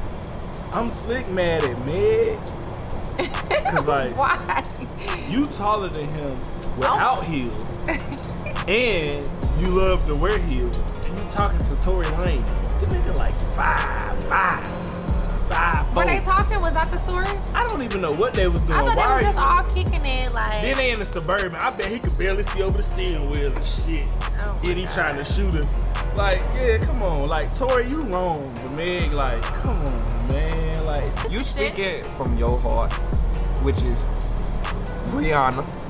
I'm 0.71 0.89
slick 0.89 1.27
mad 1.29 1.63
at 1.63 1.85
Meg. 1.85 2.39
Cause 3.17 3.85
like 3.87 4.15
Why? 4.15 4.63
you 5.29 5.47
taller 5.47 5.89
than 5.89 6.07
him 6.07 6.31
without 6.77 7.27
oh. 7.27 7.31
heels, 7.31 7.83
and 8.67 9.27
you 9.59 9.67
love 9.67 10.05
to 10.07 10.15
wear 10.15 10.37
heels, 10.39 10.77
and 10.77 11.19
you 11.19 11.25
talking 11.29 11.57
to 11.57 11.83
Tory 11.83 12.05
Lanez. 12.05 12.79
The 12.79 12.85
nigga 12.87 13.15
like 13.15 13.35
five, 13.35 14.23
five, 14.25 14.65
five. 15.57 15.95
Were 15.95 16.05
they 16.05 16.19
talking? 16.19 16.61
Was 16.61 16.73
that 16.75 16.89
the 16.91 16.97
story? 16.97 17.27
I 17.53 17.65
don't 17.67 17.81
even 17.81 18.01
know 18.01 18.11
what 18.11 18.33
they 18.33 18.47
was 18.47 18.63
doing. 18.63 18.79
I 18.79 18.85
thought 18.85 18.97
Why 18.97 19.21
they 19.21 19.25
are 19.25 19.33
were 19.33 19.37
just 19.37 19.47
all 19.47 19.63
kicking 19.75 20.05
it 20.05 20.33
like. 20.33 20.61
Then 20.61 20.77
they 20.77 20.91
in 20.91 20.99
the 20.99 21.05
suburban. 21.05 21.55
I 21.55 21.69
bet 21.71 21.85
he 21.85 21.99
could 21.99 22.17
barely 22.17 22.43
see 22.43 22.61
over 22.61 22.77
the 22.77 22.83
steering 22.83 23.29
wheel 23.31 23.51
and 23.53 23.65
shit. 23.65 24.05
Oh 24.43 24.53
my 24.53 24.59
then 24.63 24.77
he 24.77 24.83
God. 24.85 24.93
trying 24.93 25.17
to 25.17 25.25
shoot 25.25 25.53
her. 25.53 26.13
Like, 26.15 26.39
yeah, 26.59 26.77
come 26.77 27.01
on. 27.03 27.25
Like, 27.25 27.55
Tory, 27.55 27.89
you 27.89 28.03
wrong. 28.03 28.51
But 28.55 28.75
Meg, 28.75 29.13
like, 29.13 29.41
come 29.41 29.77
on, 29.77 30.27
man. 30.29 30.85
Like, 30.85 31.31
You 31.31 31.43
speaking 31.43 32.03
from 32.15 32.37
your 32.37 32.57
heart, 32.59 32.93
which 33.61 33.81
is 33.81 33.99
Rihanna. 35.07 35.86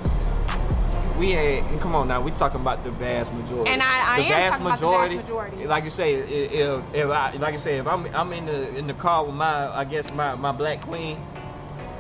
We 1.18 1.34
ain't 1.34 1.82
come 1.82 1.96
on 1.96 2.08
now. 2.08 2.22
We 2.22 2.32
talking 2.32 2.62
about 2.62 2.84
the 2.84 2.92
vast 2.92 3.34
majority. 3.34 3.72
And 3.72 3.82
I- 3.82 4.16
I 4.16 4.18
the 4.18 4.26
am 4.28 4.30
vast 4.30 4.62
about 4.62 4.64
the 4.64 4.70
vast 4.70 4.82
majority, 4.82 5.16
majority. 5.16 5.68
Like 5.68 5.84
you 5.84 5.90
say, 5.90 6.14
if 6.16 6.82
if 6.94 7.10
I 7.10 7.32
like 7.32 7.54
I 7.56 7.58
say, 7.58 7.78
if 7.80 7.88
I'm 7.88 8.06
I'm 8.16 8.32
in 8.34 8.46
the 8.46 8.76
in 8.78 8.86
the 8.88 8.94
car 8.94 9.26
with 9.26 9.34
my 9.36 9.68
I 9.76 9.84
guess 9.84 10.12
my 10.14 10.36
my 10.36 10.52
black 10.52 10.82
queen, 10.82 11.18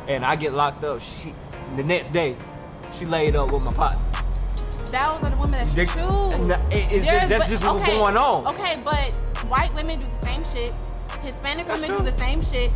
and 0.07 0.23
I 0.23 0.35
get 0.35 0.53
locked 0.53 0.83
up, 0.83 1.01
she 1.01 1.33
the 1.75 1.83
next 1.83 2.13
day, 2.13 2.35
she 2.91 3.05
laid 3.05 3.35
up 3.35 3.51
with 3.51 3.63
my 3.63 3.71
partner. 3.73 3.99
Those 4.85 4.93
are 4.93 5.29
the 5.31 5.35
women 5.35 5.51
that 5.51 5.67
you 5.75 5.85
choose. 5.85 6.47
that- 6.47 6.61
it's 6.71 7.05
just- 7.05 7.27
that's 7.29 7.49
just 7.49 7.65
what's 7.65 7.81
okay, 7.87 7.97
going 7.97 8.15
on. 8.15 8.47
Okay, 8.47 8.79
but 8.85 9.11
white 9.49 9.73
women 9.75 9.99
do 9.99 10.07
the 10.07 10.25
same 10.25 10.43
shit. 10.45 10.71
Hispanic 11.21 11.67
That's 11.67 11.81
women 11.81 11.97
true. 11.97 12.05
do 12.05 12.11
the 12.11 12.17
same 12.17 12.41
shit. 12.41 12.71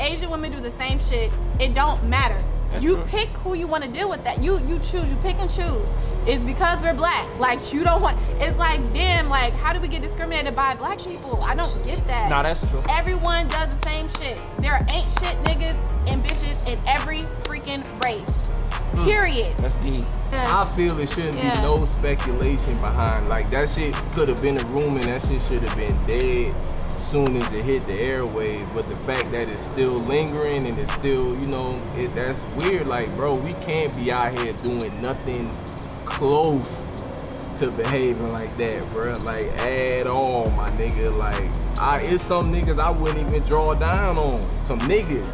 Asian 0.00 0.30
women 0.30 0.52
do 0.52 0.60
the 0.60 0.70
same 0.70 0.98
shit. 0.98 1.30
It 1.58 1.74
don't 1.74 2.02
matter. 2.04 2.42
That's 2.70 2.84
you 2.84 2.96
true. 2.96 3.04
pick 3.06 3.28
who 3.28 3.54
you 3.54 3.66
want 3.66 3.84
to 3.84 3.90
deal 3.90 4.08
with. 4.08 4.22
That 4.24 4.42
you 4.42 4.58
you 4.66 4.78
choose. 4.78 5.10
You 5.10 5.16
pick 5.22 5.36
and 5.38 5.50
choose. 5.50 5.86
It's 6.26 6.42
because 6.44 6.82
we're 6.82 6.94
black. 6.94 7.26
Like 7.38 7.72
you 7.72 7.82
don't 7.82 8.02
want. 8.02 8.18
It's 8.40 8.56
like 8.58 8.80
damn. 8.92 9.28
Like 9.28 9.52
how 9.54 9.72
do 9.72 9.80
we 9.80 9.88
get 9.88 10.02
discriminated 10.02 10.54
by 10.54 10.74
black 10.76 10.98
people? 10.98 11.42
I 11.42 11.54
don't 11.54 11.72
get 11.84 12.06
that. 12.06 12.28
Nah, 12.30 12.42
that's 12.42 12.64
true. 12.68 12.82
Everyone 12.88 13.48
does 13.48 13.74
the 13.76 13.90
same 13.90 14.08
shit. 14.08 14.42
There 14.60 14.78
ain't 14.92 15.10
shit 15.20 15.36
niggas 15.44 15.74
and 16.06 16.22
bitches 16.24 16.68
in 16.70 16.78
every 16.86 17.20
freaking 17.44 17.82
race. 18.04 18.28
Hmm. 18.94 19.04
Period. 19.04 19.56
That's 19.58 19.76
deep. 19.76 20.04
I 20.32 20.64
feel 20.76 20.98
it 20.98 21.10
shouldn't 21.10 21.36
Yeah. 21.36 21.54
be 21.56 21.62
no 21.62 21.84
speculation 21.86 22.80
behind. 22.80 23.28
Like 23.28 23.48
that 23.50 23.68
shit 23.68 23.94
could 24.14 24.28
have 24.28 24.42
been 24.42 24.60
a 24.60 24.64
rumor 24.66 25.00
and 25.00 25.04
that 25.04 25.24
shit 25.26 25.40
should 25.42 25.62
have 25.62 25.76
been 25.76 25.96
dead 26.06 26.54
soon 27.02 27.36
as 27.36 27.52
it 27.52 27.64
hit 27.64 27.86
the 27.86 27.94
airways. 27.94 28.68
But 28.74 28.88
the 28.88 28.96
fact 28.98 29.30
that 29.32 29.48
it's 29.48 29.62
still 29.62 29.98
lingering 29.98 30.66
and 30.66 30.78
it's 30.78 30.92
still, 30.94 31.30
you 31.34 31.46
know, 31.46 31.80
it 31.96 32.14
that's 32.14 32.42
weird. 32.56 32.86
Like, 32.86 33.14
bro, 33.16 33.34
we 33.34 33.50
can't 33.52 33.94
be 33.96 34.12
out 34.12 34.38
here 34.38 34.52
doing 34.54 35.00
nothing 35.00 35.56
close 36.04 36.88
to 37.58 37.70
behaving 37.72 38.28
like 38.28 38.56
that, 38.58 38.90
bro. 38.92 39.12
Like 39.24 39.46
at 39.60 40.06
all, 40.06 40.48
my 40.50 40.70
nigga. 40.70 41.16
Like, 41.16 41.44
I 41.78 42.00
it's 42.02 42.24
some 42.24 42.52
niggas 42.52 42.78
I 42.78 42.90
wouldn't 42.90 43.28
even 43.28 43.42
draw 43.44 43.74
down 43.74 44.16
on. 44.18 44.36
Some 44.36 44.78
niggas. 44.80 45.30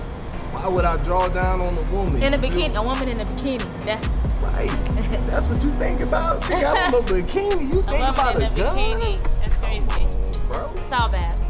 Why 0.53 0.69
would 0.69 0.85
I 0.85 0.97
draw 1.03 1.29
down 1.29 1.61
on 1.61 1.77
a 1.77 1.91
woman? 1.91 2.23
In 2.23 2.35
a 2.35 2.39
bikini, 2.39 2.75
a 2.75 2.83
woman 2.83 3.09
in 3.09 3.21
a 3.21 3.25
bikini. 3.25 3.81
That's 3.83 4.07
Right. 4.43 4.69
That's 5.31 5.47
what 5.47 5.62
you 5.62 5.71
think 5.79 6.01
about. 6.01 6.43
She 6.45 6.51
got 6.51 6.95
on 6.95 7.03
a 7.03 7.05
bikini. 7.07 7.73
You 7.73 7.83
think 7.83 8.09
about 8.09 8.41
a 8.41 8.47
a 8.47 8.57
gun? 8.57 8.77
bikini. 8.77 9.23
That's 9.39 9.57
crazy. 9.57 10.19
Bro. 10.47 10.71
It's 10.77 10.93
all 10.93 11.09
bad. 11.09 11.45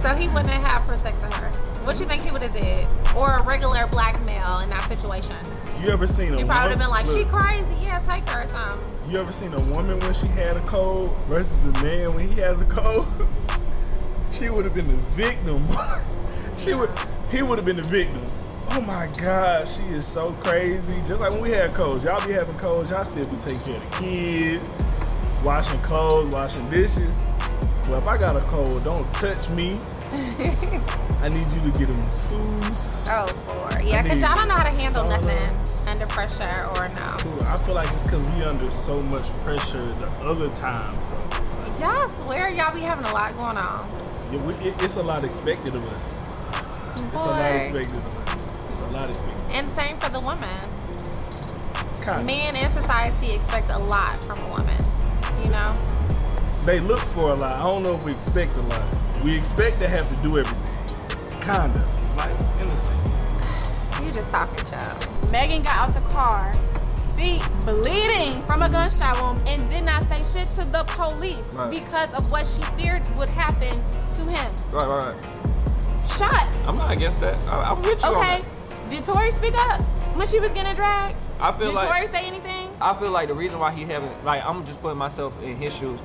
So 0.00 0.14
he 0.14 0.28
wouldn't 0.28 0.48
have 0.48 0.86
protected 0.86 1.34
her. 1.34 1.50
What 1.84 2.00
you 2.00 2.06
think 2.06 2.24
he 2.24 2.32
would 2.32 2.40
have 2.40 2.54
did? 2.54 2.86
Or 3.14 3.36
a 3.36 3.42
regular 3.42 3.86
black 3.86 4.18
male 4.24 4.60
in 4.60 4.70
that 4.70 4.88
situation? 4.88 5.36
You 5.82 5.90
ever 5.90 6.06
seen 6.06 6.32
a 6.32 6.38
He 6.38 6.44
probably 6.44 6.70
would 6.70 6.70
have 6.70 6.78
been 6.78 6.88
like, 6.88 7.06
look, 7.06 7.18
she 7.18 7.24
crazy. 7.26 7.66
Yeah, 7.82 8.00
take 8.06 8.26
her 8.30 8.44
or 8.44 8.48
something. 8.48 8.80
You 9.12 9.20
ever 9.20 9.30
seen 9.30 9.52
a 9.52 9.74
woman 9.74 9.98
when 9.98 10.14
she 10.14 10.26
had 10.28 10.56
a 10.56 10.64
cold 10.64 11.14
versus 11.28 11.66
a 11.66 11.72
man 11.82 12.14
when 12.14 12.30
he 12.30 12.40
has 12.40 12.62
a 12.62 12.64
cold? 12.64 13.08
she 14.32 14.48
would 14.48 14.64
have 14.64 14.72
been 14.72 14.86
the 14.86 14.94
victim. 14.94 15.68
she 16.56 16.72
would 16.72 16.90
he 17.30 17.42
would 17.42 17.58
have 17.58 17.66
been 17.66 17.76
the 17.76 17.88
victim. 17.88 18.24
Oh 18.70 18.80
my 18.80 19.06
god, 19.18 19.68
she 19.68 19.82
is 19.82 20.06
so 20.06 20.32
crazy. 20.44 20.96
Just 21.08 21.20
like 21.20 21.32
when 21.32 21.42
we 21.42 21.50
had 21.50 21.74
colds, 21.74 22.04
y'all 22.04 22.24
be 22.26 22.32
having 22.32 22.56
colds, 22.58 22.90
y'all 22.90 23.04
still 23.04 23.26
be 23.26 23.36
taking 23.36 23.60
care 23.60 23.76
of 23.82 23.90
the 23.90 23.98
kids, 23.98 24.70
washing 25.44 25.80
clothes, 25.82 26.32
washing 26.34 26.70
dishes. 26.70 27.18
Well, 27.90 27.98
if 28.00 28.06
I 28.06 28.18
got 28.18 28.36
a 28.36 28.40
cold, 28.42 28.84
don't 28.84 29.12
touch 29.14 29.48
me. 29.48 29.80
I 31.22 31.28
need 31.28 31.44
you 31.52 31.60
to 31.60 31.72
get 31.76 31.90
a 31.90 31.92
masseuse. 31.92 32.96
Oh, 33.08 33.26
boy. 33.48 33.82
Yeah, 33.84 34.00
because 34.02 34.20
y'all 34.20 34.36
don't 34.36 34.46
know 34.46 34.54
how 34.54 34.62
to 34.62 34.70
handle 34.70 35.02
sauna. 35.02 35.20
nothing 35.20 35.88
under 35.88 36.06
pressure 36.06 36.68
or 36.76 36.88
no. 36.88 36.94
Cool. 37.18 37.42
I 37.48 37.56
feel 37.64 37.74
like 37.74 37.92
it's 37.92 38.04
because 38.04 38.30
we 38.30 38.44
under 38.44 38.70
so 38.70 39.02
much 39.02 39.24
pressure 39.42 39.84
the 39.94 40.06
other 40.24 40.54
times. 40.54 41.04
So, 41.04 41.84
Y'all 41.84 42.08
swear 42.22 42.48
y'all 42.50 42.72
be 42.72 42.80
having 42.80 43.06
a 43.06 43.12
lot 43.12 43.36
going 43.36 43.56
on. 43.56 43.90
yeah, 44.32 44.40
we, 44.44 44.54
it, 44.68 44.80
it's 44.80 44.94
a 44.94 45.02
lot 45.02 45.24
expected 45.24 45.74
of 45.74 45.82
us. 45.88 46.30
It's 46.94 47.22
a 47.22 47.26
lot 47.26 47.56
expected 47.56 48.04
of 48.04 48.18
us. 48.18 48.64
It's 48.66 48.80
a 48.80 48.96
lot 48.96 49.08
expected. 49.08 49.36
And 49.50 49.66
same 49.66 49.98
for 49.98 50.10
the 50.10 50.20
woman. 50.20 50.70
Kind 52.02 52.24
Men 52.24 52.54
in 52.54 52.72
society 52.72 53.32
expect 53.32 53.72
a 53.72 53.78
lot 53.78 54.22
from 54.22 54.38
a 54.38 54.48
woman. 54.48 54.78
You 55.42 55.50
know? 55.50 55.99
They 56.64 56.78
look 56.80 56.98
for 57.16 57.30
a 57.30 57.34
lot. 57.34 57.56
I 57.56 57.62
don't 57.62 57.82
know 57.82 57.92
if 57.92 58.04
we 58.04 58.12
expect 58.12 58.54
a 58.56 58.60
lot. 58.62 59.24
We 59.24 59.34
expect 59.36 59.80
to 59.80 59.88
have 59.88 60.08
to 60.08 60.22
do 60.22 60.38
everything. 60.38 60.76
Kinda. 61.40 61.84
Like, 62.16 62.30
in 62.62 62.68
a 62.70 62.76
sense. 62.76 63.08
You 64.02 64.12
just 64.12 64.28
talking, 64.28 64.64
child. 64.66 65.08
Megan 65.32 65.62
got 65.62 65.76
out 65.76 65.94
the 65.94 66.00
car, 66.12 66.52
feet 67.16 67.42
bleeding 67.62 68.44
from 68.46 68.62
a 68.62 68.68
gunshot 68.70 69.20
wound, 69.20 69.42
and 69.46 69.68
did 69.70 69.84
not 69.84 70.02
say 70.08 70.22
shit 70.32 70.48
to 70.56 70.64
the 70.70 70.84
police 70.88 71.36
Right. 71.52 71.70
because 71.70 72.08
of 72.14 72.30
what 72.30 72.46
she 72.46 72.60
feared 72.80 73.08
would 73.18 73.30
happen 73.30 73.82
to 73.90 74.22
him. 74.24 74.54
Right, 74.70 74.86
right, 74.86 75.04
right. 75.04 75.28
Shots. 76.06 76.58
I'm 76.66 76.74
not 76.74 76.90
against 76.92 77.20
that. 77.20 77.46
I, 77.48 77.70
I'm 77.70 77.82
with 77.82 78.02
you 78.02 78.08
on 78.08 78.16
Okay. 78.16 78.42
that. 78.42 78.90
Did 78.90 79.04
Tory 79.04 79.30
speak 79.30 79.54
up 79.56 79.80
when 80.16 80.26
she 80.26 80.40
was 80.40 80.50
getting 80.52 80.74
dragged? 80.74 81.16
I 81.38 81.52
feel 81.52 81.68
Did 81.68 81.74
like 81.76 81.88
Tory 81.88 82.06
say 82.08 82.26
anything? 82.26 82.68
I 82.80 82.94
feel 82.98 83.10
like 83.10 83.28
the 83.28 83.34
reason 83.34 83.58
why 83.58 83.72
he 83.72 83.84
haven't 83.84 84.24
like 84.24 84.44
I'm 84.44 84.64
just 84.66 84.80
putting 84.82 84.98
myself 84.98 85.32
in 85.42 85.56
his 85.56 85.74
shoes. 85.74 85.98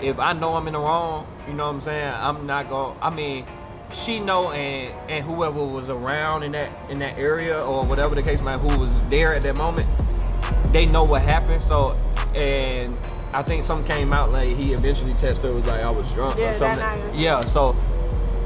If 0.00 0.18
I 0.18 0.32
know 0.32 0.54
I'm 0.54 0.66
in 0.66 0.74
the 0.74 0.78
wrong, 0.78 1.26
you 1.46 1.54
know 1.54 1.66
what 1.66 1.74
I'm 1.74 1.80
saying, 1.80 2.12
I'm 2.14 2.46
not 2.46 2.68
going 2.68 2.98
to 2.98 3.04
I 3.04 3.10
mean, 3.10 3.46
she 3.94 4.18
know 4.18 4.50
and 4.50 4.94
and 5.10 5.24
whoever 5.24 5.64
was 5.64 5.88
around 5.90 6.42
in 6.42 6.52
that 6.52 6.70
in 6.90 6.98
that 6.98 7.18
area 7.18 7.62
or 7.62 7.86
whatever 7.86 8.14
the 8.14 8.22
case 8.22 8.42
might 8.42 8.58
who 8.58 8.78
was 8.78 8.92
there 9.10 9.32
at 9.32 9.42
that 9.42 9.56
moment, 9.56 9.88
they 10.72 10.86
know 10.86 11.04
what 11.04 11.22
happened. 11.22 11.62
So 11.62 11.96
and 12.34 12.96
I 13.32 13.42
think 13.42 13.64
something 13.64 13.86
came 13.86 14.12
out 14.12 14.32
like 14.32 14.56
he 14.56 14.72
eventually 14.72 15.14
tested 15.14 15.46
her 15.46 15.52
was 15.52 15.66
like 15.66 15.82
I 15.82 15.90
was 15.90 16.10
drunk 16.12 16.38
Yeah, 16.38 16.48
or 16.48 16.52
something. 16.52 17.18
Yeah, 17.18 17.40
so 17.40 17.76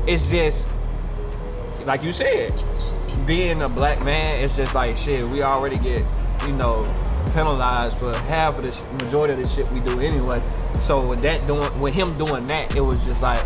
it's 0.07 0.31
just 0.31 0.67
like 1.85 2.03
you 2.03 2.13
said, 2.13 2.53
being 3.27 3.63
a 3.63 3.69
black 3.69 4.03
man, 4.05 4.45
it's 4.45 4.57
just 4.57 4.75
like 4.75 4.97
shit. 4.97 5.33
We 5.33 5.43
already 5.43 5.79
get, 5.79 6.05
you 6.47 6.53
know, 6.53 6.83
penalized 7.33 7.97
for 7.99 8.17
half 8.17 8.59
of 8.59 8.63
this 8.63 8.83
majority 8.93 9.35
of 9.35 9.43
the 9.43 9.49
shit 9.49 9.71
we 9.73 9.81
do 9.81 10.01
anyway. 10.01 10.41
So 10.83 11.07
with 11.07 11.21
that 11.21 11.47
doing, 11.47 11.81
with 11.81 11.95
him 11.95 12.17
doing 12.19 12.47
that, 12.47 12.75
it 12.75 12.81
was 12.81 13.05
just 13.07 13.23
like, 13.23 13.45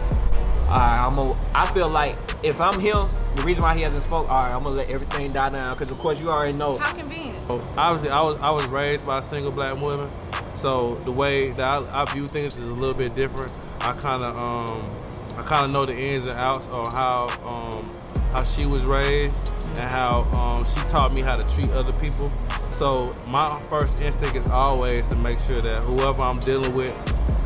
all 0.68 0.80
right, 0.80 1.06
I'm 1.06 1.18
a, 1.18 1.34
I 1.54 1.72
feel 1.74 1.90
like 1.90 2.16
if 2.42 2.60
I'm 2.60 2.80
him, 2.80 2.96
the 3.36 3.42
reason 3.42 3.62
why 3.62 3.74
he 3.74 3.82
hasn't 3.82 4.04
spoke, 4.04 4.28
all 4.30 4.44
right, 4.44 4.54
I'm 4.54 4.62
gonna 4.62 4.76
let 4.76 4.90
everything 4.90 5.32
die 5.32 5.50
down 5.50 5.76
because 5.76 5.90
of 5.90 5.98
course 5.98 6.20
you 6.20 6.30
already 6.30 6.52
know. 6.52 6.78
How 6.78 6.92
convenient. 6.94 7.46
So, 7.48 7.60
obviously, 7.76 8.10
I 8.10 8.22
was 8.22 8.40
I 8.40 8.50
was 8.50 8.64
raised 8.66 9.04
by 9.04 9.18
a 9.18 9.22
single 9.22 9.50
black 9.52 9.78
woman, 9.80 10.10
so 10.54 11.00
the 11.04 11.12
way 11.12 11.50
that 11.52 11.64
I, 11.64 12.02
I 12.02 12.12
view 12.12 12.28
things 12.28 12.56
is 12.56 12.66
a 12.66 12.72
little 12.72 12.94
bit 12.94 13.14
different. 13.14 13.58
I 13.80 13.92
kind 13.92 14.24
of 14.24 14.48
um 14.48 14.90
I 15.36 15.42
kind 15.42 15.66
of 15.66 15.70
know 15.72 15.84
the 15.84 15.94
ins 16.02 16.24
and 16.26 16.38
outs 16.40 16.66
of 16.68 16.92
how 16.94 17.26
um 17.48 17.92
how 18.32 18.44
she 18.44 18.66
was 18.66 18.84
raised 18.84 19.52
and 19.76 19.90
how 19.90 20.22
um 20.38 20.64
she 20.64 20.80
taught 20.88 21.12
me 21.12 21.22
how 21.22 21.36
to 21.36 21.54
treat 21.54 21.70
other 21.70 21.92
people. 21.94 22.30
So 22.76 23.14
my 23.28 23.62
first 23.70 24.00
instinct 24.00 24.36
is 24.36 24.48
always 24.50 25.06
to 25.06 25.16
make 25.16 25.38
sure 25.38 25.54
that 25.54 25.82
whoever 25.82 26.20
I'm 26.22 26.40
dealing 26.40 26.74
with, 26.74 26.92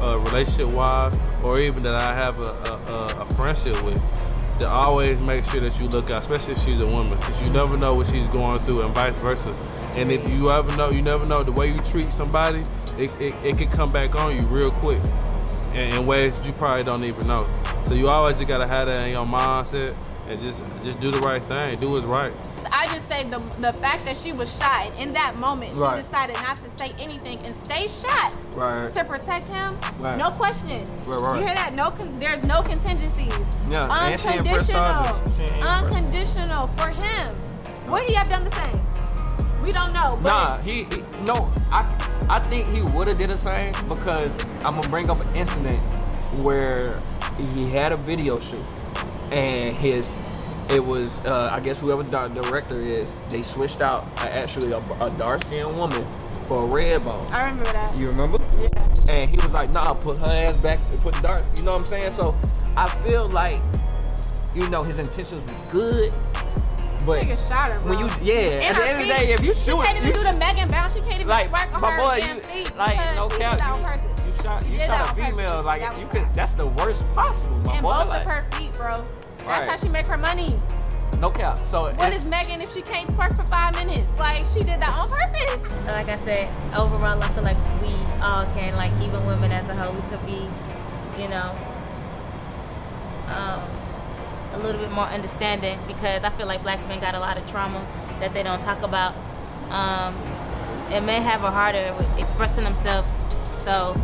uh, 0.00 0.18
relationship 0.20 0.72
wise, 0.72 1.14
or 1.42 1.60
even 1.60 1.82
that 1.82 2.00
I 2.00 2.14
have 2.14 2.38
a, 2.38 2.48
a, 2.48 3.22
a, 3.22 3.34
friendship 3.34 3.82
with, 3.84 4.00
to 4.60 4.68
always 4.68 5.20
make 5.20 5.44
sure 5.44 5.60
that 5.60 5.78
you 5.78 5.86
look 5.88 6.08
out, 6.10 6.18
especially 6.18 6.54
if 6.54 6.60
she's 6.60 6.80
a 6.80 6.86
woman, 6.94 7.18
because 7.18 7.44
you 7.44 7.50
never 7.50 7.76
know 7.76 7.94
what 7.94 8.06
she's 8.06 8.26
going 8.28 8.56
through, 8.58 8.82
and 8.82 8.94
vice 8.94 9.20
versa. 9.20 9.50
And 9.98 10.10
if 10.10 10.34
you 10.34 10.50
ever 10.50 10.74
know, 10.76 10.90
you 10.90 11.02
never 11.02 11.28
know 11.28 11.44
the 11.44 11.52
way 11.52 11.66
you 11.66 11.78
treat 11.80 12.04
somebody, 12.04 12.64
it, 12.96 13.12
it, 13.20 13.34
it 13.44 13.58
can 13.58 13.70
come 13.70 13.90
back 13.90 14.18
on 14.18 14.38
you 14.38 14.46
real 14.46 14.70
quick, 14.70 15.02
in, 15.74 15.92
in 15.92 16.06
ways 16.06 16.38
that 16.38 16.46
you 16.46 16.54
probably 16.54 16.84
don't 16.84 17.04
even 17.04 17.26
know. 17.26 17.46
So 17.86 17.92
you 17.92 18.08
always 18.08 18.34
just 18.34 18.48
gotta 18.48 18.66
have 18.66 18.86
that 18.86 19.06
in 19.06 19.12
your 19.12 19.26
mindset 19.26 19.94
and 20.28 20.40
just 20.40 20.62
just 20.84 21.00
do 21.00 21.10
the 21.10 21.20
right 21.20 21.42
thing, 21.48 21.80
do 21.80 21.90
what's 21.90 22.04
right. 22.04 22.32
I 22.70 22.86
just 22.88 23.08
say 23.08 23.24
the 23.24 23.40
the 23.60 23.72
fact 23.74 24.04
that 24.04 24.16
she 24.16 24.32
was 24.32 24.54
shot 24.56 24.86
and 24.86 24.98
in 25.08 25.12
that 25.14 25.36
moment 25.36 25.74
she 25.74 25.80
Right. 25.80 25.96
decided 25.96 26.36
not 26.36 26.56
to 26.58 26.64
say 26.76 26.94
anything 26.98 27.38
and 27.44 27.54
stay 27.64 27.88
shot 27.88 28.34
Right. 28.56 28.94
to 28.94 29.04
protect 29.04 29.46
him. 29.48 29.78
Right. 30.00 30.18
No 30.18 30.30
question. 30.32 30.78
Right, 31.06 31.20
right. 31.20 31.40
You 31.40 31.46
hear 31.46 31.54
that? 31.54 31.74
No, 31.74 31.90
con- 31.90 32.18
there's 32.18 32.44
no 32.44 32.62
contingencies. 32.62 33.32
Yeah, 33.70 33.88
and 33.90 34.20
she 34.20 34.28
ain't 34.28 34.46
pressed 34.46 34.70
Unconditional. 34.74 35.48
She 35.48 35.60
Unconditional 35.62 36.66
for 36.76 36.88
him. 36.88 37.36
Would 37.90 38.02
he 38.08 38.14
have 38.14 38.28
done 38.28 38.44
the 38.44 38.52
same? 38.52 38.82
We 39.62 39.72
don't 39.72 39.92
know. 39.92 40.18
But 40.22 40.28
Nah, 40.30 40.58
he, 40.58 40.84
he 40.84 41.02
no. 41.24 41.50
I 41.72 41.84
I 42.28 42.38
think 42.40 42.68
he 42.68 42.82
would 42.82 43.08
have 43.08 43.18
did 43.18 43.30
the 43.30 43.36
same 43.36 43.72
because 43.88 44.30
I'm 44.64 44.74
gonna 44.74 44.88
bring 44.88 45.08
up 45.10 45.20
an 45.20 45.34
incident 45.34 45.80
where 46.42 47.00
he 47.54 47.70
had 47.70 47.92
a 47.92 47.96
video 47.96 48.38
shoot 48.38 48.64
and 49.30 49.76
his 49.76 50.10
it 50.70 50.84
was 50.84 51.18
uh, 51.20 51.48
I 51.50 51.60
guess 51.60 51.80
whoever 51.80 52.02
the 52.02 52.28
director 52.28 52.80
is 52.80 53.14
they 53.28 53.42
switched 53.42 53.80
out 53.80 54.04
uh, 54.18 54.26
actually 54.28 54.72
a, 54.72 54.78
a 55.00 55.10
dark 55.18 55.46
skinned 55.48 55.74
woman 55.76 56.06
for 56.46 56.62
a 56.62 56.66
red 56.66 57.02
bone. 57.02 57.22
I 57.32 57.48
remember 57.48 57.72
that. 57.72 57.94
You 57.96 58.06
remember? 58.08 58.38
Yeah. 58.60 58.84
And 59.10 59.30
he 59.30 59.36
was 59.36 59.52
like, 59.52 59.70
nah, 59.70 59.94
put 59.94 60.18
her 60.18 60.26
ass 60.26 60.56
back, 60.56 60.78
put 61.02 61.14
the 61.14 61.20
dark, 61.22 61.44
you 61.56 61.62
know 61.62 61.72
what 61.72 61.80
I'm 61.80 61.86
saying? 61.86 62.12
So 62.12 62.34
I 62.76 62.86
feel 63.06 63.28
like, 63.30 63.60
you 64.54 64.68
know, 64.68 64.82
his 64.82 64.98
intentions 64.98 65.42
was 65.50 65.66
good, 65.68 66.10
but 67.06 67.22
Nigga 67.24 67.48
shot 67.48 67.68
her, 67.68 67.80
bro. 67.80 67.90
when 67.90 67.98
you, 67.98 68.06
yeah, 68.22 68.50
And 68.56 68.64
at 68.64 68.74
the 68.76 68.88
end 68.88 69.00
of 69.00 69.06
the 69.06 69.14
day, 69.14 69.32
if 69.32 69.40
you 69.42 69.54
shoot, 69.54 69.56
She 69.56 69.70
shoot, 69.70 69.82
can't 69.82 69.96
even 69.96 70.08
you 70.08 70.14
do 70.14 70.22
the 70.22 70.32
Megan 70.34 70.68
bounce. 70.68 70.94
She 70.94 71.00
can't 71.00 71.14
even 71.14 71.28
like 71.28 71.48
spark 71.48 71.72
on 71.72 71.80
my 71.80 71.92
her 71.92 71.98
boy, 71.98 72.20
damn 72.20 72.36
you 72.36 72.42
feet 72.42 72.76
like 72.76 72.92
because 72.92 73.16
no 73.16 73.30
she 73.30 73.38
cap, 73.38 73.58
did 74.48 74.60
that 74.60 74.64
on 74.64 74.70
you, 74.70 74.70
purpose. 74.70 74.70
shot, 74.70 74.70
you 74.70 74.78
did 74.78 74.86
shot 74.86 75.18
a 75.18 75.26
female, 75.26 75.62
like 75.62 75.80
That 75.82 75.98
you 75.98 76.06
could, 76.06 76.22
bad. 76.22 76.34
that's 76.34 76.54
the 76.54 76.66
worst 76.66 77.06
possible, 77.14 77.56
my 77.64 77.72
and 77.74 77.82
boy. 77.82 77.92
both 77.92 78.10
like, 78.10 78.20
of 78.22 78.26
her 78.32 78.42
feet, 78.58 78.72
bro. 78.74 78.94
That's 79.38 79.48
Right. 79.48 79.68
how 79.70 79.76
she 79.76 79.88
make 79.90 80.06
her 80.06 80.16
money. 80.18 80.60
no 81.20 81.30
cap. 81.30 81.58
So 81.58 81.92
what 81.94 82.12
is 82.14 82.26
Megan 82.26 82.60
if 82.60 82.72
she 82.72 82.80
can't 82.82 83.08
twerk 83.10 83.34
for 83.36 83.42
five 83.48 83.74
minutes? 83.74 84.20
Like 84.20 84.44
she 84.54 84.60
did 84.60 84.80
that 84.80 84.90
on 84.96 85.04
purpose. 85.08 85.92
like 85.92 86.08
I 86.08 86.16
said, 86.16 86.48
overall, 86.76 87.22
I 87.22 87.28
feel 87.32 87.42
like 87.42 87.56
we 87.84 87.92
all 88.22 88.44
can, 88.54 88.72
like 88.76 88.92
even 89.02 89.24
women 89.26 89.50
as 89.50 89.68
a 89.68 89.74
whole, 89.74 89.92
we 89.92 90.00
could 90.10 90.24
be, 90.26 90.48
you 91.20 91.28
know, 91.28 91.56
um, 93.28 93.60
a 94.54 94.58
little 94.62 94.80
bit 94.80 94.90
more 94.92 95.06
understanding 95.06 95.78
because 95.86 96.24
I 96.24 96.30
feel 96.30 96.46
like 96.46 96.62
black 96.62 96.86
men 96.88 97.00
got 97.00 97.14
a 97.14 97.18
lot 97.20 97.36
of 97.36 97.46
trauma 97.50 97.84
that 98.20 98.32
they 98.32 98.42
don't 98.42 98.60
talk 98.62 98.82
about, 98.82 99.14
um, 99.70 100.14
and 100.90 101.04
men 101.04 101.22
have 101.22 101.42
a 101.44 101.50
harder 101.50 101.92
with 101.94 102.08
expressing 102.18 102.64
themselves. 102.64 103.12
So, 103.58 104.00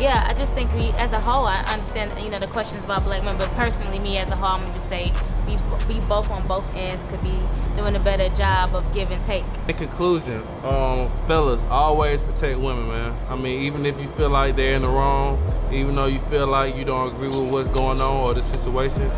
yeah, 0.00 0.26
I 0.26 0.32
just 0.32 0.54
think 0.54 0.72
we, 0.74 0.88
as 0.92 1.12
a 1.12 1.20
whole, 1.20 1.44
I 1.44 1.58
understand, 1.64 2.14
you 2.22 2.30
know, 2.30 2.38
the 2.38 2.46
questions 2.46 2.84
about 2.84 3.04
black 3.04 3.22
men, 3.22 3.36
but 3.36 3.50
personally, 3.52 3.98
me 4.00 4.16
as 4.16 4.30
a 4.30 4.36
whole, 4.36 4.60
I'm 4.60 4.70
just 4.70 4.88
say 4.88 5.12
we, 5.46 5.56
we 5.92 6.00
both 6.06 6.30
on 6.30 6.42
both 6.44 6.66
ends 6.74 7.04
could 7.10 7.22
be 7.22 7.38
doing 7.74 7.96
a 7.96 8.00
better 8.00 8.28
job 8.34 8.74
of 8.74 8.92
give 8.94 9.10
and 9.10 9.22
take. 9.22 9.44
In 9.68 9.76
conclusion, 9.76 10.42
um, 10.64 11.10
fellas, 11.26 11.62
always 11.64 12.22
protect 12.22 12.58
women, 12.58 12.88
man. 12.88 13.18
I 13.28 13.36
mean, 13.36 13.62
even 13.62 13.84
if 13.84 14.00
you 14.00 14.08
feel 14.08 14.30
like 14.30 14.56
they're 14.56 14.74
in 14.74 14.82
the 14.82 14.88
wrong, 14.88 15.38
even 15.72 15.94
though 15.94 16.06
you 16.06 16.18
feel 16.18 16.46
like 16.46 16.76
you 16.76 16.84
don't 16.84 17.14
agree 17.14 17.28
with 17.28 17.52
what's 17.52 17.68
going 17.68 18.00
on 18.00 18.26
or 18.26 18.34
the 18.34 18.42
situation, 18.42 19.10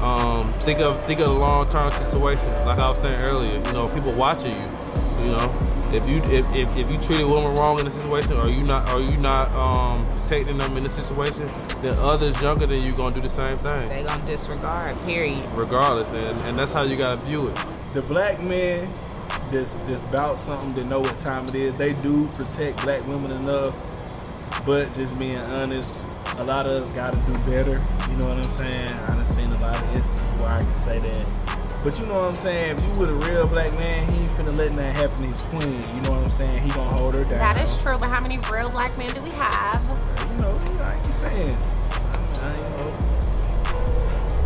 um, 0.00 0.52
think 0.60 0.80
of 0.80 1.04
think 1.06 1.20
of 1.20 1.28
the 1.28 1.32
long 1.32 1.64
term 1.66 1.90
situation. 1.92 2.52
Like 2.66 2.80
I 2.80 2.88
was 2.88 2.98
saying 2.98 3.22
earlier, 3.24 3.54
you 3.54 3.72
know, 3.72 3.86
people 3.86 4.14
watching 4.14 4.52
you. 4.52 4.68
You 5.14 5.30
know, 5.30 5.58
if 5.94 6.08
you 6.08 6.16
if, 6.24 6.44
if, 6.54 6.76
if 6.76 6.90
you 6.90 6.98
treat 7.00 7.20
a 7.20 7.26
woman 7.26 7.54
wrong 7.54 7.78
in 7.78 7.86
a 7.86 7.90
situation, 7.90 8.32
or 8.32 8.48
you 8.48 8.64
not 8.64 8.90
or 8.92 9.00
you 9.00 9.16
not 9.16 9.54
um, 9.54 10.06
protecting 10.10 10.58
them 10.58 10.76
in 10.76 10.84
a 10.84 10.88
situation, 10.90 11.46
then 11.82 11.92
others 12.00 12.40
younger 12.42 12.66
than 12.66 12.82
you 12.82 12.92
gonna 12.92 13.14
do 13.14 13.20
the 13.20 13.28
same 13.28 13.56
thing 13.58 13.88
They 13.88 14.02
gonna 14.02 14.24
disregard. 14.26 15.00
Period. 15.02 15.48
regardless, 15.54 16.12
and, 16.12 16.40
and 16.42 16.58
that's 16.58 16.72
how 16.72 16.82
you 16.82 16.96
gotta 16.96 17.16
view 17.18 17.48
it. 17.48 17.58
the 17.94 18.02
black 18.02 18.40
men 18.42 18.92
that's 19.50 19.76
that's 19.86 20.04
about 20.04 20.40
something 20.40 20.74
to 20.74 20.84
know 20.84 21.00
what 21.00 21.16
time 21.18 21.48
it 21.48 21.54
is. 21.54 21.74
They 21.76 21.92
do 21.94 22.26
protect 22.28 22.82
black 22.82 23.06
women 23.06 23.30
enough, 23.30 23.74
but 24.66 24.92
just 24.94 25.16
being 25.18 25.40
honest, 25.52 26.06
a 26.36 26.44
lot 26.44 26.70
of 26.70 26.82
us 26.82 26.94
got 26.94 27.12
to 27.12 27.18
do 27.20 27.32
better. 27.50 27.80
You 28.10 28.16
know 28.16 28.28
what 28.28 28.44
I'm 28.44 28.52
saying? 28.52 28.88
I 28.88 29.06
done 29.14 29.26
seen 29.26 29.48
a 29.52 29.60
lot 29.60 29.76
of 29.76 29.96
instances 29.96 30.42
where 30.42 30.50
I 30.50 30.60
can 30.60 30.72
say 30.72 30.98
that. 30.98 31.43
But 31.84 32.00
you 32.00 32.06
know 32.06 32.14
what 32.14 32.28
I'm 32.28 32.34
saying? 32.34 32.78
If 32.78 32.86
you 32.86 33.00
with 33.00 33.10
a 33.10 33.30
real 33.30 33.46
black 33.46 33.76
man, 33.76 34.10
he 34.10 34.20
ain't 34.20 34.32
finna 34.38 34.56
let 34.56 34.74
that 34.74 34.96
happen 34.96 35.18
to 35.18 35.26
his 35.26 35.42
queen. 35.42 35.82
You 35.94 36.00
know 36.00 36.12
what 36.12 36.20
I'm 36.20 36.30
saying? 36.30 36.62
He 36.62 36.70
gonna 36.70 36.94
hold 36.94 37.14
her 37.14 37.24
down. 37.24 37.34
That 37.34 37.60
is 37.60 37.76
true, 37.76 37.98
but 37.98 38.08
how 38.08 38.22
many 38.22 38.38
real 38.50 38.70
black 38.70 38.96
men 38.96 39.12
do 39.14 39.20
we 39.20 39.30
have? 39.32 39.82
You 40.30 40.36
know, 40.38 40.58
I 40.82 40.94
ain't 40.94 41.12
saying. 41.12 41.56
I, 42.40 42.54
know, 42.78 42.90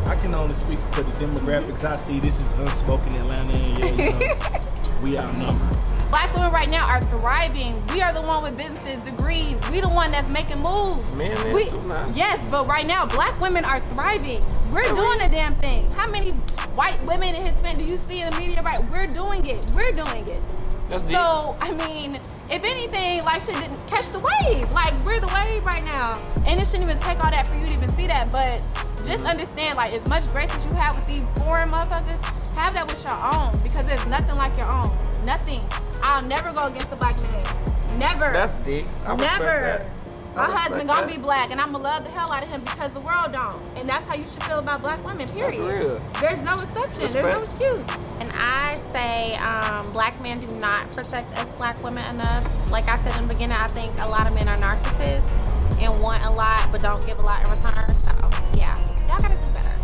I 0.07 0.17
can 0.17 0.35
only 0.35 0.53
speak 0.53 0.81
for 0.91 1.05
the 1.05 1.13
demographics 1.13 1.85
I 1.85 1.95
see. 1.95 2.19
This 2.19 2.43
is 2.43 2.51
unspoken 2.51 3.15
Atlanta, 3.15 3.57
and 3.57 3.79
yeah, 3.79 4.09
you 4.09 4.19
know, 4.19 5.01
we 5.05 5.17
outnumbered. 5.17 5.88
Black 6.11 6.33
women 6.35 6.51
right 6.53 6.71
now 6.71 6.87
are 6.87 7.03
thriving. 7.03 7.85
We 7.89 8.01
are 8.01 8.13
the 8.13 8.23
one 8.23 8.43
with 8.43 8.57
businesses, 8.57 8.97
degrees. 8.97 9.57
We 9.71 9.81
the 9.81 9.91
one 9.91 10.11
that's 10.11 10.33
making 10.33 10.61
moves. 10.61 11.15
Men 11.15 11.53
we, 11.53 11.67
too 11.67 11.83
now. 11.83 12.11
Yes, 12.15 12.41
but 12.51 12.67
right 12.67 12.87
now, 12.87 13.05
black 13.05 13.39
women 13.41 13.65
are 13.65 13.81
thriving. 13.91 14.43
We're 14.73 14.89
doing 14.95 15.19
the 15.19 15.29
damn 15.31 15.55
thing. 15.57 15.91
How 15.91 16.09
many 16.11 16.31
white 16.75 17.03
women 17.05 17.35
and 17.35 17.47
Hispanic 17.47 17.87
do 17.87 17.93
you 17.93 17.99
see 17.99 18.23
in 18.23 18.31
the 18.31 18.39
media? 18.39 18.63
Right, 18.63 18.83
we're 18.91 19.07
doing 19.07 19.45
it. 19.45 19.71
We're 19.75 19.93
doing 19.93 20.27
it. 20.29 20.55
That's. 20.91 21.05
So 21.11 21.57
I 21.61 21.73
mean, 21.87 22.15
if 22.51 22.65
anything, 22.65 23.23
like 23.25 23.43
shit 23.43 23.55
didn't 23.57 23.87
catch 23.87 24.09
the 24.09 24.19
wave. 24.19 24.71
Like 24.73 24.95
we're 25.05 25.21
the 25.21 25.27
wave 25.27 25.63
right 25.67 25.85
now, 25.85 26.19
and 26.47 26.59
it 26.59 26.67
shouldn't 26.67 26.85
even 26.85 26.99
take 27.01 27.23
all 27.23 27.31
that 27.31 27.47
for 27.47 27.55
you 27.55 27.67
to 27.67 27.73
even 27.75 27.95
see 27.97 28.07
that. 28.07 28.31
But 28.31 28.63
just 29.05 29.27
understand, 29.27 29.77
like 29.77 29.93
as 29.93 30.09
much 30.09 30.33
grace 30.33 30.55
as 30.55 30.65
you 30.65 30.73
have 30.73 30.97
with 30.97 31.07
these 31.07 31.29
foreign 31.39 31.69
motherfuckers, 31.71 32.25
have 32.55 32.73
that 32.73 32.89
with 32.89 33.05
your 33.05 33.15
own 33.15 33.53
because 33.63 33.85
there's 33.85 34.07
nothing 34.07 34.37
like 34.37 34.57
your 34.57 34.71
own. 34.71 35.08
Nothing. 35.29 35.61
I'll 36.03 36.23
never 36.23 36.53
go 36.55 36.63
against 36.63 36.91
a 36.91 36.97
black 36.97 37.21
man. 37.21 37.99
Never. 37.99 38.33
That's 38.33 38.55
deep. 38.65 38.87
I 39.05 39.13
respect 39.13 39.21
Never. 39.21 39.45
that. 39.45 39.87
I 40.35 40.37
My 40.37 40.45
respect 40.47 40.59
husband 40.59 40.89
gonna 40.89 41.07
that. 41.07 41.15
be 41.15 41.19
black, 41.21 41.51
and 41.51 41.61
I'ma 41.61 41.79
love 41.79 42.05
the 42.05 42.11
hell 42.11 42.33
out 42.33 42.43
of 42.43 42.49
him 42.49 42.63
because 42.63 42.93
the 42.93 43.01
world 43.01 43.33
don't. 43.33 43.61
And 43.77 43.87
that's 43.87 44.07
how 44.09 44.15
you 44.15 44.27
should 44.27 44.43
feel 44.45 44.59
about 44.59 44.81
black 44.81 45.05
women. 45.05 45.29
Period. 45.29 45.71
real. 45.71 45.99
There's 46.19 46.41
no 46.41 46.55
exception. 46.61 47.13
There's 47.13 47.15
no 47.15 47.41
excuse. 47.41 47.87
And 48.21 48.31
I 48.39 48.73
say 48.91 49.37
um, 49.37 49.93
black 49.93 50.19
men 50.23 50.41
do 50.41 50.61
not 50.61 50.91
protect 50.93 51.39
us 51.39 51.53
black 51.59 51.85
women 51.85 52.05
enough. 52.07 52.49
Like 52.71 52.89
I 52.89 52.97
said 52.97 53.15
in 53.21 53.29
the 53.29 53.35
beginning, 53.35 53.59
I 53.59 53.69
think 53.69 54.01
a 54.01 54.09
lot 54.09 54.27
of 54.27 54.33
men 54.33 54.49
are 54.49 54.57
narcissists 54.57 55.31
and 55.79 56.01
want 56.01 56.25
a 56.25 56.31
lot 56.31 56.73
but 56.73 56.81
don't 56.81 57.05
give 57.07 57.19
a 57.19 57.23
lot 57.23 57.45
in 57.47 57.53
return. 57.53 57.87
So 57.97 58.13
yeah, 58.57 58.75
y'all 59.07 59.19
gotta 59.19 59.37
do 59.37 59.47
better. 59.53 59.77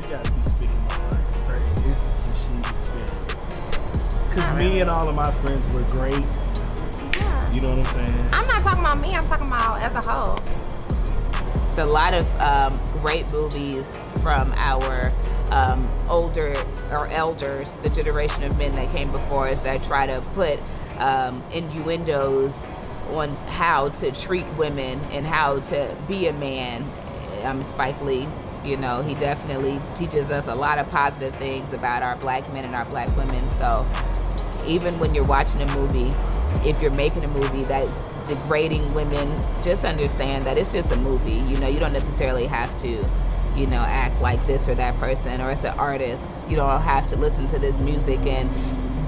She 0.00 0.08
gotta 0.08 0.30
be 0.30 0.42
speaking 0.44 0.77
Cause 4.30 4.60
me 4.60 4.80
and 4.80 4.90
all 4.90 5.08
of 5.08 5.14
my 5.14 5.30
friends 5.40 5.72
were 5.72 5.82
great. 5.90 6.14
Yeah. 6.14 7.52
You 7.52 7.60
know 7.60 7.76
what 7.76 7.78
I'm 7.78 8.06
saying? 8.06 8.28
I'm 8.32 8.46
not 8.46 8.62
talking 8.62 8.80
about 8.80 9.00
me. 9.00 9.14
I'm 9.14 9.24
talking 9.24 9.46
about 9.46 9.82
as 9.82 9.94
a 9.94 10.10
whole. 10.10 10.38
It's 11.64 11.78
a 11.78 11.84
lot 11.84 12.14
of 12.14 12.40
um, 12.40 12.78
great 13.00 13.30
movies 13.32 14.00
from 14.20 14.52
our 14.56 15.12
um, 15.50 15.90
older 16.08 16.54
or 16.90 17.08
elders, 17.08 17.76
the 17.82 17.88
generation 17.88 18.42
of 18.42 18.56
men 18.58 18.70
that 18.72 18.92
came 18.92 19.10
before 19.10 19.48
us 19.48 19.62
that 19.62 19.82
try 19.82 20.06
to 20.06 20.20
put 20.34 20.60
um, 20.98 21.42
innuendos 21.52 22.66
on 23.10 23.34
how 23.46 23.88
to 23.88 24.10
treat 24.12 24.46
women 24.56 25.00
and 25.12 25.26
how 25.26 25.60
to 25.60 25.96
be 26.06 26.26
a 26.26 26.32
man. 26.32 26.90
Um, 27.44 27.62
Spike 27.62 28.00
Lee, 28.02 28.28
you 28.64 28.76
know, 28.76 29.02
he 29.02 29.14
definitely 29.14 29.80
teaches 29.94 30.30
us 30.30 30.48
a 30.48 30.54
lot 30.54 30.78
of 30.78 30.88
positive 30.90 31.34
things 31.36 31.72
about 31.72 32.02
our 32.02 32.16
black 32.16 32.52
men 32.52 32.64
and 32.64 32.74
our 32.74 32.84
black 32.84 33.14
women. 33.16 33.50
So 33.50 33.86
even 34.66 34.98
when 34.98 35.14
you're 35.14 35.24
watching 35.24 35.62
a 35.62 35.76
movie, 35.76 36.10
if 36.68 36.82
you're 36.82 36.90
making 36.90 37.24
a 37.24 37.28
movie 37.28 37.62
that's 37.62 38.08
degrading 38.26 38.92
women, 38.94 39.36
just 39.62 39.84
understand 39.84 40.46
that 40.46 40.58
it's 40.58 40.72
just 40.72 40.92
a 40.92 40.96
movie. 40.96 41.38
You 41.38 41.56
know, 41.60 41.68
you 41.68 41.78
don't 41.78 41.92
necessarily 41.92 42.46
have 42.46 42.76
to, 42.78 43.08
you 43.56 43.66
know, 43.66 43.80
act 43.80 44.20
like 44.20 44.44
this 44.46 44.68
or 44.68 44.74
that 44.74 44.98
person, 44.98 45.40
or 45.40 45.50
it's 45.50 45.64
an 45.64 45.78
artist. 45.78 46.48
You 46.48 46.56
don't 46.56 46.80
have 46.80 47.06
to 47.08 47.16
listen 47.16 47.46
to 47.48 47.58
this 47.58 47.78
music 47.78 48.20
and 48.20 48.50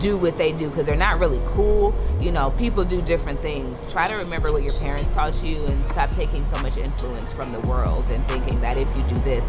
do 0.01 0.17
what 0.17 0.37
they 0.37 0.53
do 0.53 0.69
because 0.69 0.87
they're 0.87 0.97
not 0.97 1.21
really 1.21 1.41
cool. 1.47 1.95
You 2.21 2.33
know, 2.33 2.51
people 2.53 2.85
do 2.85 3.01
different 3.03 3.41
things. 3.43 3.87
Try 3.87 4.09
to 4.09 4.15
remember 4.15 4.51
what 4.51 4.63
your 4.63 4.75
parents 4.75 5.11
taught 5.11 5.43
you 5.45 5.65
and 5.67 5.87
stop 5.87 6.11
taking 6.11 6.45
so 6.47 6.61
much 6.63 6.79
influence 6.79 7.33
from 7.33 7.53
the 7.53 7.61
world 7.61 8.11
and 8.11 8.27
thinking 8.27 8.61
that 8.63 8.77
if 8.77 8.97
you 8.97 9.05
do 9.05 9.15
this, 9.23 9.45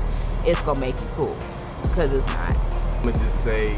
it's 0.46 0.62
gonna 0.64 0.80
make 0.80 1.00
you 1.00 1.08
cool 1.14 1.36
because 1.84 2.12
it's 2.14 2.28
not. 2.28 2.56
I'ma 2.98 3.12
just 3.14 3.44
say 3.44 3.76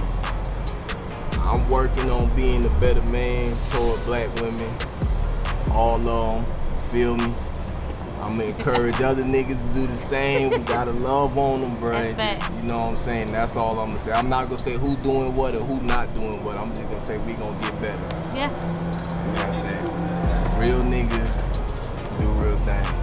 I'm 1.33 1.63
working 1.69 2.09
on 2.09 2.35
being 2.35 2.65
a 2.65 2.79
better 2.79 3.01
man 3.03 3.55
toward 3.69 4.03
black 4.05 4.33
women. 4.41 4.67
All 5.71 5.95
of 5.95 6.45
them, 6.45 6.75
feel 6.75 7.17
me? 7.17 7.33
I'm 8.23 8.37
gonna 8.37 8.51
encourage 8.51 9.01
other 9.01 9.21
niggas 9.23 9.57
to 9.57 9.73
do 9.73 9.85
the 9.85 9.95
same. 9.97 10.49
We 10.49 10.59
gotta 10.59 10.91
love 11.09 11.37
on 11.37 11.59
them. 11.61 11.81
That's 11.81 12.13
facts. 12.13 12.55
You 12.61 12.63
know 12.69 12.79
what 12.79 12.85
I'm 12.85 12.97
saying? 12.97 13.27
That's 13.27 13.57
all 13.57 13.77
I'm 13.77 13.89
gonna 13.89 13.99
say. 13.99 14.11
I'm 14.13 14.29
not 14.29 14.49
gonna 14.49 14.61
say 14.61 14.77
who 14.77 14.95
doing 14.97 15.35
what 15.35 15.53
or 15.59 15.65
who 15.65 15.81
not 15.81 16.09
doing 16.09 16.41
what. 16.43 16.57
I'm 16.57 16.69
just 16.69 16.83
gonna 16.83 17.01
say 17.01 17.17
we 17.27 17.33
gonna 17.33 17.59
get 17.61 17.81
better. 17.81 18.15
Yeah. 18.33 18.47
That's 18.47 19.61
it. 19.61 19.83
Real 20.57 20.81
niggas 20.83 22.19
do 22.19 22.27
real 22.45 22.57
things. 22.57 23.02